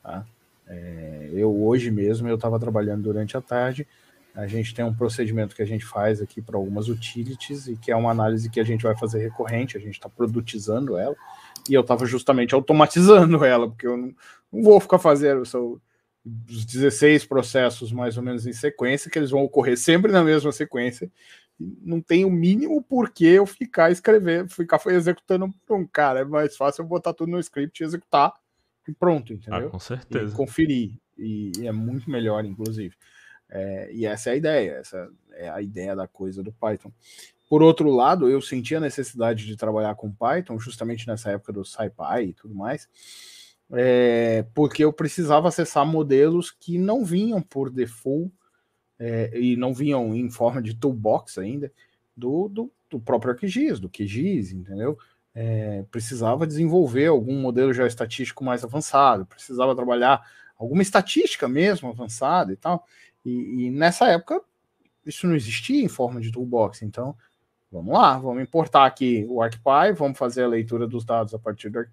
Tá? 0.01 0.25
É, 0.67 1.29
eu 1.33 1.53
hoje 1.63 1.91
mesmo 1.91 2.27
eu 2.27 2.35
estava 2.35 2.59
trabalhando 2.59 3.03
durante 3.03 3.35
a 3.35 3.41
tarde. 3.41 3.87
A 4.33 4.47
gente 4.47 4.73
tem 4.73 4.85
um 4.85 4.93
procedimento 4.93 5.53
que 5.53 5.61
a 5.61 5.65
gente 5.65 5.85
faz 5.85 6.21
aqui 6.21 6.41
para 6.41 6.55
algumas 6.57 6.87
utilities 6.87 7.67
e 7.67 7.75
que 7.75 7.91
é 7.91 7.95
uma 7.95 8.11
análise 8.11 8.49
que 8.49 8.61
a 8.61 8.63
gente 8.63 8.83
vai 8.83 8.97
fazer 8.97 9.19
recorrente. 9.19 9.75
A 9.75 9.79
gente 9.79 9.95
está 9.95 10.07
produtizando 10.07 10.97
ela 10.97 11.15
e 11.69 11.73
eu 11.73 11.81
estava 11.81 12.05
justamente 12.05 12.55
automatizando 12.55 13.43
ela, 13.45 13.67
porque 13.67 13.87
eu 13.87 13.97
não, 13.97 14.15
não 14.51 14.63
vou 14.63 14.79
ficar 14.79 14.99
fazendo 14.99 15.45
são 15.45 15.81
os 16.25 16.65
16 16.65 17.25
processos 17.25 17.91
mais 17.91 18.17
ou 18.17 18.23
menos 18.23 18.45
em 18.45 18.53
sequência, 18.53 19.09
que 19.09 19.17
eles 19.17 19.31
vão 19.31 19.43
ocorrer 19.43 19.77
sempre 19.77 20.11
na 20.11 20.23
mesma 20.23 20.51
sequência. 20.51 21.11
E 21.59 21.77
Não 21.81 22.01
tem 22.01 22.25
o 22.25 22.29
mínimo 22.31 22.81
porquê 22.81 23.25
eu 23.25 23.45
ficar 23.45 23.91
escrevendo, 23.91 24.49
ficar 24.49 24.79
executando 24.87 25.53
um 25.69 25.87
cara. 25.87 26.19
É 26.21 26.25
mais 26.25 26.55
fácil 26.55 26.83
eu 26.83 26.87
botar 26.87 27.13
tudo 27.13 27.31
no 27.31 27.39
script 27.39 27.81
e 27.81 27.85
executar 27.85 28.33
e 28.87 28.93
pronto, 28.93 29.33
Ah, 29.33 29.35
entendeu? 29.35 29.69
com 29.69 29.77
e 29.77 29.81
certeza. 29.81 30.35
conferir. 30.35 30.97
E, 31.17 31.51
e 31.59 31.67
é 31.67 31.71
muito 31.71 32.09
melhor, 32.09 32.43
inclusive. 32.45 32.95
É, 33.49 33.91
e 33.91 34.05
essa 34.05 34.29
é 34.29 34.33
a 34.33 34.35
ideia, 34.35 34.71
essa 34.73 35.09
é 35.33 35.49
a 35.49 35.61
ideia 35.61 35.95
da 35.95 36.07
coisa 36.07 36.41
do 36.41 36.51
Python. 36.53 36.91
Por 37.49 37.61
outro 37.61 37.89
lado, 37.91 38.29
eu 38.29 38.41
senti 38.41 38.73
a 38.75 38.79
necessidade 38.79 39.45
de 39.45 39.57
trabalhar 39.57 39.93
com 39.95 40.09
Python 40.11 40.57
justamente 40.57 41.05
nessa 41.05 41.31
época 41.31 41.51
do 41.51 41.65
SciPy 41.65 42.29
e 42.29 42.33
tudo 42.33 42.55
mais, 42.55 42.87
é, 43.73 44.45
porque 44.53 44.83
eu 44.83 44.91
precisava 44.91 45.47
acessar 45.47 45.85
modelos 45.85 46.51
que 46.51 46.77
não 46.77 47.05
vinham 47.05 47.41
por 47.41 47.69
default 47.69 48.31
é, 48.99 49.31
e 49.39 49.55
não 49.55 49.73
vinham 49.73 50.13
em 50.15 50.29
forma 50.29 50.61
de 50.61 50.75
toolbox 50.75 51.37
ainda 51.37 51.71
do, 52.15 52.47
do, 52.49 52.71
do 52.89 52.99
próprio 52.99 53.31
ArcGIS, 53.31 53.79
do 53.79 53.89
QGIS, 53.89 54.51
entendeu? 54.51 54.97
É, 55.33 55.83
precisava 55.89 56.45
desenvolver 56.45 57.07
algum 57.07 57.39
modelo 57.39 57.73
geoestatístico 57.73 58.43
mais 58.43 58.63
avançado, 58.63 59.25
precisava 59.25 59.75
trabalhar 59.75 60.21
alguma 60.57 60.81
estatística 60.81 61.47
mesmo 61.47 61.89
avançada 61.89 62.51
e 62.51 62.57
tal. 62.57 62.85
E, 63.25 63.65
e 63.65 63.71
nessa 63.71 64.07
época 64.07 64.41
isso 65.05 65.25
não 65.25 65.35
existia 65.35 65.83
em 65.83 65.87
forma 65.87 66.19
de 66.19 66.31
toolbox, 66.31 66.81
então 66.81 67.15
vamos 67.71 67.93
lá, 67.93 68.19
vamos 68.19 68.43
importar 68.43 68.85
aqui 68.85 69.25
o 69.29 69.41
ArcPy, 69.41 69.93
vamos 69.95 70.17
fazer 70.17 70.43
a 70.43 70.47
leitura 70.47 70.85
dos 70.85 71.05
dados 71.05 71.33
a 71.33 71.39
partir 71.39 71.69
do, 71.69 71.79
Arc- 71.79 71.91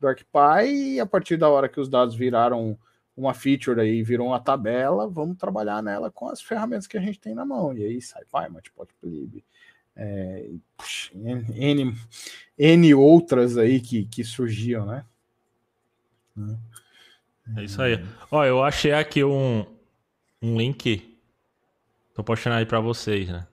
do 0.00 0.08
ArcPy 0.08 0.94
e 0.94 1.00
a 1.00 1.06
partir 1.06 1.36
da 1.36 1.48
hora 1.48 1.68
que 1.68 1.78
os 1.78 1.88
dados 1.88 2.14
viraram 2.14 2.78
uma 3.16 3.34
feature 3.34 3.80
aí, 3.80 4.02
virou 4.02 4.28
uma 4.28 4.40
tabela, 4.40 5.06
vamos 5.06 5.36
trabalhar 5.36 5.82
nela 5.82 6.10
com 6.10 6.28
as 6.28 6.40
ferramentas 6.40 6.86
que 6.86 6.96
a 6.96 7.00
gente 7.00 7.20
tem 7.20 7.34
na 7.34 7.44
mão. 7.44 7.76
E 7.76 7.84
aí, 7.84 8.00
SciPy, 8.00 8.48
Matplotlib, 8.50 9.44
é, 9.94 10.50
N, 11.14 11.94
N 12.58 12.94
outras 12.94 13.58
aí 13.58 13.80
que, 13.80 14.06
que 14.06 14.24
surgiam, 14.24 14.86
né? 14.86 15.04
É 17.56 17.64
isso 17.64 17.82
aí. 17.82 18.02
Ó, 18.30 18.44
eu 18.44 18.62
achei 18.64 18.92
aqui 18.92 19.22
um, 19.22 19.66
um 20.40 20.56
link. 20.56 21.18
Tô 22.14 22.24
postando 22.24 22.56
aí 22.56 22.64
pra 22.64 22.80
vocês, 22.80 23.28
né? 23.28 23.46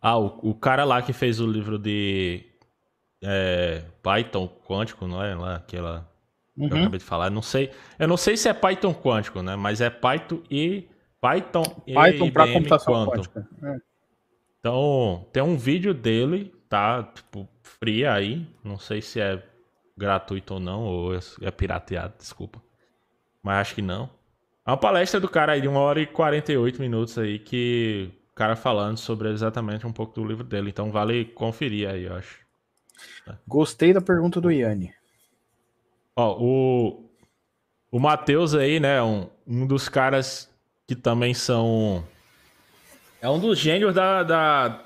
Ah, 0.00 0.18
o, 0.18 0.50
o 0.50 0.54
cara 0.54 0.84
lá 0.84 1.02
que 1.02 1.12
fez 1.12 1.40
o 1.40 1.46
livro 1.46 1.78
de 1.78 2.44
é, 3.22 3.84
Python 4.02 4.48
quântico, 4.48 5.06
não 5.06 5.22
é? 5.22 5.34
Lá, 5.34 5.56
aquela 5.56 6.08
que 6.68 6.72
eu 6.74 6.76
Uhum. 6.76 6.82
acabei 6.82 6.98
de 6.98 7.04
falar. 7.04 7.30
Não 7.30 7.42
sei. 7.42 7.70
Eu 7.98 8.08
não 8.08 8.16
sei 8.16 8.36
se 8.36 8.48
é 8.48 8.54
Python 8.54 8.94
quântico, 8.94 9.42
né? 9.42 9.56
Mas 9.56 9.80
é 9.80 9.90
Python 9.90 10.42
e 10.50 10.88
Python 11.20 11.82
e 11.86 11.94
Python 11.94 12.30
para 12.30 12.46
computação 12.48 12.94
Quantum. 12.94 13.26
quântica. 13.28 13.48
É. 13.62 13.76
Então, 14.60 15.26
tem 15.32 15.42
um 15.42 15.56
vídeo 15.56 15.94
dele, 15.94 16.52
tá? 16.68 17.02
Tipo, 17.04 17.48
free 17.62 18.04
aí. 18.06 18.46
Não 18.64 18.78
sei 18.78 19.02
se 19.02 19.20
é 19.20 19.42
gratuito 19.96 20.54
ou 20.54 20.60
não, 20.60 20.82
ou 20.84 21.14
é 21.14 21.20
é 21.42 21.50
pirateado, 21.50 22.14
desculpa. 22.18 22.62
Mas 23.42 23.58
acho 23.58 23.74
que 23.76 23.82
não. 23.82 24.10
É 24.66 24.70
uma 24.70 24.76
palestra 24.78 25.20
do 25.20 25.28
cara 25.28 25.52
aí 25.52 25.60
de 25.60 25.68
1 25.68 25.76
hora 25.76 26.00
e 26.00 26.06
48 26.06 26.80
minutos 26.80 27.18
aí, 27.18 27.38
que 27.38 28.10
o 28.32 28.34
cara 28.34 28.56
falando 28.56 28.98
sobre 28.98 29.30
exatamente 29.30 29.86
um 29.86 29.92
pouco 29.92 30.14
do 30.20 30.26
livro 30.26 30.44
dele. 30.44 30.70
Então 30.70 30.92
vale 30.92 31.26
conferir 31.26 31.88
aí, 31.90 32.04
eu 32.04 32.14
acho. 32.16 32.45
Gostei 33.46 33.92
da 33.92 34.00
pergunta 34.00 34.40
do 34.40 34.50
Yanni. 34.50 34.94
Ó, 36.14 36.36
o, 36.38 37.04
o 37.90 37.98
Matheus 37.98 38.54
aí, 38.54 38.80
né, 38.80 39.02
um, 39.02 39.28
um 39.46 39.66
dos 39.66 39.88
caras 39.88 40.50
que 40.86 40.94
também 40.94 41.34
são... 41.34 42.04
É 43.20 43.28
um 43.28 43.38
dos 43.38 43.58
gênios 43.58 43.94
da, 43.94 44.22
da, 44.22 44.80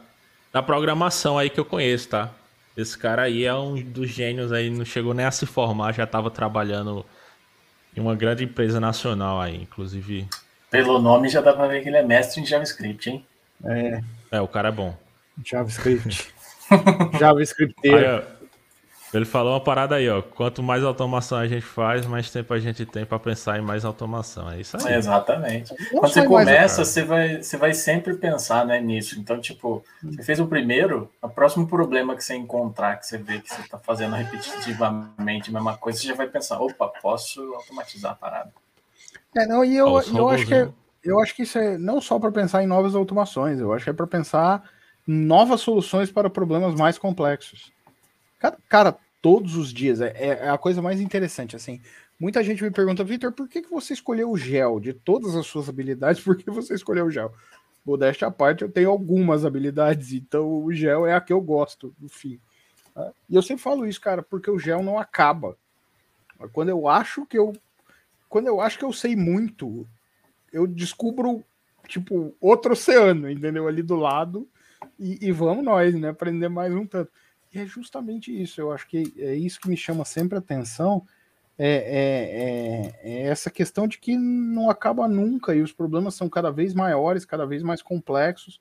da 0.52 0.62
programação 0.62 1.38
aí 1.38 1.50
que 1.50 1.60
eu 1.60 1.64
conheço, 1.64 2.08
tá? 2.08 2.30
Esse 2.76 2.96
cara 2.96 3.22
aí 3.22 3.44
é 3.44 3.54
um 3.54 3.80
dos 3.82 4.08
gênios 4.08 4.52
aí, 4.52 4.70
não 4.70 4.84
chegou 4.84 5.12
nem 5.12 5.26
a 5.26 5.30
se 5.30 5.44
formar, 5.44 5.92
já 5.92 6.06
tava 6.06 6.30
trabalhando 6.30 7.04
em 7.96 8.00
uma 8.00 8.14
grande 8.14 8.44
empresa 8.44 8.80
nacional 8.80 9.40
aí, 9.40 9.56
inclusive... 9.62 10.26
Pelo 10.70 11.00
nome 11.00 11.28
já 11.28 11.40
dá 11.40 11.52
pra 11.52 11.66
ver 11.66 11.82
que 11.82 11.88
ele 11.88 11.96
é 11.96 12.02
mestre 12.02 12.40
em 12.40 12.46
JavaScript, 12.46 13.10
hein? 13.10 13.26
É, 13.64 14.00
É, 14.30 14.40
o 14.40 14.48
cara 14.48 14.68
é 14.68 14.72
bom. 14.72 14.96
JavaScript. 15.44 16.32
JavaScripteiro. 17.18 18.24
ó, 18.36 18.40
ele 19.12 19.24
falou 19.24 19.54
uma 19.54 19.60
parada 19.60 19.96
aí, 19.96 20.08
ó. 20.08 20.22
Quanto 20.22 20.62
mais 20.62 20.84
automação 20.84 21.36
a 21.36 21.46
gente 21.46 21.64
faz, 21.64 22.06
mais 22.06 22.30
tempo 22.30 22.54
a 22.54 22.60
gente 22.60 22.86
tem 22.86 23.04
pra 23.04 23.18
pensar 23.18 23.58
em 23.58 23.62
mais 23.62 23.84
automação. 23.84 24.48
É 24.50 24.60
isso 24.60 24.76
aí. 24.76 24.94
Exatamente. 24.94 25.74
Não 25.92 26.00
Quando 26.00 26.12
você 26.12 26.24
começa, 26.24 26.84
você 26.84 27.02
vai, 27.02 27.42
você 27.42 27.56
vai 27.56 27.74
sempre 27.74 28.14
pensar 28.14 28.64
né, 28.64 28.80
nisso. 28.80 29.18
Então, 29.18 29.40
tipo, 29.40 29.84
você 30.02 30.22
fez 30.22 30.38
o 30.38 30.46
primeiro, 30.46 31.10
o 31.20 31.28
próximo 31.28 31.66
problema 31.66 32.14
que 32.14 32.22
você 32.22 32.36
encontrar, 32.36 32.96
que 32.98 33.06
você 33.06 33.18
vê 33.18 33.40
que 33.40 33.52
você 33.52 33.60
está 33.62 33.78
fazendo 33.78 34.14
repetitivamente 34.14 35.50
a 35.50 35.52
mesma 35.52 35.76
coisa, 35.76 35.98
você 35.98 36.06
já 36.06 36.14
vai 36.14 36.28
pensar, 36.28 36.60
opa, 36.60 36.86
posso 37.02 37.40
automatizar 37.54 38.12
a 38.12 38.14
parada. 38.14 38.52
É, 39.36 39.44
não, 39.44 39.64
e 39.64 39.76
eu, 39.76 39.88
eu 39.88 39.96
acho 39.98 40.46
que 40.46 40.54
é- 40.54 40.62
robozinhos. 40.62 40.74
eu 41.02 41.20
acho 41.20 41.34
que 41.34 41.42
isso 41.42 41.58
é 41.58 41.76
não 41.76 42.00
só 42.00 42.18
para 42.20 42.30
pensar 42.30 42.62
em 42.62 42.66
novas 42.66 42.94
automações, 42.94 43.58
eu 43.58 43.72
acho 43.72 43.84
que 43.84 43.90
é 43.90 43.92
para 43.92 44.06
pensar 44.06 44.62
novas 45.10 45.60
soluções 45.60 46.10
para 46.10 46.30
problemas 46.30 46.74
mais 46.74 46.96
complexos. 46.96 47.72
Cara, 48.38 48.58
cara, 48.68 48.96
todos 49.20 49.56
os 49.56 49.72
dias 49.72 50.00
é, 50.00 50.12
é 50.16 50.48
a 50.48 50.56
coisa 50.56 50.80
mais 50.80 51.00
interessante 51.00 51.56
assim. 51.56 51.80
Muita 52.18 52.44
gente 52.44 52.62
me 52.62 52.70
pergunta, 52.70 53.02
Vitor, 53.02 53.32
por 53.32 53.48
que, 53.48 53.62
que 53.62 53.70
você 53.70 53.92
escolheu 53.92 54.30
o 54.30 54.36
gel? 54.36 54.78
De 54.78 54.92
todas 54.92 55.34
as 55.34 55.46
suas 55.46 55.68
habilidades, 55.68 56.22
por 56.24 56.36
que 56.36 56.50
você 56.50 56.74
escolheu 56.74 57.06
o 57.06 57.10
gel? 57.10 57.32
Modéstia 57.84 58.28
à 58.28 58.30
parte, 58.30 58.62
eu 58.62 58.70
tenho 58.70 58.90
algumas 58.90 59.44
habilidades, 59.44 60.12
então 60.12 60.62
o 60.62 60.72
gel 60.72 61.06
é 61.06 61.14
a 61.14 61.20
que 61.20 61.32
eu 61.32 61.40
gosto, 61.40 61.94
no 61.98 62.08
fim. 62.08 62.38
tá? 62.94 63.10
E 63.28 63.34
eu 63.34 63.42
sempre 63.42 63.62
falo 63.62 63.86
isso, 63.86 64.00
cara, 64.00 64.22
porque 64.22 64.50
o 64.50 64.58
gel 64.58 64.82
não 64.82 64.98
acaba. 64.98 65.56
Quando 66.52 66.68
eu 66.68 66.86
acho 66.86 67.26
que 67.26 67.38
eu 67.38 67.52
quando 68.28 68.46
eu 68.46 68.60
acho 68.60 68.78
que 68.78 68.84
eu 68.84 68.92
sei 68.92 69.16
muito, 69.16 69.84
eu 70.52 70.64
descubro, 70.64 71.42
tipo, 71.88 72.32
outro 72.40 72.74
oceano, 72.74 73.28
entendeu? 73.28 73.66
Ali 73.66 73.82
do 73.82 73.96
lado, 73.96 74.46
e, 74.98 75.18
e 75.26 75.32
vamos 75.32 75.64
nós, 75.64 75.94
né? 75.94 76.08
Aprender 76.08 76.48
mais 76.48 76.74
um 76.74 76.86
tanto. 76.86 77.10
E 77.52 77.58
é 77.58 77.66
justamente 77.66 78.30
isso, 78.30 78.60
eu 78.60 78.70
acho 78.70 78.86
que 78.86 79.12
é 79.18 79.34
isso 79.34 79.60
que 79.60 79.68
me 79.68 79.76
chama 79.76 80.04
sempre 80.04 80.38
atenção, 80.38 81.04
é, 81.58 81.68
é, 81.68 83.10
é, 83.10 83.12
é 83.12 83.22
essa 83.26 83.50
questão 83.50 83.88
de 83.88 83.98
que 83.98 84.16
não 84.16 84.70
acaba 84.70 85.08
nunca, 85.08 85.54
e 85.54 85.60
os 85.60 85.72
problemas 85.72 86.14
são 86.14 86.28
cada 86.28 86.50
vez 86.50 86.72
maiores, 86.72 87.24
cada 87.24 87.44
vez 87.44 87.62
mais 87.62 87.82
complexos, 87.82 88.60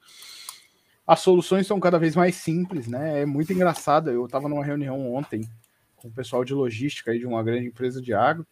as 1.05 1.19
soluções 1.19 1.67
são 1.67 1.79
cada 1.79 1.99
vez 1.99 2.15
mais 2.15 2.35
simples, 2.35 2.87
né? 2.87 3.21
É 3.21 3.25
muito 3.25 3.53
engraçado, 3.53 4.09
eu 4.09 4.25
estava 4.25 4.49
numa 4.49 4.65
reunião 4.65 5.13
ontem 5.13 5.47
com 5.95 6.07
o 6.07 6.11
pessoal 6.11 6.43
de 6.43 6.53
logística 6.53 7.11
aí 7.11 7.19
de 7.19 7.27
uma 7.27 7.43
grande 7.43 7.67
empresa 7.67 8.01
de 8.01 8.13
agro, 8.13 8.45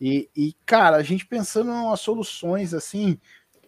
e, 0.00 0.28
e, 0.36 0.54
cara, 0.66 0.96
a 0.96 1.02
gente 1.02 1.26
pensando 1.26 1.70
umas 1.70 2.00
soluções 2.00 2.74
assim, 2.74 3.18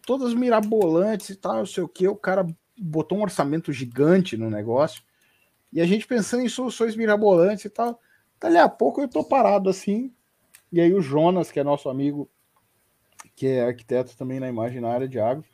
todas 0.06 0.34
mirabolantes 0.34 1.30
e 1.30 1.36
tal, 1.36 1.56
não 1.56 1.66
sei 1.66 1.82
o 1.82 1.88
que, 1.88 2.06
o 2.06 2.14
cara 2.14 2.46
botou 2.80 3.18
um 3.18 3.22
orçamento 3.22 3.72
gigante 3.72 4.36
no 4.36 4.50
negócio, 4.50 5.02
e 5.72 5.80
a 5.80 5.86
gente 5.86 6.06
pensando 6.06 6.42
em 6.42 6.48
soluções 6.48 6.96
mirabolantes 6.96 7.64
e 7.64 7.70
tal. 7.70 8.00
Dali 8.40 8.56
a 8.56 8.68
pouco 8.68 9.00
eu 9.00 9.08
tô 9.08 9.22
parado 9.22 9.68
assim, 9.68 10.12
e 10.72 10.80
aí 10.80 10.92
o 10.94 11.02
Jonas, 11.02 11.50
que 11.50 11.60
é 11.60 11.64
nosso 11.64 11.88
amigo, 11.88 12.28
que 13.36 13.46
é 13.46 13.64
arquiteto 13.64 14.16
também 14.16 14.40
na 14.40 14.48
imagem 14.48 14.80
na 14.80 14.88
área 14.88 15.06
de 15.06 15.20
agro, 15.20 15.44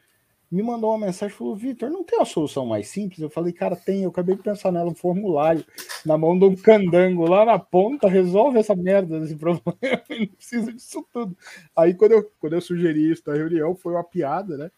me 0.51 0.63
mandou 0.63 0.91
uma 0.91 1.07
mensagem 1.07 1.37
falou: 1.37 1.57
Vitor, 1.57 1.91
não 1.91 2.05
tem 2.05 2.19
uma 2.19 2.25
solução 2.25 2.65
mais 2.65 2.89
simples? 2.89 3.21
Eu 3.21 3.29
falei, 3.29 3.53
cara, 3.53 3.75
tem. 3.75 4.05
Eu 4.05 4.11
acabei 4.11 4.37
de 4.37 4.43
pensar 4.43 4.71
nela, 4.71 4.91
um 4.91 4.95
formulário 4.95 5.65
na 6.05 6.17
mão 6.17 6.39
de 6.39 6.45
um 6.45 6.55
candango 6.55 7.29
lá 7.29 7.45
na 7.45 7.59
ponta, 7.59 8.09
resolve 8.09 8.59
essa 8.59 8.75
merda 8.75 9.19
desse 9.19 9.35
problema. 9.37 9.77
não 10.09 10.27
precisa 10.29 10.73
disso 10.73 11.05
tudo. 11.13 11.37
Aí, 11.75 11.95
quando 11.95 12.13
eu, 12.13 12.31
quando 12.39 12.53
eu 12.53 12.61
sugeri 12.61 13.11
isso 13.11 13.23
na 13.27 13.35
reunião, 13.35 13.75
foi 13.75 13.95
uma 13.95 14.05
piada, 14.05 14.57
né? 14.57 14.71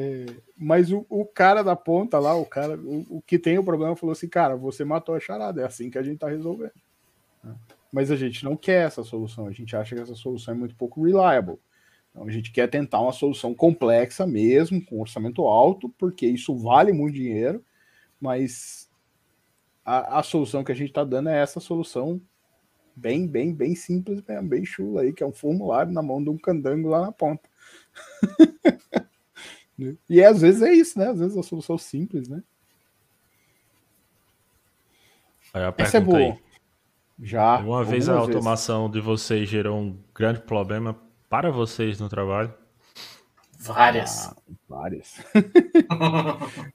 É, 0.00 0.26
mas 0.56 0.92
o, 0.92 1.04
o, 1.08 1.26
cara 1.26 1.60
da 1.60 1.74
ponta 1.74 2.20
lá, 2.20 2.32
o 2.32 2.46
cara, 2.46 2.78
o, 2.78 3.16
o, 3.16 3.20
que 3.20 3.36
tem 3.36 3.58
o 3.58 3.64
problema, 3.64 3.96
falou 3.96 4.12
assim: 4.12 4.28
cara, 4.28 4.54
você 4.54 4.84
matou 4.84 5.12
a 5.12 5.18
charada, 5.18 5.60
é 5.60 5.64
assim 5.64 5.90
que 5.90 5.98
a 5.98 6.02
gente 6.04 6.18
tá 6.18 6.28
resolvendo. 6.28 6.70
Mas 7.92 8.08
a 8.12 8.14
gente 8.14 8.44
não 8.44 8.56
quer 8.56 8.86
essa 8.86 9.02
solução, 9.02 9.48
a 9.48 9.50
gente 9.50 9.74
acha 9.74 9.96
que 9.96 10.00
essa 10.00 10.14
solução 10.14 10.54
é 10.54 10.56
muito 10.56 10.76
pouco 10.76 11.04
reliable. 11.04 11.58
Então 12.12 12.28
a 12.28 12.30
gente 12.30 12.52
quer 12.52 12.68
tentar 12.68 13.00
uma 13.00 13.10
solução 13.10 13.52
complexa 13.52 14.24
mesmo, 14.24 14.80
com 14.84 15.00
orçamento 15.00 15.42
alto, 15.42 15.88
porque 15.98 16.26
isso 16.26 16.56
vale 16.56 16.92
muito 16.92 17.16
dinheiro, 17.16 17.64
mas 18.20 18.88
a, 19.84 20.20
a 20.20 20.22
solução 20.22 20.62
que 20.62 20.70
a 20.70 20.76
gente 20.76 20.90
está 20.90 21.02
dando 21.02 21.28
é 21.28 21.42
essa 21.42 21.58
solução 21.58 22.20
bem, 22.94 23.26
bem, 23.26 23.52
bem 23.52 23.74
simples 23.74 24.22
mesmo, 24.22 24.48
bem 24.48 24.64
chula 24.64 25.02
aí, 25.02 25.12
que 25.12 25.24
é 25.24 25.26
um 25.26 25.32
formulário 25.32 25.90
na 25.90 26.02
mão 26.02 26.22
de 26.22 26.30
um 26.30 26.38
candango 26.38 26.88
lá 26.88 27.00
na 27.00 27.10
ponta. 27.10 27.48
e 30.08 30.24
às 30.24 30.40
vezes 30.40 30.62
é 30.62 30.72
isso, 30.72 30.98
né? 30.98 31.08
Às 31.08 31.18
vezes 31.18 31.36
é 31.36 31.40
a 31.40 31.42
solução 31.42 31.78
simples, 31.78 32.28
né? 32.28 32.42
Essa 35.76 35.98
é 35.98 36.00
boa. 36.00 36.18
Aí. 36.18 36.38
Já. 37.20 37.58
Uma 37.58 37.84
vez 37.84 38.08
a 38.08 38.14
automação 38.14 38.82
vezes. 38.82 38.92
de 38.92 39.00
vocês 39.00 39.48
gerou 39.48 39.78
um 39.78 39.98
grande 40.14 40.40
problema 40.40 40.96
para 41.28 41.50
vocês 41.50 41.98
no 41.98 42.08
trabalho? 42.08 42.52
Várias. 43.58 44.28
Ah, 44.28 44.36
várias. 44.68 45.14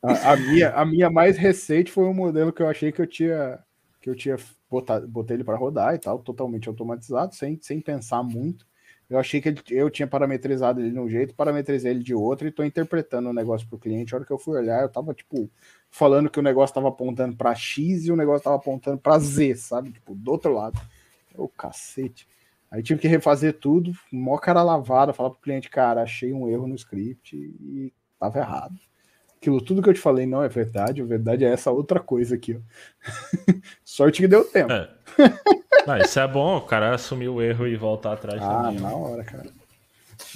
a, 0.04 0.34
a, 0.34 0.38
minha, 0.38 0.70
a 0.72 0.86
minha 0.86 1.10
mais 1.10 1.38
recente 1.38 1.92
foi 1.92 2.04
um 2.06 2.14
modelo 2.14 2.52
que 2.52 2.62
eu 2.62 2.68
achei 2.68 2.92
que 2.92 3.02
eu 3.02 3.08
tinha 3.08 3.60
que 4.02 4.10
eu 4.10 4.16
tinha 4.16 4.36
botado, 4.70 5.08
botei 5.08 5.38
ele 5.38 5.46
para 5.46 5.56
rodar 5.56 5.96
e 5.96 5.98
tal, 5.98 6.20
totalmente 6.20 6.68
automatizado, 6.68 7.34
sem, 7.34 7.58
sem 7.62 7.80
pensar 7.80 8.22
muito. 8.22 8.68
Eu 9.10 9.20
achei 9.20 9.42
que 9.42 9.50
ele, 9.50 9.62
eu 9.70 9.90
tinha 9.90 10.08
parametrizado 10.08 10.80
ele 10.80 10.92
de 10.92 11.00
um 11.00 11.10
jeito, 11.10 11.36
parametrizei 11.36 11.92
ele 11.92 12.04
de 12.04 12.16
outro 12.16 12.48
e 12.48 12.50
estou 12.50 12.66
interpretando 12.66 13.30
o 13.30 13.34
negócio 13.34 13.68
para 13.68 13.76
o 13.76 13.80
cliente. 13.80 14.14
A 14.14 14.18
hora 14.18 14.26
que 14.26 14.32
eu 14.32 14.38
fui 14.38 14.58
olhar, 14.58 14.82
eu 14.82 14.88
estava 14.88 15.14
tipo 15.14 15.50
falando 15.90 16.30
que 16.30 16.40
o 16.40 16.44
negócio 16.44 16.72
estava 16.72 16.88
apontando 16.88 17.36
para 17.36 17.54
X 17.54 18.06
e 18.06 18.12
o 18.12 18.16
negócio 18.16 18.40
estava 18.40 18.56
apontando 18.56 18.98
para 18.98 19.20
Z, 19.20 19.56
sabe? 19.56 19.92
Tipo, 19.92 20.16
do 20.16 20.32
outro 20.32 20.54
lado. 20.54 20.80
Ô, 21.36 21.48
cacete. 21.48 22.28
Aí 22.72 22.82
tive 22.82 23.00
que 23.00 23.08
refazer 23.08 23.60
tudo, 23.60 23.92
mó 24.12 24.38
cara 24.40 24.64
lavada, 24.64 25.14
falar 25.14 25.30
pro 25.30 25.40
cliente, 25.40 25.70
cara, 25.70 26.02
achei 26.02 26.34
um 26.34 26.50
erro 26.50 26.68
no 26.68 26.74
script 26.74 27.36
e 27.36 27.94
tava 28.20 28.40
errado. 28.40 28.74
Aquilo 29.44 29.60
tudo 29.60 29.82
que 29.82 29.90
eu 29.90 29.94
te 29.94 30.00
falei 30.00 30.26
não 30.26 30.42
é 30.42 30.48
verdade, 30.48 31.02
a 31.02 31.06
verdade 31.06 31.44
é 31.44 31.50
essa 31.50 31.70
outra 31.70 32.00
coisa 32.00 32.36
aqui, 32.36 32.58
ó. 32.58 32.62
Sorte 33.84 34.22
que 34.22 34.28
deu 34.28 34.46
tempo. 34.46 34.72
É. 34.72 34.90
Não, 35.86 35.98
isso 35.98 36.18
é 36.18 36.26
bom, 36.26 36.56
o 36.56 36.62
cara 36.62 36.96
assumir 36.96 37.28
o 37.28 37.42
erro 37.42 37.68
e 37.68 37.76
voltar 37.76 38.14
atrás 38.14 38.42
ah, 38.42 38.64
também. 38.64 38.80
na 38.80 38.96
hora, 38.96 39.22
cara. 39.26 39.50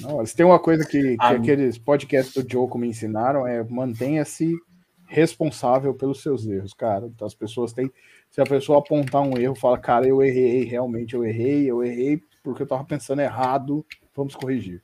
Na 0.01 0.10
hora. 0.10 0.26
Se 0.26 0.36
tem 0.36 0.45
uma 0.45 0.60
coisa 0.60 0.86
que, 0.86 1.16
que 1.16 1.18
ah, 1.22 1.30
aqueles 1.30 1.78
podcasts 1.78 2.34
do 2.34 2.45
Joe 2.51 2.70
me 2.78 2.89
ensinaram, 2.89 3.47
é 3.47 3.64
mantenha-se 3.64 4.53
responsável 5.05 5.93
pelos 5.93 6.22
seus 6.22 6.45
erros, 6.45 6.74
cara. 6.74 7.05
Então, 7.05 7.26
as 7.26 7.34
pessoas 7.34 7.72
têm. 7.72 7.89
Se 8.30 8.41
a 8.41 8.45
pessoa 8.45 8.80
apontar 8.80 9.22
um 9.22 9.38
erro, 9.38 9.55
fala, 9.55 9.78
cara, 9.78 10.05
eu 10.05 10.22
errei, 10.22 10.66
realmente 10.66 11.16
eu 11.16 11.24
errei, 11.24 11.72
eu 11.72 11.82
errei 11.82 12.22
porque 12.43 12.64
eu 12.64 12.68
tava 12.68 12.84
pensando 12.84 13.22
errado, 13.22 13.86
vamos 14.14 14.36
corrigir. 14.36 14.84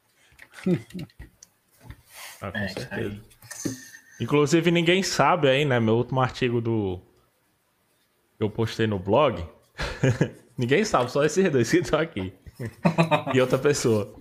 ah, 2.42 2.52
com 2.54 2.58
é, 2.58 2.68
certeza. 2.70 3.33
Inclusive, 4.20 4.72
ninguém 4.72 5.03
sabe 5.03 5.49
aí, 5.49 5.66
né? 5.66 5.80
Meu 5.80 5.95
último 5.95 6.22
artigo 6.22 6.61
do. 6.61 7.01
Eu 8.39 8.49
postei 8.49 8.88
no 8.88 8.99
blog. 8.99 9.43
ninguém 10.57 10.84
sabe, 10.86 11.11
só 11.11 11.24
esses 11.24 11.51
dois 11.51 11.70
que 11.70 11.78
estão 11.78 11.99
aqui. 11.99 12.34
e 13.34 13.41
outra 13.41 13.57
pessoa. 13.57 14.14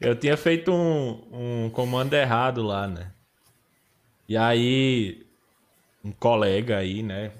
eu 0.00 0.14
tinha 0.14 0.36
feito 0.36 0.72
um, 0.72 1.64
um 1.66 1.70
comando 1.70 2.14
errado 2.14 2.62
lá, 2.62 2.86
né? 2.86 3.12
E 4.28 4.36
aí, 4.36 5.26
um 6.04 6.12
colega 6.12 6.76
aí, 6.76 7.02
né, 7.02 7.32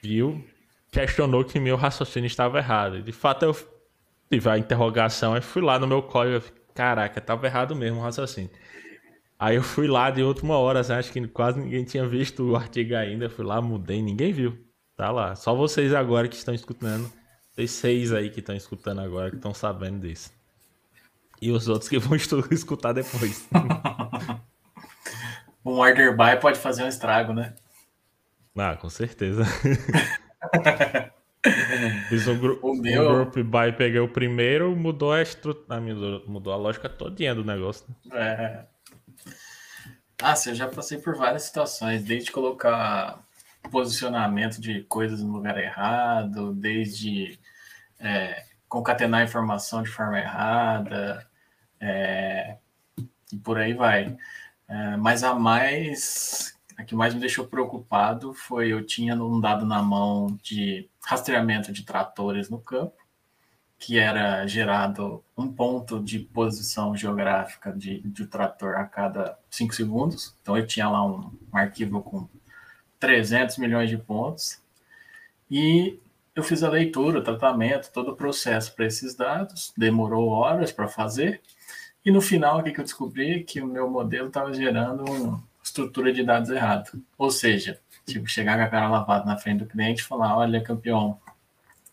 viu, 0.00 0.44
questionou 0.92 1.44
que 1.44 1.58
meu 1.58 1.76
raciocínio 1.76 2.28
estava 2.28 2.58
errado. 2.58 3.02
De 3.02 3.12
fato, 3.12 3.44
eu 3.44 3.56
tive 4.30 4.48
a 4.48 4.56
interrogação, 4.56 5.36
e 5.36 5.40
fui 5.40 5.60
lá 5.60 5.78
no 5.78 5.86
meu 5.86 6.02
código, 6.02 6.44
caraca, 6.72 7.18
estava 7.18 7.46
errado 7.46 7.74
mesmo 7.74 7.98
o 7.98 8.02
raciocínio. 8.02 8.50
Aí 9.38 9.56
eu 9.56 9.62
fui 9.62 9.86
lá 9.86 10.10
de 10.10 10.22
última 10.22 10.56
hora, 10.56 10.80
assim, 10.80 10.94
acho 10.94 11.12
que 11.12 11.28
quase 11.28 11.60
ninguém 11.60 11.84
tinha 11.84 12.06
visto 12.06 12.42
o 12.42 12.56
artigo 12.56 12.94
ainda, 12.94 13.28
fui 13.28 13.44
lá, 13.44 13.60
mudei, 13.60 14.00
ninguém 14.00 14.32
viu. 14.32 14.56
Tá 14.96 15.10
lá, 15.10 15.34
só 15.34 15.54
vocês 15.54 15.92
agora 15.92 16.26
que 16.26 16.36
estão 16.36 16.54
escutando. 16.54 17.10
Tem 17.54 17.66
seis 17.66 18.12
aí 18.12 18.30
que 18.30 18.40
estão 18.40 18.54
escutando 18.54 19.00
agora, 19.00 19.30
que 19.30 19.36
estão 19.36 19.52
sabendo 19.52 20.00
disso. 20.00 20.32
E 21.40 21.50
os 21.50 21.68
outros 21.68 21.88
que 21.88 21.98
vão 21.98 22.16
escutar 22.50 22.92
depois. 22.92 23.46
um 25.64 25.72
order 25.72 26.16
by 26.16 26.40
pode 26.40 26.58
fazer 26.58 26.84
um 26.84 26.88
estrago, 26.88 27.34
né? 27.34 27.54
Ah, 28.56 28.76
com 28.76 28.88
certeza. 28.88 29.44
Fiz 32.08 32.26
um, 32.26 32.38
gru 32.38 32.58
o 32.62 32.74
meu... 32.74 33.02
um 33.02 33.14
group 33.14 33.36
by, 33.36 33.76
peguei 33.76 34.00
o 34.00 34.08
primeiro, 34.08 34.74
mudou 34.74 35.12
a 35.12 35.20
estrutura, 35.20 35.80
mudou, 35.80 36.24
mudou 36.26 36.52
a 36.52 36.56
lógica 36.56 36.88
todinha 36.88 37.34
do 37.34 37.44
negócio. 37.44 37.86
É. 38.12 38.64
Ah, 40.22 40.34
eu 40.46 40.54
já 40.54 40.66
passei 40.68 40.98
por 40.98 41.14
várias 41.14 41.42
situações, 41.42 42.02
desde 42.02 42.32
colocar 42.32 43.22
posicionamento 43.70 44.60
de 44.60 44.82
coisas 44.84 45.22
no 45.22 45.32
lugar 45.32 45.58
errado, 45.58 46.54
desde 46.54 47.38
é, 47.98 48.46
concatenar 48.68 49.24
informação 49.24 49.82
de 49.82 49.90
forma 49.90 50.18
errada, 50.18 51.28
é, 51.80 52.56
e 53.32 53.36
por 53.36 53.58
aí 53.58 53.74
vai. 53.74 54.16
É, 54.68 54.96
mas 54.96 55.22
a 55.22 55.34
mais, 55.34 56.58
a 56.76 56.84
que 56.84 56.94
mais 56.94 57.14
me 57.14 57.20
deixou 57.20 57.46
preocupado 57.46 58.32
foi 58.34 58.72
eu 58.72 58.84
tinha 58.86 59.14
um 59.16 59.40
dado 59.40 59.66
na 59.66 59.82
mão 59.82 60.38
de 60.42 60.88
rastreamento 61.04 61.72
de 61.72 61.84
tratores 61.84 62.48
no 62.50 62.58
campo, 62.60 62.96
que 63.78 63.98
era 63.98 64.46
gerado 64.46 65.22
um 65.36 65.52
ponto 65.52 66.02
de 66.02 66.18
posição 66.20 66.96
geográfica 66.96 67.72
de, 67.72 68.00
de 68.00 68.26
trator 68.26 68.76
a 68.76 68.86
cada 68.86 69.38
5 69.56 69.74
segundos. 69.74 70.34
Então 70.42 70.56
eu 70.56 70.66
tinha 70.66 70.88
lá 70.88 71.04
um, 71.04 71.30
um 71.52 71.56
arquivo 71.56 72.02
com 72.02 72.28
300 72.98 73.58
milhões 73.58 73.90
de 73.90 73.98
pontos. 73.98 74.60
E 75.50 75.98
eu 76.34 76.42
fiz 76.42 76.62
a 76.62 76.68
leitura, 76.68 77.18
o 77.18 77.22
tratamento, 77.22 77.90
todo 77.92 78.12
o 78.12 78.16
processo 78.16 78.74
para 78.74 78.86
esses 78.86 79.14
dados, 79.14 79.72
demorou 79.76 80.28
horas 80.28 80.70
para 80.70 80.88
fazer. 80.88 81.40
E 82.04 82.10
no 82.10 82.20
final, 82.20 82.60
o 82.60 82.62
que, 82.62 82.78
eu 82.78 82.84
descobri? 82.84 83.42
Que 83.42 83.60
o 83.60 83.66
meu 83.66 83.90
modelo 83.90 84.28
estava 84.28 84.52
gerando 84.52 85.04
uma 85.04 85.42
estrutura 85.62 86.12
de 86.12 86.22
dados 86.22 86.50
errada. 86.50 86.90
Ou 87.18 87.30
seja, 87.30 87.80
tipo, 88.06 88.28
chegar 88.28 88.56
com 88.56 88.64
a 88.64 88.68
cara 88.68 88.88
lavada 88.88 89.24
na 89.24 89.36
frente 89.36 89.60
do 89.60 89.66
cliente 89.66 90.02
e 90.02 90.04
falar: 90.04 90.36
olha, 90.36 90.62
campeão, 90.62 91.18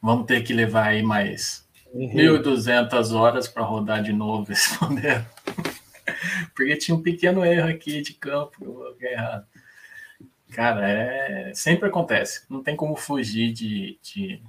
vamos 0.01 0.25
ter 0.25 0.43
que 0.43 0.53
levar 0.53 0.87
aí 0.87 1.01
mais 1.01 1.65
uhum. 1.93 2.13
1.200 2.13 3.13
horas 3.13 3.47
para 3.47 3.63
rodar 3.63 4.03
de 4.03 4.13
novo 4.13 4.51
esse 4.51 4.77
modelo. 4.83 5.25
Porque 6.55 6.77
tinha 6.77 6.95
um 6.95 7.01
pequeno 7.01 7.45
erro 7.45 7.69
aqui 7.69 8.01
de 8.01 8.13
campo 8.13 8.95
errado. 8.99 9.45
Cara, 10.51 10.89
é... 10.89 11.51
sempre 11.53 11.89
acontece. 11.89 12.43
Não 12.49 12.61
tem 12.61 12.75
como 12.75 12.95
fugir 12.95 13.51
de, 13.51 13.97
de 14.01 14.41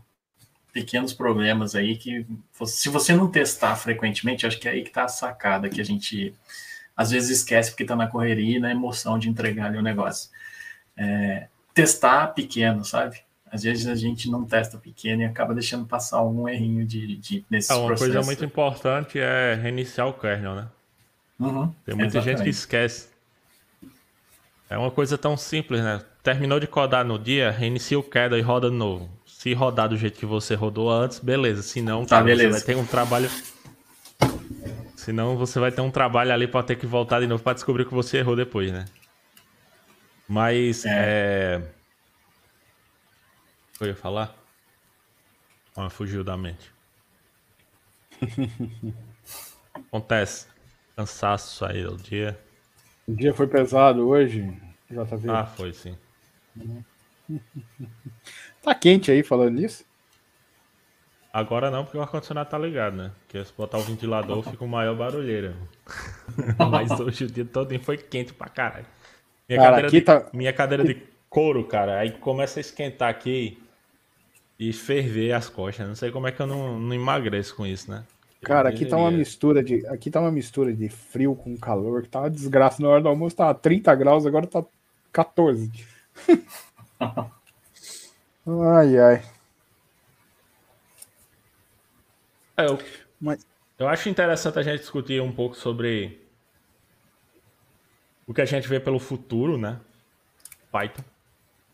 pequenos 0.72 1.12
problemas 1.12 1.74
aí 1.74 1.96
que, 1.96 2.26
se 2.66 2.88
você 2.88 3.14
não 3.14 3.30
testar 3.30 3.76
frequentemente, 3.76 4.46
acho 4.46 4.58
que 4.58 4.68
é 4.68 4.72
aí 4.72 4.82
que 4.82 4.90
tá 4.90 5.04
a 5.04 5.08
sacada 5.08 5.68
que 5.68 5.80
a 5.80 5.84
gente 5.84 6.34
às 6.96 7.10
vezes 7.10 7.38
esquece 7.38 7.70
porque 7.70 7.84
tá 7.84 7.96
na 7.96 8.06
correria 8.06 8.56
e 8.56 8.60
na 8.60 8.70
emoção 8.70 9.18
de 9.18 9.28
entregar 9.28 9.66
ali 9.66 9.78
o 9.78 9.82
negócio. 9.82 10.30
É, 10.96 11.48
testar 11.72 12.28
pequeno, 12.28 12.84
sabe? 12.84 13.20
Às 13.50 13.62
vezes 13.62 13.86
a 13.86 13.94
gente 13.94 14.28
não 14.28 14.44
testa 14.44 14.78
pequeno 14.78 15.22
e 15.22 15.24
acaba 15.24 15.54
deixando 15.54 15.86
passar 15.86 16.18
algum 16.18 16.48
errinho 16.48 16.84
de, 16.84 17.16
de 17.16 17.44
nesses 17.48 17.70
é, 17.70 17.74
uma 17.74 17.86
processos. 17.86 18.12
coisa 18.12 18.26
muito 18.26 18.44
importante 18.44 19.18
é 19.18 19.54
reiniciar 19.54 20.08
o 20.08 20.12
kernel, 20.12 20.56
né? 20.56 20.68
Uhum, 21.38 21.72
Tem 21.84 21.94
muita 21.94 22.18
exatamente. 22.18 22.24
gente 22.24 22.42
que 22.44 22.50
esquece. 22.50 23.08
É 24.68 24.78
uma 24.78 24.90
coisa 24.90 25.18
tão 25.18 25.36
simples, 25.36 25.82
né? 25.82 26.02
Terminou 26.22 26.58
de 26.58 26.66
codar 26.66 27.04
no 27.04 27.18
dia, 27.18 27.50
reinicia 27.50 27.98
o 27.98 28.02
kernel 28.02 28.38
e 28.38 28.42
roda 28.42 28.70
de 28.70 28.76
novo. 28.76 29.10
Se 29.26 29.52
rodar 29.52 29.88
do 29.88 29.96
jeito 29.96 30.18
que 30.18 30.24
você 30.24 30.54
rodou 30.54 30.90
antes, 30.90 31.18
beleza. 31.18 31.62
Se 31.62 31.82
não, 31.82 32.06
tá, 32.06 32.22
beleza. 32.22 32.58
você 32.58 32.64
vai 32.64 32.74
ter 32.74 32.80
um 32.80 32.86
trabalho. 32.86 33.28
Senão 34.96 35.36
você 35.36 35.58
vai 35.60 35.70
ter 35.70 35.82
um 35.82 35.90
trabalho 35.90 36.32
ali 36.32 36.48
para 36.48 36.62
ter 36.62 36.76
que 36.76 36.86
voltar 36.86 37.20
de 37.20 37.26
novo 37.26 37.42
para 37.42 37.52
descobrir 37.52 37.82
o 37.82 37.86
que 37.86 37.94
você 37.94 38.18
errou 38.18 38.34
depois, 38.34 38.72
né? 38.72 38.86
Mas 40.26 40.86
é. 40.86 41.60
é... 41.60 41.62
Eu 43.80 43.88
ia 43.88 43.94
falar? 43.94 44.34
Ah, 45.76 45.90
fugiu 45.90 46.24
da 46.24 46.36
mente. 46.36 46.72
Acontece. 49.74 50.53
Cansaço 50.96 51.64
aí 51.64 51.82
do 51.82 51.96
dia. 51.96 52.38
O 53.06 53.14
dia 53.14 53.34
foi 53.34 53.46
pesado 53.46 54.06
hoje, 54.08 54.40
JV. 54.90 55.30
Ah, 55.30 55.46
foi 55.46 55.72
sim. 55.72 55.96
Tá 58.62 58.74
quente 58.74 59.10
aí 59.10 59.22
falando 59.22 59.56
nisso? 59.56 59.84
Agora 61.32 61.70
não, 61.70 61.84
porque 61.84 61.98
o 61.98 62.00
ar-condicionado 62.00 62.48
tá 62.48 62.56
ligado, 62.56 62.96
né? 62.96 63.10
Porque 63.20 63.44
se 63.44 63.52
botar 63.52 63.78
o 63.78 63.82
ventilador 63.82 64.40
fica 64.48 64.64
o 64.64 64.68
maior 64.68 64.94
barulheira. 64.96 65.54
Mas 66.70 66.98
hoje 66.98 67.24
o 67.24 67.30
dia 67.30 67.44
todo 67.44 67.78
foi 67.80 67.98
quente 67.98 68.32
pra 68.32 68.48
caralho. 68.48 68.86
Minha, 69.48 69.60
Cara, 69.60 69.70
cadeira, 69.82 69.88
aqui 69.88 69.98
de, 69.98 70.04
tá- 70.04 70.30
minha 70.32 70.52
cadeira 70.52 70.84
de 70.84 71.02
couro, 71.28 71.64
cara, 71.64 71.98
aí 71.98 72.12
começa 72.12 72.60
a 72.60 72.62
esquentar 72.62 73.10
aqui 73.10 73.58
e 74.58 74.72
ferver 74.72 75.32
as 75.32 75.48
costas. 75.48 75.86
Não 75.86 75.94
sei 75.96 76.10
como 76.10 76.26
é 76.28 76.32
que 76.32 76.40
eu 76.40 76.46
não, 76.46 76.78
não 76.78 76.94
emagreço 76.94 77.54
com 77.56 77.66
isso, 77.66 77.90
né? 77.90 78.04
Cara, 78.44 78.68
aqui 78.68 78.86
tá 78.86 78.96
uma 78.96 79.10
mistura 79.10 79.62
de. 79.62 79.86
Aqui 79.86 80.10
tá 80.10 80.20
uma 80.20 80.30
mistura 80.30 80.72
de 80.72 80.88
frio 80.88 81.34
com 81.34 81.56
calor, 81.56 82.02
que 82.02 82.08
tá 82.08 82.20
uma 82.20 82.30
desgraça. 82.30 82.82
Na 82.82 82.88
hora 82.88 83.02
do 83.02 83.08
almoço 83.08 83.36
tava 83.36 83.54
30 83.54 83.94
graus, 83.94 84.26
agora 84.26 84.46
tá 84.46 84.64
14. 85.12 85.70
ai, 88.46 88.98
ai. 88.98 89.22
É, 92.56 92.66
eu, 92.66 92.78
Mas- 93.20 93.46
eu 93.78 93.88
acho 93.88 94.08
interessante 94.08 94.58
a 94.58 94.62
gente 94.62 94.80
discutir 94.80 95.20
um 95.20 95.32
pouco 95.32 95.56
sobre 95.56 96.20
o 98.26 98.32
que 98.32 98.40
a 98.40 98.44
gente 98.44 98.68
vê 98.68 98.78
pelo 98.78 98.98
futuro, 98.98 99.58
né? 99.58 99.80
Python. 100.70 101.02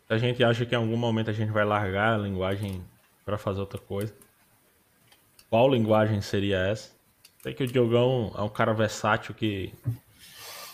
A 0.09 0.17
gente 0.17 0.43
acha 0.43 0.65
que 0.65 0.75
em 0.75 0.77
algum 0.77 0.97
momento 0.97 1.29
a 1.29 1.33
gente 1.33 1.51
vai 1.51 1.63
largar 1.63 2.15
a 2.15 2.17
linguagem 2.17 2.83
para 3.23 3.37
fazer 3.37 3.59
outra 3.61 3.79
coisa. 3.79 4.13
Qual 5.51 5.69
linguagem 5.69 6.21
seria 6.21 6.59
essa? 6.59 6.91
Sei 7.43 7.53
que 7.53 7.61
o 7.61 7.67
Diogão 7.67 8.33
é 8.37 8.41
um 8.41 8.47
cara 8.47 8.73
versátil 8.73 9.35
que 9.35 9.73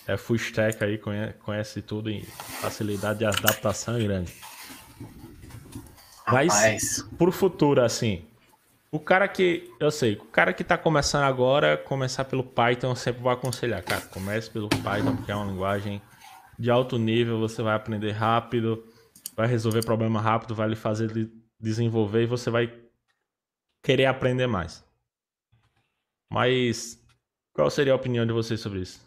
é 0.07 0.15
full 0.15 0.35
stack 0.35 0.83
aí, 0.83 0.99
conhe- 0.99 1.33
conhece 1.43 1.81
tudo 1.81 2.11
e 2.11 2.21
facilidade 2.61 3.17
de 3.19 3.25
adaptação 3.25 3.95
é 3.97 4.03
grande. 4.03 4.31
Mas 6.27 6.53
Rapaz, 6.53 7.05
pro 7.17 7.31
futuro, 7.31 7.81
assim, 7.81 8.23
o 8.91 8.99
cara 8.99 9.27
que. 9.27 9.67
Eu 9.79 9.89
sei, 9.89 10.13
o 10.13 10.25
cara 10.25 10.53
que 10.53 10.63
tá 10.63 10.77
começando 10.77 11.23
agora, 11.23 11.75
começar 11.75 12.25
pelo 12.25 12.43
Python, 12.43 12.89
eu 12.91 12.95
sempre 12.95 13.23
vou 13.23 13.31
aconselhar, 13.31 13.81
cara, 13.83 14.01
comece 14.01 14.47
pelo 14.51 14.69
Python, 14.69 15.15
porque 15.15 15.31
é 15.31 15.35
uma 15.35 15.51
linguagem 15.51 15.99
de 16.59 16.69
alto 16.69 16.99
nível, 16.99 17.39
você 17.39 17.63
vai 17.63 17.73
aprender 17.75 18.11
rápido, 18.11 18.83
vai 19.35 19.47
resolver 19.47 19.83
problema 19.83 20.21
rápido, 20.21 20.53
vai 20.53 20.67
lhe 20.69 20.75
fazer 20.75 21.11
de- 21.11 21.31
desenvolver 21.59 22.23
e 22.23 22.27
você 22.27 22.51
vai 22.51 22.71
querer 23.83 24.05
aprender 24.05 24.47
mais. 24.47 24.83
Mas 26.31 26.99
qual 27.53 27.69
seria 27.69 27.93
a 27.93 27.95
opinião 27.95 28.25
de 28.25 28.33
vocês 28.33 28.59
sobre 28.59 28.81
isso? 28.81 29.01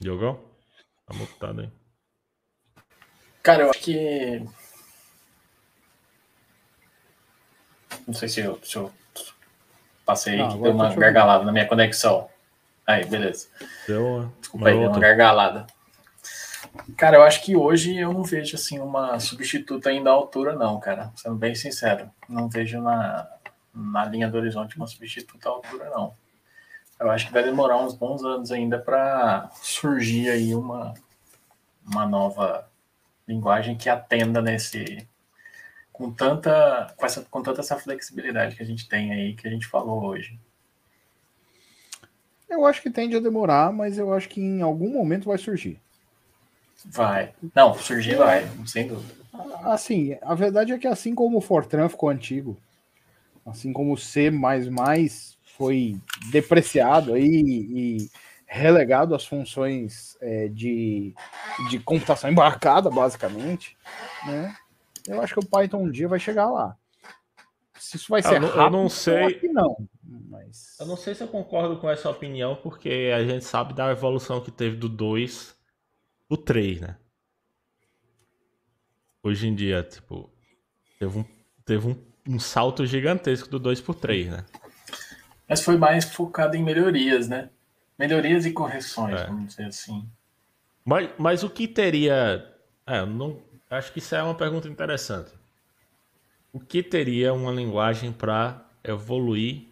Diogão? 0.00 0.42
Tá 1.06 1.14
mutado 1.14 1.60
aí. 1.62 1.70
cara, 3.42 3.62
eu 3.64 3.70
acho 3.70 3.80
que. 3.80 4.44
Não 8.06 8.14
sei 8.14 8.28
se 8.28 8.40
eu, 8.40 8.58
se 8.62 8.76
eu 8.76 8.92
passei 10.06 10.36
Não, 10.36 10.60
deu 10.60 10.72
uma 10.72 10.84
ouvindo. 10.84 11.00
gargalada 11.00 11.44
na 11.44 11.52
minha 11.52 11.68
conexão. 11.68 12.30
Aí, 12.86 13.04
beleza. 13.04 13.48
Deu 13.86 14.06
uma. 14.06 14.32
Desculpa 14.40 14.68
aí, 14.68 14.78
deu 14.78 14.90
uma 14.90 14.98
gargalada. 15.00 15.66
Cara, 16.96 17.16
eu 17.16 17.22
acho 17.22 17.42
que 17.42 17.56
hoje 17.56 17.96
eu 17.96 18.12
não 18.12 18.22
vejo 18.22 18.54
assim 18.56 18.78
uma 18.78 19.18
substituta 19.18 19.90
ainda 19.90 20.10
à 20.10 20.12
altura, 20.12 20.54
não, 20.54 20.78
cara. 20.78 21.12
Sendo 21.16 21.34
bem 21.34 21.54
sincero. 21.54 22.10
Não 22.28 22.48
vejo 22.48 22.80
na, 22.80 23.28
na 23.74 24.04
linha 24.04 24.28
do 24.28 24.36
horizonte 24.36 24.76
uma 24.76 24.86
substituta 24.86 25.48
à 25.48 25.52
altura, 25.52 25.90
não. 25.90 26.14
Eu 26.98 27.10
acho 27.10 27.26
que 27.26 27.32
vai 27.32 27.42
demorar 27.42 27.78
uns 27.78 27.94
bons 27.94 28.22
anos 28.22 28.52
ainda 28.52 28.78
para 28.78 29.50
surgir 29.54 30.28
aí 30.28 30.54
uma, 30.54 30.94
uma 31.86 32.06
nova 32.06 32.68
linguagem 33.26 33.76
que 33.76 33.88
atenda 33.88 34.42
nesse. 34.42 35.08
Com 35.92 36.12
tanta, 36.12 36.94
com, 36.96 37.04
essa, 37.04 37.22
com 37.22 37.42
tanta 37.42 37.60
essa 37.60 37.78
flexibilidade 37.78 38.56
que 38.56 38.62
a 38.62 38.66
gente 38.66 38.88
tem 38.88 39.12
aí, 39.12 39.34
que 39.34 39.46
a 39.46 39.50
gente 39.50 39.66
falou 39.66 40.04
hoje. 40.04 40.38
Eu 42.48 42.66
acho 42.66 42.82
que 42.82 42.90
tende 42.90 43.16
a 43.16 43.20
demorar, 43.20 43.72
mas 43.72 43.98
eu 43.98 44.12
acho 44.12 44.28
que 44.28 44.40
em 44.40 44.60
algum 44.62 44.90
momento 44.90 45.28
vai 45.28 45.38
surgir. 45.38 45.80
Vai. 46.86 47.32
Não, 47.54 47.74
surgir 47.74 48.16
vai, 48.16 48.48
sem 48.66 48.86
dúvida. 48.86 49.14
Assim, 49.64 50.16
a 50.22 50.34
verdade 50.34 50.72
é 50.72 50.78
que 50.78 50.86
assim 50.86 51.14
como 51.14 51.38
o 51.38 51.40
Fortran 51.40 51.88
ficou 51.88 52.08
antigo, 52.08 52.56
assim 53.46 53.72
como 53.72 53.92
o 53.92 53.98
C 53.98 54.30
foi 55.56 55.96
depreciado 56.30 57.14
aí 57.14 57.24
e 57.24 58.10
relegado 58.46 59.14
às 59.14 59.24
funções 59.24 60.16
é, 60.20 60.48
de, 60.48 61.14
de 61.68 61.78
computação 61.78 62.30
embarcada, 62.30 62.90
basicamente, 62.90 63.76
né? 64.26 64.54
Eu 65.06 65.22
acho 65.22 65.34
que 65.34 65.40
o 65.40 65.46
Python 65.48 65.84
um 65.84 65.90
dia 65.90 66.08
vai 66.08 66.18
chegar 66.18 66.50
lá. 66.50 66.76
Se 67.78 67.96
isso 67.96 68.06
vai 68.10 68.22
ser 68.22 68.34
eu 68.36 68.40
não- 68.40 68.48
eu 68.48 68.56
rápido, 68.56 68.72
não 68.72 68.88
sei. 68.88 69.24
acho 69.24 69.40
que 69.40 69.48
não. 69.48 69.76
Mas 70.28 70.76
Eu 70.80 70.86
não 70.86 70.96
sei 70.96 71.14
se 71.14 71.22
eu 71.22 71.28
concordo 71.28 71.76
com 71.78 71.88
essa 71.88 72.10
opinião, 72.10 72.56
porque 72.56 73.12
a 73.14 73.24
gente 73.24 73.44
sabe 73.44 73.72
da 73.72 73.90
evolução 73.90 74.40
que 74.40 74.50
teve 74.50 74.76
do 74.76 74.88
2 74.88 75.54
pro 76.30 76.36
3, 76.36 76.80
né? 76.80 76.96
Hoje 79.20 79.48
em 79.48 79.54
dia, 79.54 79.82
tipo, 79.82 80.30
teve 80.98 81.18
um, 81.18 81.24
teve 81.64 81.88
um, 81.88 81.96
um 82.28 82.38
salto 82.38 82.86
gigantesco 82.86 83.48
do 83.48 83.58
2 83.58 83.80
pro 83.80 83.92
3, 83.92 84.28
né? 84.28 84.46
Mas 85.48 85.60
foi 85.62 85.76
mais 85.76 86.04
focado 86.04 86.56
em 86.56 86.62
melhorias, 86.62 87.28
né? 87.28 87.50
Melhorias 87.98 88.46
e 88.46 88.52
correções, 88.52 89.20
É. 89.20 89.26
vamos 89.26 89.48
dizer 89.48 89.64
assim. 89.64 90.08
Mas, 90.84 91.10
mas 91.18 91.42
o 91.42 91.50
que 91.50 91.66
teria. 91.66 92.48
É, 92.86 93.04
não, 93.04 93.42
acho 93.68 93.92
que 93.92 93.98
isso 93.98 94.14
é 94.14 94.22
uma 94.22 94.34
pergunta 94.34 94.68
interessante. 94.68 95.32
O 96.52 96.60
que 96.60 96.80
teria 96.82 97.34
uma 97.34 97.50
linguagem 97.50 98.12
para 98.12 98.64
evoluir 98.84 99.66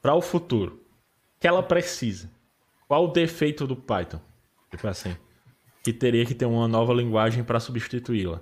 para 0.00 0.14
o 0.14 0.22
futuro? 0.22 0.82
Que 1.38 1.46
ela 1.46 1.62
precisa? 1.62 2.33
Qual 2.86 3.04
o 3.04 3.12
defeito 3.12 3.66
do 3.66 3.76
Python? 3.76 4.20
Tipo 4.70 4.88
assim, 4.88 5.16
que 5.82 5.92
teria 5.92 6.24
que 6.24 6.34
ter 6.34 6.46
uma 6.46 6.68
nova 6.68 6.92
linguagem 6.92 7.44
para 7.44 7.60
substituí-la. 7.60 8.40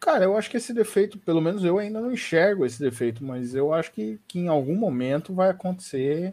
Cara, 0.00 0.24
eu 0.24 0.36
acho 0.36 0.50
que 0.50 0.56
esse 0.56 0.72
defeito, 0.72 1.18
pelo 1.18 1.40
menos 1.40 1.64
eu 1.64 1.78
ainda 1.78 2.00
não 2.00 2.12
enxergo 2.12 2.64
esse 2.64 2.80
defeito, 2.80 3.24
mas 3.24 3.54
eu 3.54 3.72
acho 3.72 3.92
que, 3.92 4.18
que 4.28 4.38
em 4.38 4.48
algum 4.48 4.76
momento 4.76 5.34
vai 5.34 5.50
acontecer. 5.50 6.32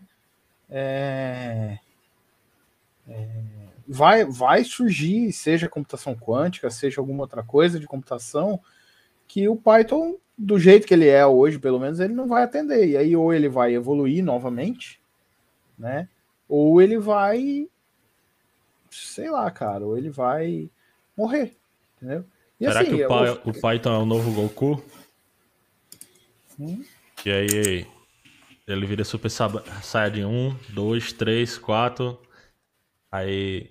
é, 0.69 1.79
é, 3.07 3.27
vai, 3.87 4.25
vai 4.25 4.63
surgir, 4.63 5.31
seja 5.31 5.69
computação 5.69 6.15
quântica, 6.15 6.69
seja 6.69 7.01
alguma 7.01 7.23
outra 7.23 7.43
coisa 7.43 7.79
de 7.79 7.87
computação, 7.87 8.59
que 9.27 9.47
o 9.47 9.55
Python, 9.55 10.15
do 10.37 10.59
jeito 10.59 10.87
que 10.87 10.93
ele 10.93 11.07
é 11.07 11.25
hoje, 11.25 11.59
pelo 11.59 11.79
menos, 11.79 11.99
ele 11.99 12.13
não 12.13 12.27
vai 12.27 12.43
atender. 12.43 12.87
E 12.87 12.97
aí, 12.97 13.15
ou 13.15 13.33
ele 13.33 13.49
vai 13.49 13.73
evoluir 13.73 14.23
novamente, 14.23 14.99
né? 15.77 16.07
Ou 16.47 16.81
ele 16.81 16.97
vai. 16.97 17.67
Sei 18.89 19.29
lá, 19.29 19.49
cara, 19.51 19.85
ou 19.85 19.97
ele 19.97 20.09
vai 20.09 20.69
morrer, 21.17 21.55
entendeu? 21.97 22.25
E 22.59 22.65
Será 22.65 22.79
assim, 22.81 22.89
que 22.89 22.95
o, 22.95 22.99
eu- 22.99 23.07
Pai- 23.09 23.31
o 23.45 23.53
Python 23.61 23.93
é 23.93 23.97
o 23.97 24.05
novo 24.05 24.31
Goku? 24.31 24.83
Hum? 26.59 26.85
E 27.25 27.29
aí 27.31 27.85
ele 28.67 28.85
vira 28.85 29.03
Super 29.03 29.29
Saiyajin 29.29 30.25
1, 30.25 30.55
2, 30.69 31.11
3, 31.13 31.57
4. 31.57 32.19
Aí. 33.11 33.69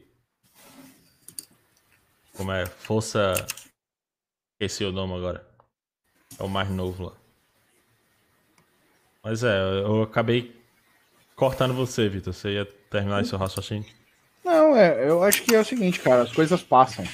Como 2.36 2.52
é? 2.52 2.66
Força. 2.66 3.34
Esqueci 4.52 4.84
o 4.84 4.92
nome 4.92 5.14
agora. 5.14 5.46
É 6.38 6.42
o 6.42 6.48
mais 6.48 6.68
novo 6.70 7.06
lá. 7.06 7.12
Mas 9.22 9.42
é, 9.42 9.58
eu 9.82 10.02
acabei 10.02 10.54
cortando 11.36 11.74
você, 11.74 12.08
Vitor. 12.08 12.32
Você 12.32 12.54
ia 12.54 12.64
terminar 12.90 13.22
esse 13.22 13.34
raciocínio? 13.36 13.88
Não, 14.44 14.76
é, 14.76 15.08
eu 15.08 15.22
acho 15.22 15.42
que 15.42 15.54
é 15.54 15.60
o 15.60 15.64
seguinte, 15.64 16.00
cara, 16.00 16.22
as 16.22 16.32
coisas 16.32 16.62
passam. 16.62 17.04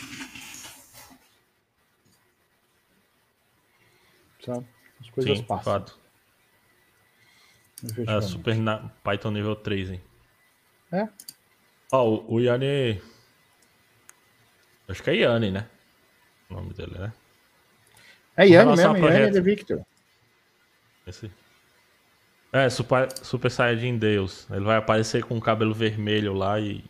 Sabe? 4.45 4.67
As 5.01 5.11
coisas 5.11 5.39
Sim, 5.39 5.45
passam. 5.45 5.73
fato. 5.73 6.01
É. 8.07 8.21
Super 8.21 8.57
Python 9.03 9.31
nível 9.31 9.57
3, 9.57 9.93
hein? 9.93 10.01
É? 10.93 11.09
Ó, 11.93 12.09
o, 12.09 12.35
o 12.35 12.41
Yanni. 12.41 13.01
Acho 14.89 15.03
que 15.03 15.11
é 15.11 15.17
Yanni, 15.17 15.51
né? 15.51 15.69
O 16.51 16.55
nome 16.55 16.75
dele, 16.75 16.99
né? 16.99 17.13
É 18.37 18.47
Yanni 18.47 18.77
mesmo, 18.77 18.97
Yanni 18.97 19.01
projeto. 19.01 19.33
de 19.33 19.41
Victor. 19.41 19.87
Esse. 21.07 21.31
É, 22.53 22.69
Super, 22.69 23.09
Super 23.23 23.51
Saiyajin 23.51 23.97
Deus. 23.99 24.47
Ele 24.51 24.65
vai 24.65 24.77
aparecer 24.77 25.23
com 25.25 25.37
o 25.37 25.41
cabelo 25.41 25.75
vermelho 25.75 26.33
lá 26.35 26.59
e. 26.61 26.85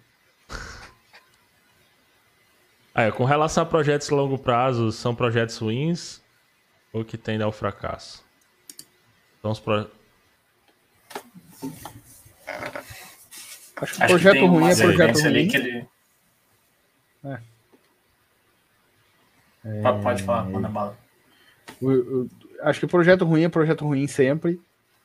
É, 2.93 3.09
com 3.13 3.25
relação 3.25 3.63
a 3.63 3.67
projetos 3.67 4.11
a 4.11 4.15
longo 4.17 4.37
prazo, 4.37 4.91
são 4.91 5.15
projetos 5.15 5.57
ruins 5.59 6.21
ou 6.93 7.05
que 7.05 7.17
tendem 7.17 7.45
ao 7.45 7.53
fracasso? 7.53 8.23
São 9.41 9.53
os 9.53 9.61
pro- 9.61 9.89
Acho 13.77 13.95
que 13.95 14.03
Acho 14.03 14.07
projeto 14.09 14.35
que 14.35 14.45
ruim 14.45 14.69
é 14.71 14.77
projeto 14.77 15.17
ruim. 15.21 15.27
Ali 15.27 15.49
que 15.49 15.57
ele... 15.57 15.89
É. 17.25 17.39
Pode 20.03 20.23
falar, 20.25 20.45
manda 20.45 20.69
bala. 20.69 20.99
acho 22.63 22.81
que 22.81 22.87
projeto 22.89 23.25
ruim 23.25 23.45
é 23.45 23.49
projeto 23.49 23.85
ruim 23.87 24.07
sempre, 24.09 24.61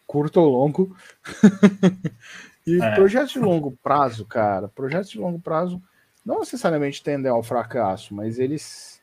curto 0.06 0.40
ou 0.40 0.50
longo. 0.50 0.96
e 2.66 2.82
é. 2.82 2.96
projetos 2.96 3.32
de 3.32 3.40
longo 3.40 3.72
prazo, 3.84 4.26
cara, 4.26 4.68
projetos 4.68 5.10
de 5.10 5.20
longo 5.20 5.40
prazo 5.40 5.82
não 6.26 6.40
necessariamente 6.40 7.04
tendem 7.04 7.32
ao 7.32 7.44
fracasso, 7.44 8.14
mas 8.16 8.40
eles 8.40 9.00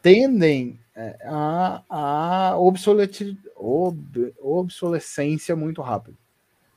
tendem 0.00 0.78
é, 0.94 1.16
a, 1.24 1.82
a 1.90 2.58
obsolete, 2.58 3.38
ob, 3.54 4.32
obsolescência 4.40 5.54
muito 5.54 5.82
rápida. 5.82 6.16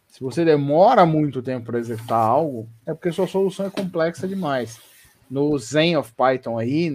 Se 0.08 0.22
você 0.22 0.44
demora 0.44 1.06
muito 1.06 1.42
tempo 1.42 1.68
para 1.68 1.80
executar 1.80 2.20
algo, 2.20 2.68
é 2.86 2.94
porque 2.94 3.12
sua 3.12 3.28
solução 3.28 3.68
é 3.68 3.70
complexa 3.70 4.28
demais. 4.28 4.80
No 5.30 5.58
Zen 5.58 5.96
of 5.96 6.12
Python 6.14 6.58
aí, 6.58 6.92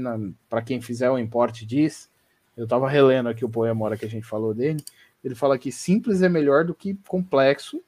para 0.50 0.60
quem 0.60 0.80
fizer 0.80 1.08
o 1.08 1.18
import 1.18 1.62
diz, 1.62 2.10
eu 2.56 2.64
estava 2.64 2.88
relendo 2.88 3.28
aqui 3.28 3.44
o 3.44 3.48
poema 3.48 3.84
hora 3.84 3.96
que 3.96 4.04
a 4.04 4.10
gente 4.10 4.26
falou 4.26 4.52
dele, 4.52 4.84
ele 5.24 5.34
fala 5.34 5.58
que 5.58 5.72
simples 5.72 6.22
é 6.22 6.28
melhor 6.28 6.64
do 6.64 6.74
que 6.74 6.94
complexo 7.08 7.82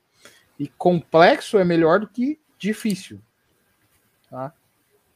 e 0.59 0.67
complexo 0.67 1.59
é 1.59 1.65
melhor 1.65 2.01
do 2.01 2.09
que 2.09 2.41
difícil. 2.59 3.21
Tá? 4.31 4.53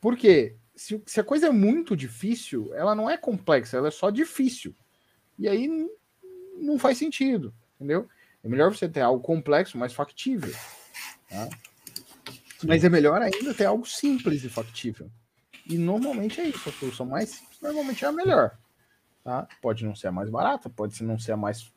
Por 0.01 0.17
quê? 0.17 0.55
Se, 0.77 1.03
se 1.07 1.19
a 1.19 1.25
coisa 1.25 1.49
é 1.49 1.51
muito 1.51 1.97
difícil, 1.97 2.73
ela 2.75 2.95
não 2.95 3.09
é 3.09 3.17
complexa, 3.17 3.77
ela 3.77 3.89
é 3.89 3.91
só 3.91 4.11
difícil. 4.11 4.75
E 5.39 5.49
aí 5.49 5.69
não 6.57 6.79
faz 6.79 6.99
sentido, 6.99 7.55
entendeu? 7.77 8.09
É 8.45 8.49
melhor 8.49 8.75
você 8.75 8.89
ter 8.89 9.01
algo 9.01 9.23
complexo, 9.23 9.79
mais 9.79 9.93
factível. 9.93 10.53
Tá? 11.29 11.49
Mas 12.65 12.85
é 12.85 12.89
melhor 12.89 13.21
ainda 13.23 13.55
ter 13.55 13.65
algo 13.65 13.87
simples 13.87 14.45
e 14.45 14.49
factível. 14.49 15.11
E 15.67 15.79
normalmente 15.79 16.41
é 16.41 16.49
isso. 16.49 16.69
A 16.69 16.73
solução 16.73 17.07
mais 17.07 17.31
simples 17.31 17.61
normalmente 17.61 18.05
é 18.05 18.09
a 18.09 18.13
melhor. 18.13 18.59
Tá? 19.23 19.47
Pode 19.61 19.85
não 19.85 19.95
ser 19.95 20.09
a 20.09 20.13
mais 20.13 20.31
barata, 20.31 20.69
pode 20.69 21.03
não 21.03 21.19
ser 21.19 21.33
a 21.33 21.37
mais, 21.37 21.73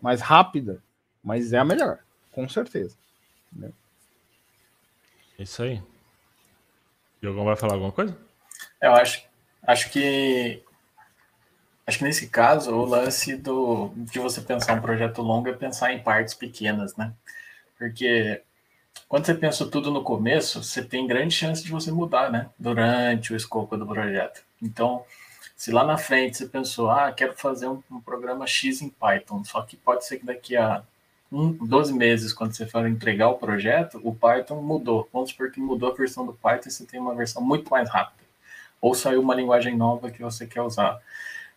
mais 0.00 0.20
rápida, 0.20 0.82
mas 1.22 1.52
é 1.52 1.58
a 1.58 1.64
melhor, 1.64 1.98
com 2.32 2.48
certeza. 2.48 2.96
Entendeu? 3.52 3.72
Isso 5.38 5.62
aí. 5.62 5.82
Diogão 7.20 7.44
vai 7.44 7.56
falar 7.56 7.74
alguma 7.74 7.92
coisa? 7.92 8.16
Eu 8.80 8.94
acho, 8.94 9.24
acho 9.62 9.90
que 9.90 10.62
acho 11.86 11.98
que 11.98 12.04
nesse 12.04 12.28
caso 12.28 12.72
o 12.72 12.84
lance 12.84 13.36
do 13.36 13.92
de 13.96 14.18
você 14.18 14.40
pensar 14.40 14.74
um 14.74 14.80
projeto 14.80 15.20
longo 15.22 15.48
é 15.48 15.52
pensar 15.52 15.92
em 15.92 16.02
partes 16.02 16.34
pequenas, 16.34 16.96
né? 16.96 17.12
Porque 17.76 18.42
quando 19.08 19.26
você 19.26 19.34
pensa 19.34 19.66
tudo 19.66 19.90
no 19.90 20.04
começo, 20.04 20.62
você 20.62 20.84
tem 20.84 21.06
grande 21.06 21.34
chance 21.34 21.64
de 21.64 21.70
você 21.70 21.90
mudar, 21.90 22.30
né? 22.30 22.48
Durante 22.58 23.32
o 23.32 23.36
escopo 23.36 23.76
do 23.76 23.86
projeto. 23.86 24.42
Então, 24.62 25.04
se 25.60 25.70
lá 25.70 25.84
na 25.84 25.98
frente 25.98 26.38
você 26.38 26.46
pensou, 26.46 26.90
ah, 26.90 27.12
quero 27.12 27.34
fazer 27.34 27.68
um, 27.68 27.82
um 27.90 28.00
programa 28.00 28.46
X 28.46 28.80
em 28.80 28.88
Python, 28.88 29.44
só 29.44 29.60
que 29.60 29.76
pode 29.76 30.06
ser 30.06 30.16
que 30.16 30.24
daqui 30.24 30.56
a 30.56 30.82
um, 31.30 31.52
12 31.52 31.92
meses, 31.92 32.32
quando 32.32 32.54
você 32.54 32.64
for 32.64 32.88
entregar 32.88 33.28
o 33.28 33.34
projeto, 33.34 34.00
o 34.02 34.14
Python 34.14 34.62
mudou. 34.62 35.06
Vamos 35.12 35.28
supor 35.28 35.50
que 35.50 35.60
mudou 35.60 35.92
a 35.92 35.94
versão 35.94 36.24
do 36.24 36.32
Python 36.32 36.70
e 36.70 36.70
você 36.70 36.86
tem 36.86 36.98
uma 36.98 37.14
versão 37.14 37.42
muito 37.42 37.68
mais 37.70 37.90
rápida. 37.90 38.24
Ou 38.80 38.94
saiu 38.94 39.20
uma 39.20 39.34
linguagem 39.34 39.76
nova 39.76 40.10
que 40.10 40.22
você 40.22 40.46
quer 40.46 40.62
usar. 40.62 40.98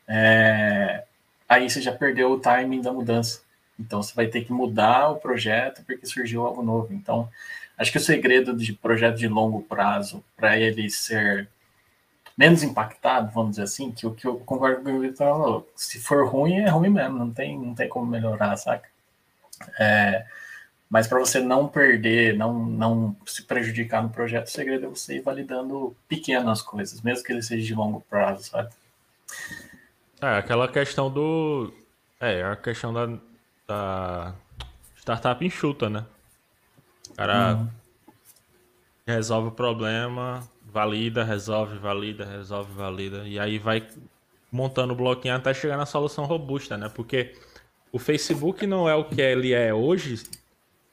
É... 0.06 1.06
Aí 1.48 1.70
você 1.70 1.82
já 1.82 1.94
perdeu 1.94 2.30
o 2.30 2.40
timing 2.42 2.82
da 2.82 2.92
mudança. 2.92 3.42
Então 3.80 4.04
você 4.04 4.14
vai 4.14 4.28
ter 4.28 4.44
que 4.44 4.52
mudar 4.52 5.12
o 5.12 5.16
projeto 5.16 5.82
porque 5.86 6.06
surgiu 6.06 6.46
algo 6.46 6.62
novo. 6.62 6.94
Então, 6.94 7.30
acho 7.78 7.90
que 7.90 8.00
o 8.00 8.02
segredo 8.02 8.54
de 8.54 8.74
projeto 8.74 9.16
de 9.16 9.30
longo 9.30 9.62
prazo, 9.62 10.22
para 10.36 10.60
ele 10.60 10.90
ser 10.90 11.48
menos 12.38 12.64
impactado, 12.64 13.32
vamos 13.32 13.52
dizer 13.52 13.64
assim, 13.64 13.92
que 13.92 14.08
o 14.08 14.14
que 14.14 14.26
eu 14.26 14.38
concordo 14.40 14.82
com 14.82 14.94
o 14.94 15.00
Vitor 15.00 15.28
falou, 15.28 15.72
se 15.76 16.00
for 16.00 16.28
ruim, 16.28 16.56
é 16.56 16.70
ruim 16.70 16.90
mesmo, 16.90 17.18
não 17.18 17.32
tem, 17.32 17.58
não 17.58 17.76
tem 17.76 17.88
como 17.88 18.06
melhorar, 18.06 18.56
saca? 18.58 18.90
É, 19.80 20.26
mas 20.90 21.08
para 21.08 21.20
você 21.20 21.40
não 21.40 21.68
perder, 21.68 22.38
não, 22.38 22.54
não 22.66 23.16
se 23.26 23.44
prejudicar 23.44 24.04
no 24.04 24.10
projeto, 24.10 24.48
o 24.48 24.52
segredo 24.52 24.86
é 24.86 24.90
você 24.90 25.18
ir 25.18 25.22
validando 25.22 25.96
pequenas 26.08 26.62
coisas, 26.62 27.02
mesmo 27.02 27.24
que 27.24 27.32
ele 27.32 27.42
seja 27.42 27.66
de 27.66 27.74
longo 27.74 28.02
prazo, 28.02 28.44
sabe? 28.44 28.70
É, 30.22 30.38
aquela 30.38 30.68
questão 30.68 31.12
do. 31.12 31.74
É, 32.20 32.44
a 32.44 32.56
questão 32.56 32.94
da, 32.94 33.10
da 33.68 34.36
startup 34.98 35.44
enxuta, 35.44 35.90
né? 35.90 36.06
O 37.10 37.16
cara 37.16 37.56
uhum. 37.56 37.70
resolve 39.06 39.50
o 39.50 39.52
problema, 39.52 40.48
valida, 40.74 41.24
resolve, 41.24 41.78
valida, 41.78 42.26
resolve, 42.26 42.74
valida. 42.74 43.28
E 43.28 43.38
aí 43.38 43.60
vai 43.60 43.88
montando 44.52 44.94
o 44.94 44.96
bloquinho 44.96 45.36
até 45.36 45.54
chegar 45.54 45.78
na 45.78 45.86
solução 45.86 46.26
robusta, 46.26 46.76
né? 46.76 46.90
Porque 46.90 47.36
o 47.92 48.00
Facebook 48.00 48.66
não 48.66 48.90
é 48.90 48.96
o 48.96 49.06
que 49.06 49.22
ele 49.22 49.54
é 49.54 49.72
hoje. 49.72 50.24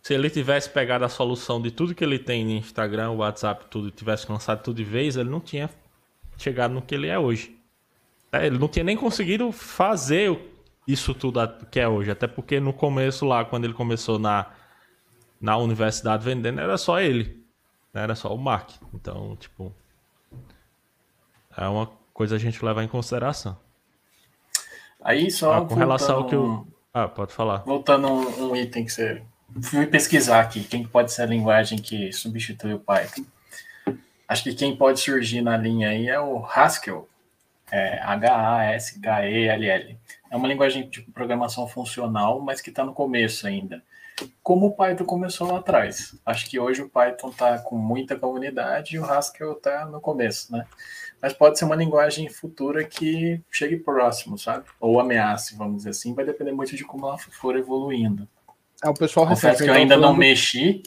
Se 0.02 0.14
ele 0.14 0.28
tivesse 0.28 0.68
pegado 0.68 1.04
a 1.04 1.08
solução 1.08 1.60
de 1.60 1.70
tudo 1.70 1.94
que 1.94 2.04
ele 2.04 2.18
tem 2.18 2.44
no 2.44 2.52
Instagram, 2.52 3.12
WhatsApp, 3.12 3.64
tudo, 3.70 3.90
tivesse 3.90 4.30
lançado 4.30 4.62
tudo 4.62 4.76
de 4.76 4.84
vez, 4.84 5.16
ele 5.16 5.30
não 5.30 5.40
tinha 5.40 5.70
chegado 6.36 6.72
no 6.72 6.82
que 6.82 6.94
ele 6.94 7.08
é 7.08 7.18
hoje. 7.18 7.56
É, 8.30 8.46
ele 8.46 8.58
não 8.58 8.68
tinha 8.68 8.84
nem 8.84 8.96
conseguido 8.96 9.50
fazer 9.50 10.38
isso 10.86 11.14
tudo 11.14 11.40
que 11.70 11.80
é 11.80 11.88
hoje. 11.88 12.10
Até 12.10 12.26
porque 12.26 12.60
no 12.60 12.72
começo 12.72 13.24
lá, 13.24 13.44
quando 13.46 13.64
ele 13.64 13.74
começou 13.74 14.18
na, 14.18 14.46
na 15.40 15.56
universidade 15.56 16.22
vendendo, 16.22 16.60
era 16.60 16.76
só 16.76 17.00
ele. 17.00 17.39
Né? 17.92 18.02
Era 18.02 18.14
só 18.14 18.34
o 18.34 18.38
Mark. 18.38 18.70
Então, 18.94 19.36
tipo. 19.36 19.74
É 21.56 21.66
uma 21.66 21.90
coisa 22.14 22.36
a 22.36 22.38
gente 22.38 22.64
levar 22.64 22.82
em 22.84 22.88
consideração. 22.88 23.56
Aí 25.02 25.30
só. 25.30 25.54
Ah, 25.54 25.64
com 25.64 25.74
relação 25.74 26.16
ao 26.16 26.26
que 26.26 26.36
o. 26.36 26.66
Ah, 26.92 27.08
pode 27.08 27.32
falar. 27.32 27.58
Voltando 27.58 28.08
um, 28.08 28.50
um 28.50 28.56
item 28.56 28.84
que 28.84 28.92
você. 28.92 29.22
Fui 29.62 29.84
pesquisar 29.86 30.40
aqui, 30.40 30.62
quem 30.62 30.86
pode 30.86 31.12
ser 31.12 31.22
a 31.22 31.26
linguagem 31.26 31.76
que 31.76 32.12
substitui 32.12 32.72
o 32.72 32.78
Python. 32.78 33.24
Acho 34.28 34.44
que 34.44 34.54
quem 34.54 34.76
pode 34.76 35.00
surgir 35.00 35.40
na 35.42 35.56
linha 35.56 35.88
aí 35.88 36.08
é 36.08 36.20
o 36.20 36.44
Haskell, 36.44 37.08
é 37.68 37.98
H-A-S-K-E-L-L. 38.00 39.98
É 40.30 40.36
uma 40.36 40.46
linguagem 40.46 40.88
de 40.88 41.02
programação 41.02 41.66
funcional, 41.66 42.40
mas 42.40 42.60
que 42.60 42.70
está 42.70 42.84
no 42.84 42.92
começo 42.92 43.44
ainda. 43.44 43.82
Como 44.42 44.66
o 44.66 44.72
Python 44.72 45.04
começou 45.04 45.52
lá 45.52 45.58
atrás. 45.58 46.18
Acho 46.24 46.48
que 46.48 46.58
hoje 46.58 46.82
o 46.82 46.88
Python 46.88 47.28
está 47.28 47.58
com 47.58 47.76
muita 47.76 48.16
comunidade 48.16 48.96
e 48.96 48.98
o 48.98 49.04
Haskell 49.04 49.52
está 49.52 49.86
no 49.86 50.00
começo, 50.00 50.52
né? 50.52 50.66
mas 51.22 51.32
pode 51.32 51.58
ser 51.58 51.64
uma 51.64 51.76
linguagem 51.76 52.28
futura 52.28 52.82
que 52.84 53.40
chegue 53.50 53.76
próximo, 53.76 54.38
sabe? 54.38 54.64
Ou 54.80 54.98
ameace, 54.98 55.56
vamos 55.56 55.78
dizer 55.78 55.90
assim, 55.90 56.14
vai 56.14 56.24
depender 56.24 56.52
muito 56.52 56.74
de 56.74 56.84
como 56.84 57.06
ela 57.06 57.18
for 57.18 57.56
evoluindo. 57.56 58.26
É, 58.82 58.88
o 58.88 58.94
pessoal 58.94 59.26
Confesso 59.26 59.62
que 59.62 59.68
eu 59.68 59.74
ainda 59.74 59.94
falando... 59.96 60.12
não 60.12 60.16
mexi, 60.16 60.82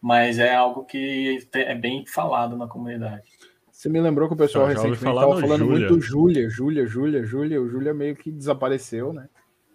mas 0.00 0.38
é 0.38 0.54
algo 0.54 0.84
que 0.84 1.46
é 1.52 1.74
bem 1.74 2.06
falado 2.06 2.56
na 2.56 2.68
comunidade. 2.68 3.24
Você 3.72 3.88
me 3.88 4.00
lembrou 4.00 4.28
que 4.28 4.34
o 4.34 4.36
pessoal 4.36 4.66
recentemente 4.66 5.04
estava 5.04 5.40
falando 5.40 5.66
Julia. 5.66 5.88
muito 5.88 6.00
Júlia, 6.00 6.48
Júlia, 6.48 6.86
Júlia, 6.86 7.24
Júlia. 7.24 7.60
O 7.60 7.68
Júlia 7.68 7.92
meio 7.92 8.14
que 8.14 8.30
desapareceu, 8.30 9.12
né? 9.12 9.28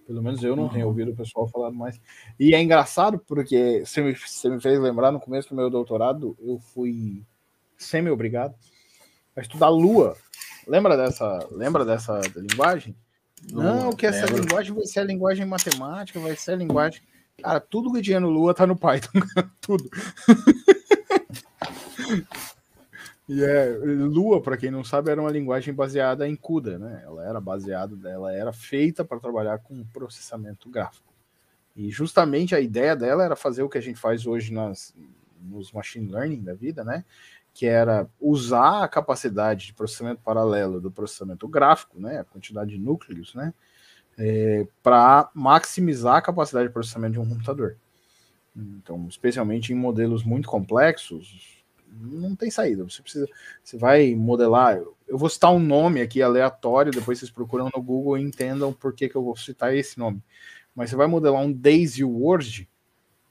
Pelo 0.09 0.23
menos 0.23 0.43
eu 0.43 0.55
não 0.55 0.63
uhum. 0.63 0.69
tenho 0.69 0.87
ouvido 0.87 1.11
o 1.11 1.15
pessoal 1.15 1.47
falando 1.47 1.75
mais. 1.75 2.01
E 2.39 2.55
é 2.55 2.61
engraçado 2.61 3.19
porque 3.19 3.83
você 3.85 4.01
me, 4.01 4.15
você 4.15 4.49
me 4.49 4.59
fez 4.59 4.79
lembrar 4.79 5.11
no 5.11 5.19
começo 5.19 5.49
do 5.49 5.55
meu 5.55 5.69
doutorado, 5.69 6.35
eu 6.41 6.59
fui 6.59 7.23
semi-obrigado 7.77 8.55
vai 9.39 9.43
estudar 9.43 9.69
Lua. 9.69 10.17
Lembra 10.67 10.97
dessa, 10.97 11.47
lembra 11.51 11.85
dessa 11.85 12.19
linguagem? 12.35 12.95
Não, 13.51 13.93
que 13.93 14.05
essa 14.05 14.25
lembra. 14.25 14.41
linguagem 14.41 14.73
vai 14.73 14.85
ser 14.85 14.99
a 14.99 15.03
linguagem 15.03 15.45
matemática, 15.45 16.19
vai 16.19 16.35
ser 16.35 16.51
a 16.51 16.55
linguagem. 16.57 17.01
Cara, 17.41 17.59
tudo 17.59 17.93
que 17.93 18.01
tinha 18.01 18.19
no 18.19 18.29
Lua 18.29 18.53
tá 18.53 18.67
no 18.67 18.75
Python. 18.75 19.19
tudo. 19.61 19.89
E 23.29 23.43
é, 23.43 23.69
Lua, 23.77 24.41
para 24.41 24.57
quem 24.57 24.71
não 24.71 24.83
sabe, 24.83 25.11
era 25.11 25.21
uma 25.21 25.29
linguagem 25.29 25.71
baseada 25.71 26.27
em 26.27 26.35
CUDA, 26.35 26.79
né? 26.79 27.03
Ela 27.05 27.25
era 27.25 27.39
baseada, 27.39 28.09
ela 28.09 28.33
era 28.33 28.51
feita 28.51 29.05
para 29.05 29.19
trabalhar 29.19 29.59
com 29.59 29.85
processamento 29.85 30.67
gráfico. 30.67 31.13
E 31.75 31.91
justamente 31.91 32.55
a 32.55 32.59
ideia 32.59 32.95
dela 32.95 33.23
era 33.23 33.35
fazer 33.35 33.61
o 33.61 33.69
que 33.69 33.77
a 33.77 33.81
gente 33.81 33.99
faz 33.99 34.25
hoje 34.25 34.51
nas, 34.51 34.95
nos 35.39 35.71
machine 35.71 36.11
learning 36.11 36.41
da 36.41 36.55
vida, 36.55 36.83
né? 36.83 37.05
que 37.53 37.65
era 37.65 38.09
usar 38.19 38.83
a 38.83 38.87
capacidade 38.87 39.67
de 39.67 39.73
processamento 39.73 40.21
paralelo 40.21 40.79
do 40.79 40.89
processamento 40.89 41.47
gráfico, 41.47 41.99
né, 41.99 42.19
a 42.19 42.23
quantidade 42.23 42.71
de 42.71 42.77
núcleos, 42.77 43.33
né, 43.35 43.53
é, 44.17 44.65
para 44.81 45.29
maximizar 45.33 46.15
a 46.15 46.21
capacidade 46.21 46.67
de 46.67 46.73
processamento 46.73 47.13
de 47.13 47.19
um 47.19 47.27
computador. 47.27 47.77
Então, 48.55 49.07
especialmente 49.07 49.71
em 49.71 49.75
modelos 49.75 50.23
muito 50.23 50.47
complexos, 50.47 51.58
não 51.91 52.35
tem 52.35 52.49
saída. 52.51 52.83
Você 52.83 53.01
precisa, 53.01 53.27
você 53.63 53.77
vai 53.77 54.15
modelar. 54.15 54.81
Eu 55.07 55.17
vou 55.17 55.29
citar 55.29 55.51
um 55.51 55.59
nome 55.59 56.01
aqui 56.01 56.21
aleatório, 56.21 56.91
depois 56.91 57.19
vocês 57.19 57.31
procuram 57.31 57.69
no 57.73 57.81
Google 57.81 58.17
e 58.17 58.21
entendam 58.21 58.71
por 58.71 58.93
que, 58.93 59.09
que 59.09 59.15
eu 59.15 59.23
vou 59.23 59.35
citar 59.35 59.75
esse 59.75 59.97
nome. 59.97 60.21
Mas 60.75 60.89
você 60.89 60.95
vai 60.95 61.07
modelar 61.07 61.41
um 61.41 61.51
Daisy 61.51 62.03
Word, 62.03 62.69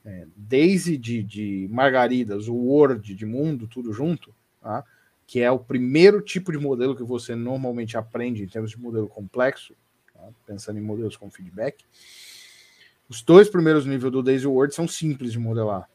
é, 0.05 0.27
desde 0.37 0.97
de, 0.97 1.23
de 1.23 1.69
margaridas, 1.71 2.49
o 2.49 2.55
Word, 2.55 3.15
de 3.15 3.27
mundo, 3.27 3.67
tudo 3.67 3.93
junto, 3.93 4.35
tá? 4.61 4.85
que 5.27 5.41
é 5.41 5.51
o 5.51 5.59
primeiro 5.59 6.23
tipo 6.23 6.51
de 6.51 6.59
modelo 6.59 6.97
que 6.97 7.03
você 7.03 7.35
normalmente 7.35 7.97
aprende 7.97 8.43
em 8.43 8.49
termos 8.49 8.71
de 8.71 8.79
modelo 8.79 9.09
complexo, 9.09 9.75
tá? 10.15 10.29
pensando 10.47 10.79
em 10.79 10.83
modelos 10.83 11.17
com 11.17 11.31
feedback. 11.31 11.85
Os 13.09 13.23
dois 13.23 13.49
primeiros 13.49 13.87
níveis 13.87 14.13
do 14.13 14.23
Daisy 14.23 14.47
Word 14.47 14.75
são 14.75 14.89
simples 14.89 15.33
de 15.33 15.39
modelar. 15.39 15.89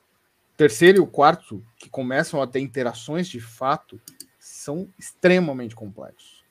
Terceiro 0.56 0.98
e 1.00 1.02
o 1.02 1.08
quarto, 1.08 1.64
que 1.78 1.90
começam 1.90 2.42
a 2.42 2.48
ter 2.48 2.60
interações 2.60 3.28
de 3.28 3.42
fato, 3.42 4.00
são 4.40 4.88
extremamente 5.00 5.76
complexos. 5.76 6.44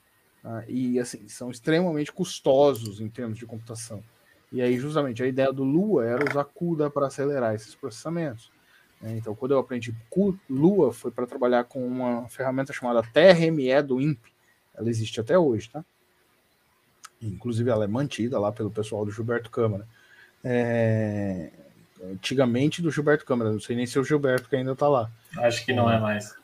Tá? 0.43 0.65
E 0.67 0.99
assim, 0.99 1.29
são 1.29 1.51
extremamente 1.51 2.11
custosos 2.11 3.01
em 3.01 3.09
termos 3.09 3.39
de 3.39 3.47
computação. 3.47 4.03
E 4.51 4.61
aí, 4.61 4.77
justamente, 4.77 5.23
a 5.23 5.27
ideia 5.27 5.53
do 5.53 5.65
Lua 5.65 6.05
era 6.05 6.29
usar 6.29 6.45
CUDA 6.45 6.91
para 6.91 7.07
acelerar 7.07 7.55
esses 7.55 7.75
processamentos. 7.75 8.51
Né? 9.01 9.17
Então, 9.17 9.35
quando 9.35 9.53
eu 9.53 9.59
aprendi 9.59 9.95
Lua, 10.49 10.93
foi 10.93 11.11
para 11.11 11.27
trabalhar 11.27 11.65
com 11.65 11.87
uma 11.87 12.29
ferramenta 12.29 12.73
chamada 12.73 13.03
TRME 13.03 13.83
do 13.83 14.01
INPE. 14.01 14.33
Ela 14.75 14.91
existe 14.91 15.21
até 15.21 15.39
hoje, 15.39 15.71
tá? 15.71 15.85
Inclusive, 17.21 17.71
ela 17.71 17.85
é 17.85 17.89
mantida 17.89 18.39
lá 18.39 18.51
pelo 18.51 18.71
pessoal 18.71 19.05
do 19.05 19.11
Gilberto 19.11 19.51
Câmara. 19.51 19.87
É... 20.43 21.51
Antigamente 22.11 22.83
do 22.83 22.91
Gilberto 22.91 23.25
Câmara, 23.25 23.53
não 23.53 23.61
sei 23.61 23.77
nem 23.77 23.87
se 23.87 23.99
o 23.99 24.05
Gilberto 24.05 24.49
que 24.49 24.57
ainda 24.57 24.73
está 24.73 24.89
lá. 24.89 25.11
Acho 25.39 25.65
que 25.65 25.73
não 25.73 25.91
é 25.91 26.01
mais. 26.01 26.35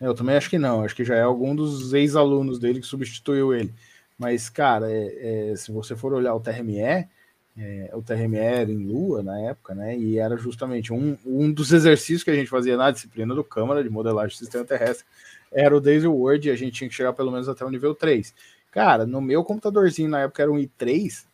Eu 0.00 0.14
também 0.14 0.36
acho 0.36 0.48
que 0.48 0.58
não, 0.58 0.84
acho 0.84 0.94
que 0.94 1.04
já 1.04 1.16
é 1.16 1.22
algum 1.22 1.54
dos 1.54 1.92
ex-alunos 1.92 2.58
dele 2.58 2.80
que 2.80 2.86
substituiu 2.86 3.52
ele. 3.52 3.72
Mas, 4.18 4.48
cara, 4.48 4.90
é, 4.90 5.50
é, 5.50 5.56
se 5.56 5.70
você 5.70 5.94
for 5.94 6.12
olhar 6.12 6.34
o 6.34 6.40
TRME, 6.40 6.78
é, 6.80 7.90
o 7.92 8.02
TRME 8.02 8.38
era 8.38 8.70
em 8.70 8.84
Lua 8.84 9.22
na 9.22 9.38
época, 9.40 9.74
né? 9.74 9.96
E 9.96 10.18
era 10.18 10.36
justamente 10.36 10.92
um, 10.92 11.16
um 11.26 11.52
dos 11.52 11.70
exercícios 11.72 12.22
que 12.22 12.30
a 12.30 12.34
gente 12.34 12.48
fazia 12.48 12.76
na 12.76 12.90
disciplina 12.90 13.34
do 13.34 13.44
Câmara 13.44 13.82
de 13.82 13.90
modelagem 13.90 14.30
de 14.30 14.38
sistema 14.38 14.64
terrestre 14.64 15.04
era 15.50 15.76
o 15.76 15.80
Daisy 15.80 16.06
Word 16.06 16.48
e 16.48 16.50
a 16.50 16.56
gente 16.56 16.72
tinha 16.72 16.88
que 16.88 16.94
chegar 16.94 17.12
pelo 17.12 17.30
menos 17.30 17.48
até 17.48 17.64
o 17.64 17.70
nível 17.70 17.94
3. 17.94 18.34
Cara, 18.70 19.06
no 19.06 19.20
meu 19.20 19.42
computadorzinho 19.42 20.08
na 20.08 20.20
época 20.20 20.42
era 20.42 20.52
um 20.52 20.56
i3, 20.56 21.24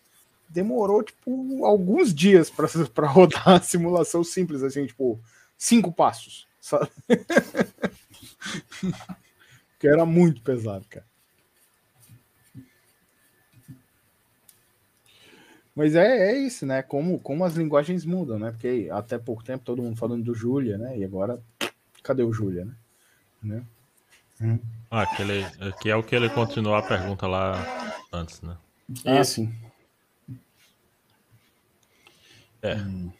demorou 0.54 1.02
tipo 1.02 1.64
alguns 1.64 2.14
dias 2.14 2.48
para 2.48 2.68
rodar 3.10 3.48
a 3.48 3.60
simulação 3.60 4.22
simples, 4.22 4.62
assim, 4.62 4.86
tipo, 4.86 5.20
cinco 5.58 5.90
passos, 5.92 6.46
sabe? 6.60 6.88
que 9.80 9.88
era 9.88 10.06
muito 10.06 10.40
pesado, 10.42 10.86
cara. 10.88 11.04
Mas 15.74 15.96
é, 15.96 16.30
é 16.30 16.38
isso, 16.38 16.64
né? 16.64 16.82
Como, 16.82 17.18
como 17.18 17.44
as 17.44 17.56
linguagens 17.56 18.04
mudam, 18.04 18.38
né? 18.38 18.52
Porque 18.52 18.88
até 18.92 19.18
pouco 19.18 19.42
tempo 19.42 19.64
todo 19.64 19.82
mundo 19.82 19.96
falando 19.96 20.22
do 20.22 20.32
Júlia, 20.32 20.78
né? 20.78 20.96
E 20.96 21.04
agora, 21.04 21.42
cadê 22.00 22.22
o 22.22 22.32
Júlia, 22.32 22.64
né? 22.64 22.74
né? 23.42 23.64
Hum. 24.40 24.60
Ah, 24.88 25.02
aquele, 25.02 25.44
que 25.80 25.90
é 25.90 25.96
o 25.96 26.02
que 26.04 26.14
ele 26.14 26.30
continuou 26.30 26.76
a 26.76 26.82
pergunta 26.82 27.26
lá 27.26 27.54
antes, 28.12 28.40
né? 28.40 28.56
Ah, 29.04 29.24
sim. 29.24 29.52
É. 32.64 32.76
Hum. 32.76 33.12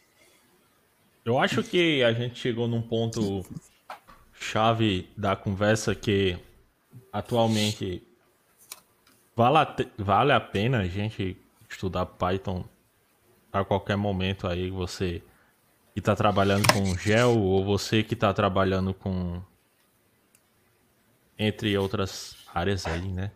Eu 1.23 1.39
acho 1.39 1.63
que 1.63 2.03
a 2.03 2.11
gente 2.11 2.39
chegou 2.39 2.67
num 2.67 2.81
ponto 2.81 3.45
chave 4.33 5.07
da 5.15 5.35
conversa 5.35 5.93
que 5.93 6.37
atualmente 7.13 8.01
vale 9.35 9.57
a, 9.57 9.75
vale 9.97 10.31
a 10.31 10.39
pena 10.39 10.79
a 10.79 10.87
gente 10.87 11.37
estudar 11.69 12.07
Python 12.07 12.65
a 13.53 13.63
qualquer 13.63 13.95
momento 13.95 14.47
aí, 14.47 14.69
você 14.69 15.21
que 15.93 15.99
está 15.99 16.15
trabalhando 16.15 16.67
com 16.73 16.97
Gel 16.97 17.39
ou 17.39 17.63
você 17.63 18.03
que 18.03 18.15
está 18.15 18.33
trabalhando 18.33 18.93
com 18.93 19.41
entre 21.37 21.77
outras 21.77 22.35
áreas 22.53 22.85
aí, 22.87 23.07
né? 23.07 23.31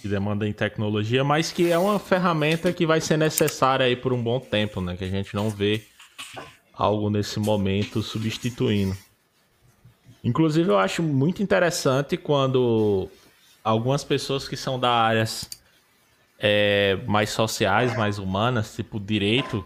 Que 0.00 0.08
demanda 0.08 0.48
em 0.48 0.52
tecnologia, 0.52 1.22
mas 1.22 1.52
que 1.52 1.70
é 1.70 1.78
uma 1.78 1.98
ferramenta 1.98 2.72
que 2.72 2.86
vai 2.86 3.00
ser 3.00 3.18
necessária 3.18 3.84
aí 3.84 3.94
por 3.94 4.12
um 4.12 4.22
bom 4.22 4.40
tempo, 4.40 4.80
né? 4.80 4.96
Que 4.96 5.04
a 5.04 5.10
gente 5.10 5.34
não 5.34 5.50
vê 5.50 5.82
algo 6.72 7.10
nesse 7.10 7.38
momento 7.38 8.02
substituindo. 8.02 8.96
Inclusive, 10.24 10.70
eu 10.70 10.78
acho 10.78 11.02
muito 11.02 11.42
interessante 11.42 12.16
quando 12.16 13.10
algumas 13.62 14.02
pessoas 14.02 14.48
que 14.48 14.56
são 14.56 14.78
da 14.78 14.90
áreas 14.90 15.48
é, 16.38 16.98
mais 17.06 17.30
sociais, 17.30 17.94
mais 17.96 18.18
humanas, 18.18 18.74
tipo 18.74 18.98
direito. 18.98 19.64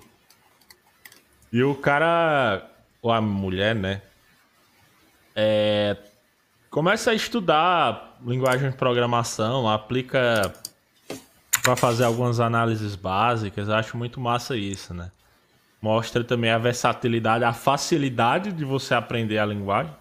E 1.53 1.62
o 1.62 1.76
cara, 1.76 2.68
ou 3.01 3.12
a 3.12 3.20
mulher, 3.20 3.74
né? 3.74 4.03
É, 5.37 5.97
começa 6.70 7.12
a 7.12 7.14
estudar 7.14 8.14
linguagem 8.25 8.70
de 8.70 8.77
programação, 8.77 9.68
aplica 9.68 10.53
para 11.62 11.77
fazer 11.77 12.05
algumas 12.05 12.41
análises 12.41 12.97
básicas. 12.97 13.68
Eu 13.68 13.75
acho 13.75 13.97
muito 13.97 14.20
massa 14.20 14.57
isso, 14.57 14.95
né? 14.95 15.11
Mostra 15.81 16.25
também 16.25 16.51
a 16.51 16.59
versatilidade, 16.59 17.45
a 17.45 17.53
facilidade 17.53 18.53
de 18.53 18.64
você 18.64 18.95
aprender 18.95 19.39
a 19.39 19.47
linguagem. 19.47 19.95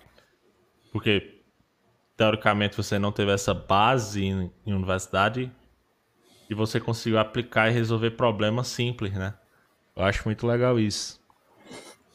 Porque, 0.92 1.40
teoricamente, 2.16 2.78
você 2.78 2.98
não 2.98 3.12
teve 3.12 3.32
essa 3.32 3.54
base 3.54 4.24
em, 4.24 4.52
em 4.66 4.74
universidade 4.74 5.52
e 6.50 6.54
você 6.54 6.80
conseguiu 6.80 7.20
aplicar 7.20 7.70
e 7.70 7.74
resolver 7.74 8.12
problemas 8.12 8.68
simples, 8.68 9.14
né? 9.14 9.34
Eu 9.96 10.04
acho 10.04 10.24
muito 10.26 10.48
legal 10.48 10.80
isso. 10.80 11.20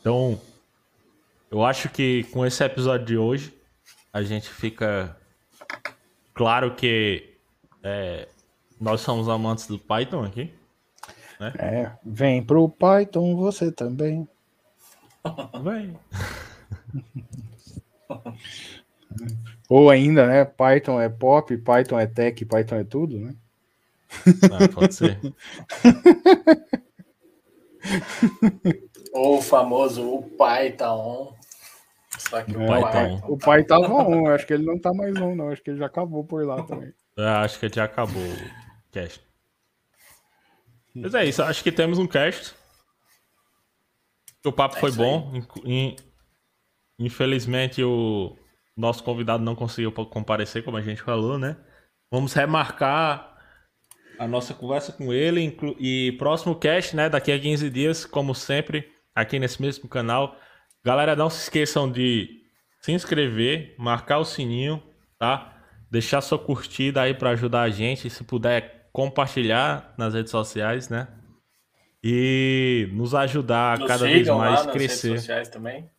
Então, 0.01 0.41
eu 1.51 1.65
acho 1.65 1.89
que 1.89 2.25
com 2.25 2.47
esse 2.47 2.63
episódio 2.63 3.07
de 3.07 3.17
hoje, 3.17 3.55
a 4.13 4.23
gente 4.23 4.49
fica 4.49 5.18
claro 6.39 6.77
que 6.77 7.35
é, 7.83 8.29
nós 8.81 9.01
somos 9.01 9.29
amantes 9.29 9.67
do 9.67 9.77
Python 9.77 10.23
aqui. 10.23 10.55
Né? 11.41 11.53
É, 11.59 11.91
vem 12.05 12.41
pro 12.45 12.69
Python 12.69 13.35
você 13.35 13.73
também. 13.73 14.29
Vem. 15.65 15.99
Ou 19.69 19.91
ainda, 19.91 20.27
né? 20.29 20.45
Python 20.45 21.01
é 21.01 21.09
pop, 21.09 21.57
Python 21.57 21.99
é 21.99 22.07
tech, 22.07 22.45
Python 22.45 22.77
é 22.77 22.85
tudo, 22.85 23.19
né? 23.19 23.35
Ah, 24.51 24.69
pode 24.73 24.95
ser. 24.95 25.19
Ou 29.13 29.39
o 29.39 29.43
famoso 29.43 30.09
o 30.09 30.23
pai 30.23 30.71
tá. 32.31 32.39
Só 32.39 32.43
que 32.43 32.55
é, 32.55 32.59
o, 32.59 32.67
pai 32.67 32.93
tá 32.93 33.03
on. 33.03 33.21
o 33.27 33.39
pai 33.39 33.65
tava 33.65 33.95
on, 33.95 34.29
acho 34.29 34.47
que 34.47 34.53
ele 34.55 34.65
não 34.65 34.79
tá 34.79 34.93
mais 34.93 35.17
on, 35.17 35.35
não. 35.35 35.51
Acho 35.51 35.63
que 35.63 35.71
ele 35.71 35.79
já 35.79 35.87
acabou 35.87 36.25
por 36.25 36.45
lá 36.45 36.63
também. 36.63 36.93
É, 37.17 37.25
acho 37.25 37.59
que 37.59 37.67
ele 37.67 37.75
já 37.75 37.85
acabou 37.85 38.23
o 38.23 38.91
cast. 38.93 39.21
Mas 40.95 41.15
é 41.15 41.25
isso, 41.25 41.43
acho 41.43 41.63
que 41.63 41.73
temos 41.73 41.99
um 41.99 42.07
cast. 42.07 42.55
O 44.45 44.53
papo 44.53 44.77
é 44.77 44.81
foi 44.81 44.93
bom. 44.93 45.33
Infelizmente 46.99 47.83
o 47.83 48.37
nosso 48.77 49.03
convidado 49.03 49.43
não 49.43 49.55
conseguiu 49.55 49.93
comparecer, 49.93 50.65
como 50.65 50.77
a 50.77 50.83
gente 50.83 51.03
falou, 51.03 51.39
né? 51.39 51.57
Vamos 52.11 52.33
remarcar 52.33 53.37
a 54.19 54.27
nossa 54.27 54.53
conversa 54.53 54.93
com 54.93 55.13
ele 55.13 55.57
e 55.79 56.13
próximo 56.13 56.55
cast, 56.55 56.97
né, 56.97 57.09
daqui 57.09 57.31
a 57.31 57.39
15 57.39 57.71
dias, 57.71 58.05
como 58.05 58.35
sempre, 58.35 58.91
aqui 59.15 59.39
nesse 59.39 59.63
mesmo 59.63 59.89
canal. 59.89 60.37
Galera, 60.85 61.17
não 61.17 61.29
se 61.29 61.43
esqueçam 61.43 61.91
de 61.91 62.43
se 62.81 62.93
inscrever, 62.93 63.75
marcar 63.79 64.19
o 64.19 64.25
sininho, 64.25 64.83
tá? 65.19 65.57
Deixar 65.91 66.21
sua 66.21 66.39
curtida 66.39 67.03
aí 67.03 67.15
para 67.15 67.31
ajudar 67.31 67.63
a 67.63 67.71
gente, 67.71 68.09
se 68.09 68.25
puder 68.25 68.89
compartilhar 68.93 69.95
nas 69.99 70.15
redes 70.15 70.31
sociais, 70.31 70.89
né? 70.89 71.09
E 72.03 72.89
nos 72.93 73.15
ajudar 73.15 73.83
a 73.83 73.87
cada 73.87 74.05
vez 74.05 74.29
mais 74.29 74.67
lá 74.67 74.73
crescer. 74.73 74.87
Nas 74.87 75.03
redes 75.03 75.21
sociais 75.23 75.49
também. 75.49 75.91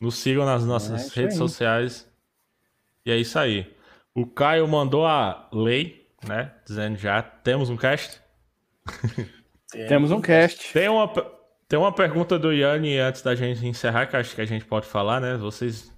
Nos 0.00 0.16
sigam 0.16 0.44
nas 0.44 0.64
nossas 0.64 1.16
é 1.16 1.20
redes 1.20 1.36
sociais. 1.36 2.08
E 3.04 3.10
é 3.10 3.16
isso 3.16 3.38
aí. 3.38 3.74
O 4.14 4.26
Caio 4.26 4.68
mandou 4.68 5.06
a 5.06 5.48
lei 5.52 6.06
né? 6.24 6.52
Dizendo 6.64 6.96
já, 6.96 7.22
temos 7.22 7.70
um 7.70 7.76
cast? 7.76 8.20
temos 9.88 10.10
um 10.10 10.20
cast. 10.20 10.72
Tem 10.72 10.88
uma, 10.88 11.12
tem 11.68 11.78
uma 11.78 11.92
pergunta 11.92 12.38
do 12.38 12.52
Yanni 12.52 12.98
antes 12.98 13.22
da 13.22 13.34
gente 13.34 13.66
encerrar, 13.66 14.06
que 14.06 14.16
acho 14.16 14.34
que 14.34 14.40
a 14.40 14.46
gente 14.46 14.64
pode 14.64 14.86
falar, 14.86 15.20
né? 15.20 15.36
Vocês. 15.36 15.92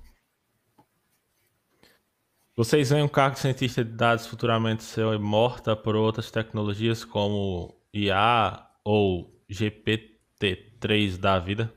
Vocês 2.56 2.90
veem 2.90 3.04
um 3.04 3.08
cargo 3.08 3.34
de 3.34 3.40
cientista 3.40 3.84
de 3.84 3.92
dados 3.92 4.26
futuramente 4.26 4.82
ser 4.82 5.18
morta 5.18 5.76
por 5.76 5.94
outras 5.94 6.30
tecnologias 6.30 7.04
como 7.04 7.72
IA 7.92 8.66
ou 8.84 9.32
GPT-3 9.48 11.18
da 11.18 11.38
vida? 11.38 11.72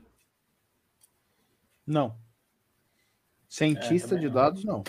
Não. 1.86 2.16
Cientista 3.48 4.16
é, 4.16 4.18
de 4.18 4.28
dados, 4.28 4.64
não. 4.64 4.82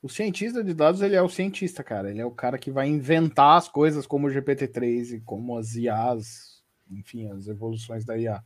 O 0.00 0.08
cientista 0.08 0.62
de 0.62 0.72
dados, 0.72 1.02
ele 1.02 1.16
é 1.16 1.20
o 1.20 1.28
cientista, 1.28 1.82
cara. 1.82 2.10
Ele 2.10 2.20
é 2.20 2.24
o 2.24 2.30
cara 2.30 2.56
que 2.56 2.70
vai 2.70 2.88
inventar 2.88 3.58
as 3.58 3.68
coisas 3.68 4.06
como 4.06 4.28
o 4.28 4.30
GPT-3 4.30 5.16
e 5.16 5.20
como 5.20 5.58
as 5.58 5.74
IAs, 5.74 6.55
enfim, 6.90 7.30
as 7.30 7.48
evoluções 7.48 8.04
da 8.04 8.16
IA. 8.16 8.42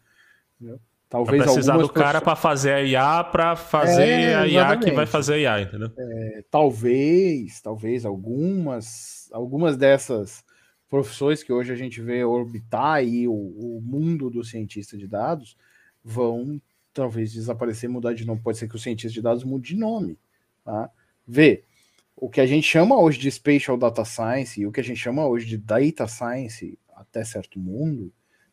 Entendeu? 0.56 0.80
Talvez 1.08 1.38
vai 1.38 1.54
precisar 1.54 1.76
do 1.76 1.88
cara 1.88 2.20
para 2.20 2.36
fazer 2.36 2.72
a 2.72 2.82
IA 2.82 3.24
para 3.24 3.56
fazer 3.56 4.08
é, 4.08 4.34
a 4.36 4.46
IA 4.46 4.76
que 4.76 4.92
vai 4.92 5.06
fazer 5.06 5.34
a 5.34 5.38
IA, 5.38 5.62
entendeu? 5.62 5.90
É, 5.98 6.44
talvez, 6.48 7.60
talvez 7.60 8.04
algumas, 8.06 9.28
algumas 9.32 9.76
dessas 9.76 10.44
profissões 10.88 11.42
que 11.42 11.52
hoje 11.52 11.72
a 11.72 11.76
gente 11.76 12.00
vê 12.00 12.22
orbitar 12.22 12.94
aí 12.94 13.26
o, 13.26 13.32
o 13.32 13.80
mundo 13.82 14.30
do 14.30 14.44
cientista 14.44 14.96
de 14.96 15.08
dados 15.08 15.56
vão 16.02 16.62
talvez 16.94 17.32
desaparecer, 17.32 17.90
mudar 17.90 18.14
de 18.14 18.24
nome. 18.24 18.40
Pode 18.40 18.58
ser 18.58 18.68
que 18.68 18.76
o 18.76 18.78
cientista 18.78 19.14
de 19.14 19.22
dados 19.22 19.42
mude 19.42 19.74
de 19.74 19.76
nome. 19.76 20.16
Tá? 20.64 20.90
Vê, 21.26 21.64
o 22.14 22.28
que 22.28 22.40
a 22.40 22.46
gente 22.46 22.66
chama 22.66 22.96
hoje 22.96 23.18
de 23.18 23.30
Spatial 23.30 23.76
Data 23.76 24.04
Science 24.04 24.60
e 24.60 24.66
o 24.66 24.70
que 24.70 24.80
a 24.80 24.84
gente 24.84 24.98
chama 24.98 25.26
hoje 25.26 25.46
de 25.46 25.56
Data 25.56 26.06
Science, 26.06 26.78
até 26.94 27.24
certo 27.24 27.58
mundo, 27.58 28.12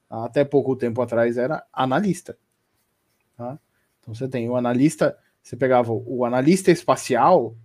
até 0.10 0.44
pouco 0.44 0.76
tempo 0.76 1.02
atrás 1.02 1.38
era 1.38 1.66
analista. 1.72 2.38
Tá? 3.36 3.60
Então 4.00 4.14
você 4.14 4.28
tem 4.28 4.50
o 4.50 4.56
analista, 4.56 5.18
você 5.42 5.56
pegava 5.56 5.92
o 5.92 6.26
analista 6.26 6.72
espacial, 6.72 7.56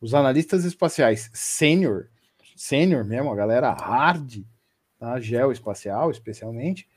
os 0.00 0.14
analistas 0.14 0.64
espaciais 0.64 1.30
sênior, 1.34 2.08
sênior 2.56 3.04
mesmo, 3.04 3.30
a 3.30 3.36
galera 3.36 3.72
hard, 3.72 4.42
tá? 4.98 5.18
geoespacial 5.20 6.10
especialmente, 6.10 6.88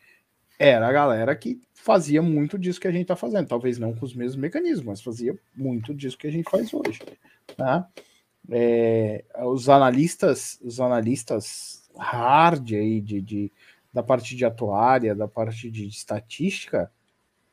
era 0.60 0.88
a 0.88 0.94
galera 0.94 1.36
que 1.36 1.60
fazia 1.74 2.22
muito 2.22 2.58
disso 2.58 2.80
que 2.80 2.88
a 2.88 2.92
gente 2.92 3.04
está 3.04 3.16
fazendo, 3.16 3.48
talvez 3.48 3.78
não 3.78 3.94
com 3.94 4.06
os 4.06 4.14
mesmos 4.14 4.36
mecanismos, 4.36 4.86
mas 4.86 5.02
fazia 5.02 5.38
muito 5.56 5.94
disso 5.94 6.18
que 6.18 6.28
a 6.28 6.32
gente 6.32 6.50
faz 6.50 6.74
hoje, 6.74 7.00
tá? 7.58 7.90
É, 8.50 9.24
os 9.46 9.70
analistas, 9.70 10.60
os 10.62 10.80
analistas 10.80 11.90
hard 11.98 12.74
aí 12.74 13.02
de, 13.02 13.22
de, 13.22 13.52
da 13.94 14.02
parte 14.02 14.36
de 14.36 14.44
atuária, 14.44 15.14
da 15.14 15.28
parte 15.28 15.70
de 15.70 15.88
estatística, 15.88 16.92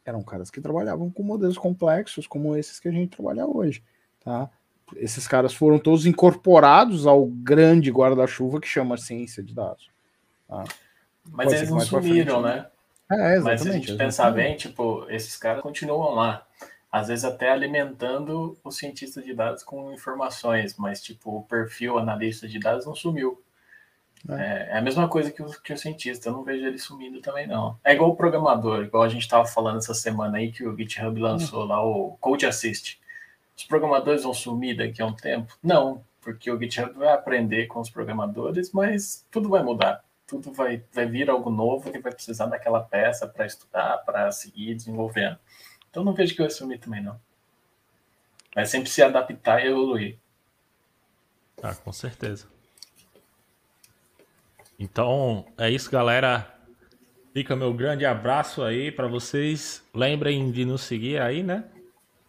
eram 0.05 0.22
caras 0.22 0.51
que 0.51 0.61
trabalhavam 0.61 1.11
com 1.11 1.22
modelos 1.22 1.59
complexos 1.59 2.26
como 2.26 2.57
esses 2.57 2.80
que 2.80 2.88
a 2.88 2.93
gente 2.93 3.16
trabalha 3.16 3.47
hoje, 3.47 3.82
tá? 4.24 4.51
Esses 4.97 5.28
caras 5.28 5.55
foram 5.55 5.78
todos 5.78 6.07
incorporados 6.07 7.07
ao 7.07 7.26
grande 7.26 7.91
guarda-chuva 7.93 8.61
que 8.61 8.66
chama 8.66 8.97
ciência 8.97 9.43
de 9.43 9.55
dados. 9.55 9.88
Tá? 10.49 10.64
Mas 11.30 11.47
Pode 11.47 11.57
eles 11.57 11.70
não 11.70 11.80
sumiram, 11.80 12.43
né? 12.43 12.66
É, 13.11 13.36
exatamente. 13.36 13.45
Mas 13.45 13.61
se 13.62 13.68
a 13.68 13.72
gente 13.72 13.97
pensar 13.97 14.30
bem, 14.30 14.57
tipo, 14.57 15.07
esses 15.09 15.36
caras 15.36 15.62
continuam 15.62 16.14
lá. 16.14 16.47
Às 16.91 17.07
vezes 17.07 17.24
até 17.24 17.51
alimentando 17.51 18.59
o 18.64 18.70
cientista 18.72 19.22
de 19.22 19.32
dados 19.32 19.62
com 19.62 19.93
informações, 19.93 20.76
mas 20.76 21.01
tipo, 21.01 21.36
o 21.36 21.43
perfil 21.45 21.99
analista 21.99 22.49
de 22.49 22.59
dados 22.59 22.84
não 22.84 22.97
sumiu. 22.97 23.41
É, 24.29 24.33
é, 24.33 24.68
é 24.73 24.79
a 24.79 24.83
mesma 24.83 25.09
coisa 25.09 25.31
que 25.31 25.43
o, 25.43 25.47
que 25.62 25.73
o 25.73 25.79
cientista, 25.79 26.29
eu 26.29 26.33
não 26.33 26.45
vejo 26.45 26.66
ele 26.66 26.79
sumindo 26.79 27.21
também, 27.21 27.47
não. 27.47 27.79
É 27.85 27.95
igual 27.95 28.11
o 28.11 28.16
programador, 28.16 28.85
igual 28.85 29.03
a 29.03 29.09
gente 29.09 29.23
estava 29.23 29.47
falando 29.47 29.79
essa 29.79 29.95
semana 29.95 30.39
aí 30.39 30.53
que 30.53 30.66
o 30.66 30.77
GitHub 30.77 31.18
lançou 31.18 31.64
lá, 31.64 31.83
o 31.83 32.16
Code 32.21 32.47
Assist. 32.47 33.01
Os 33.57 33.64
programadores 33.64 34.23
vão 34.23 34.35
sumir 34.35 34.77
daqui 34.77 35.01
a 35.03 35.07
um 35.07 35.14
tempo? 35.14 35.57
Não, 35.62 36.05
porque 36.21 36.51
o 36.51 36.59
GitHub 36.59 36.93
vai 36.95 37.09
aprender 37.09 37.66
com 37.66 37.81
os 37.81 37.91
programadores, 37.91 38.73
mas 38.73 39.27
tudo 39.31 39.49
vai 39.49 39.62
mudar 39.62 40.03
tudo 40.31 40.53
vai, 40.53 40.85
vai 40.93 41.07
vir 41.07 41.29
algo 41.29 41.51
novo 41.51 41.91
que 41.91 41.99
vai 41.99 42.12
precisar 42.12 42.47
daquela 42.47 42.81
peça 42.81 43.27
para 43.27 43.45
estudar, 43.45 43.99
para 43.99 44.31
seguir 44.31 44.77
desenvolvendo. 44.77 45.37
Então 45.91 46.05
não 46.05 46.12
vejo 46.12 46.37
que 46.37 46.41
vai 46.41 46.51
sumir 46.51 46.79
também, 46.79 47.03
não. 47.03 47.21
Vai 48.55 48.64
sempre 48.64 48.89
se 48.89 49.03
adaptar 49.03 49.61
e 49.64 49.68
evoluir. 49.68 50.18
Ah, 51.61 51.75
com 51.75 51.93
certeza. 51.93 52.47
Então 54.81 55.45
é 55.59 55.70
isso, 55.70 55.91
galera. 55.91 56.49
Fica 57.35 57.55
meu 57.55 57.72
grande 57.74 58.07
abraço 58.07 58.62
aí 58.62 58.91
para 58.91 59.07
vocês. 59.07 59.87
Lembrem 59.95 60.51
de 60.51 60.64
nos 60.64 60.81
seguir 60.81 61.20
aí, 61.20 61.43
né? 61.43 61.64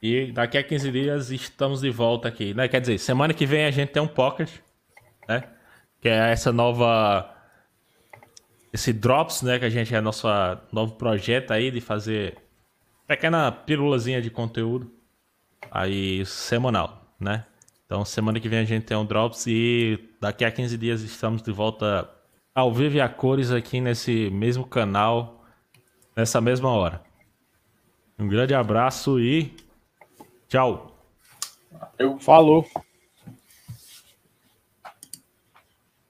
E 0.02 0.32
daqui 0.34 0.58
a 0.58 0.64
15 0.64 0.92
dias 0.92 1.32
estamos 1.32 1.80
de 1.80 1.90
volta 1.90 2.28
aqui, 2.28 2.54
né? 2.54 2.68
Quer 2.68 2.82
dizer, 2.82 2.98
semana 2.98 3.34
que 3.34 3.46
vem 3.46 3.66
a 3.66 3.72
gente 3.72 3.94
tem 3.94 4.04
um 4.04 4.08
pocket, 4.08 4.50
né? 5.30 5.44
Que 6.02 6.10
é 6.10 6.32
essa 6.32 6.52
nova 6.52 7.34
esse 8.74 8.92
Drops, 8.92 9.44
né? 9.44 9.58
Que 9.58 9.66
a 9.66 9.70
gente 9.70 9.96
é 9.96 10.02
nosso 10.02 10.28
novo 10.74 10.96
projeto 10.96 11.52
aí 11.52 11.72
de 11.72 11.80
fazer 11.80 12.38
pequena 13.08 13.50
pílulazinha 13.50 14.22
de 14.22 14.30
conteúdo 14.30 14.92
aí 15.72 16.26
semanal, 16.26 17.16
né? 17.18 17.46
Então 17.86 18.04
semana 18.04 18.42
que 18.42 18.50
vem 18.50 18.60
a 18.60 18.66
gente 18.66 18.84
tem 18.86 18.98
um 18.98 19.06
Drops 19.06 19.48
e 19.48 20.10
daqui 20.20 20.44
a 20.44 20.52
15 20.52 20.78
dias 20.78 21.02
estamos 21.02 21.42
de 21.42 21.52
volta 21.52 22.10
ao 22.54 22.74
vivo 22.74 22.98
e 22.98 23.02
a 23.02 23.10
cores 23.10 23.52
aqui 23.52 23.80
nesse 23.80 24.30
mesmo 24.30 24.66
canal, 24.66 25.44
nessa 26.16 26.42
mesma 26.42 26.70
hora. 26.70 27.02
Um 28.20 28.28
grande 28.28 28.54
abraço 28.54 29.20
e 29.20 29.56
tchau. 30.48 30.96
Eu 31.98 32.20
falou. 32.20 32.66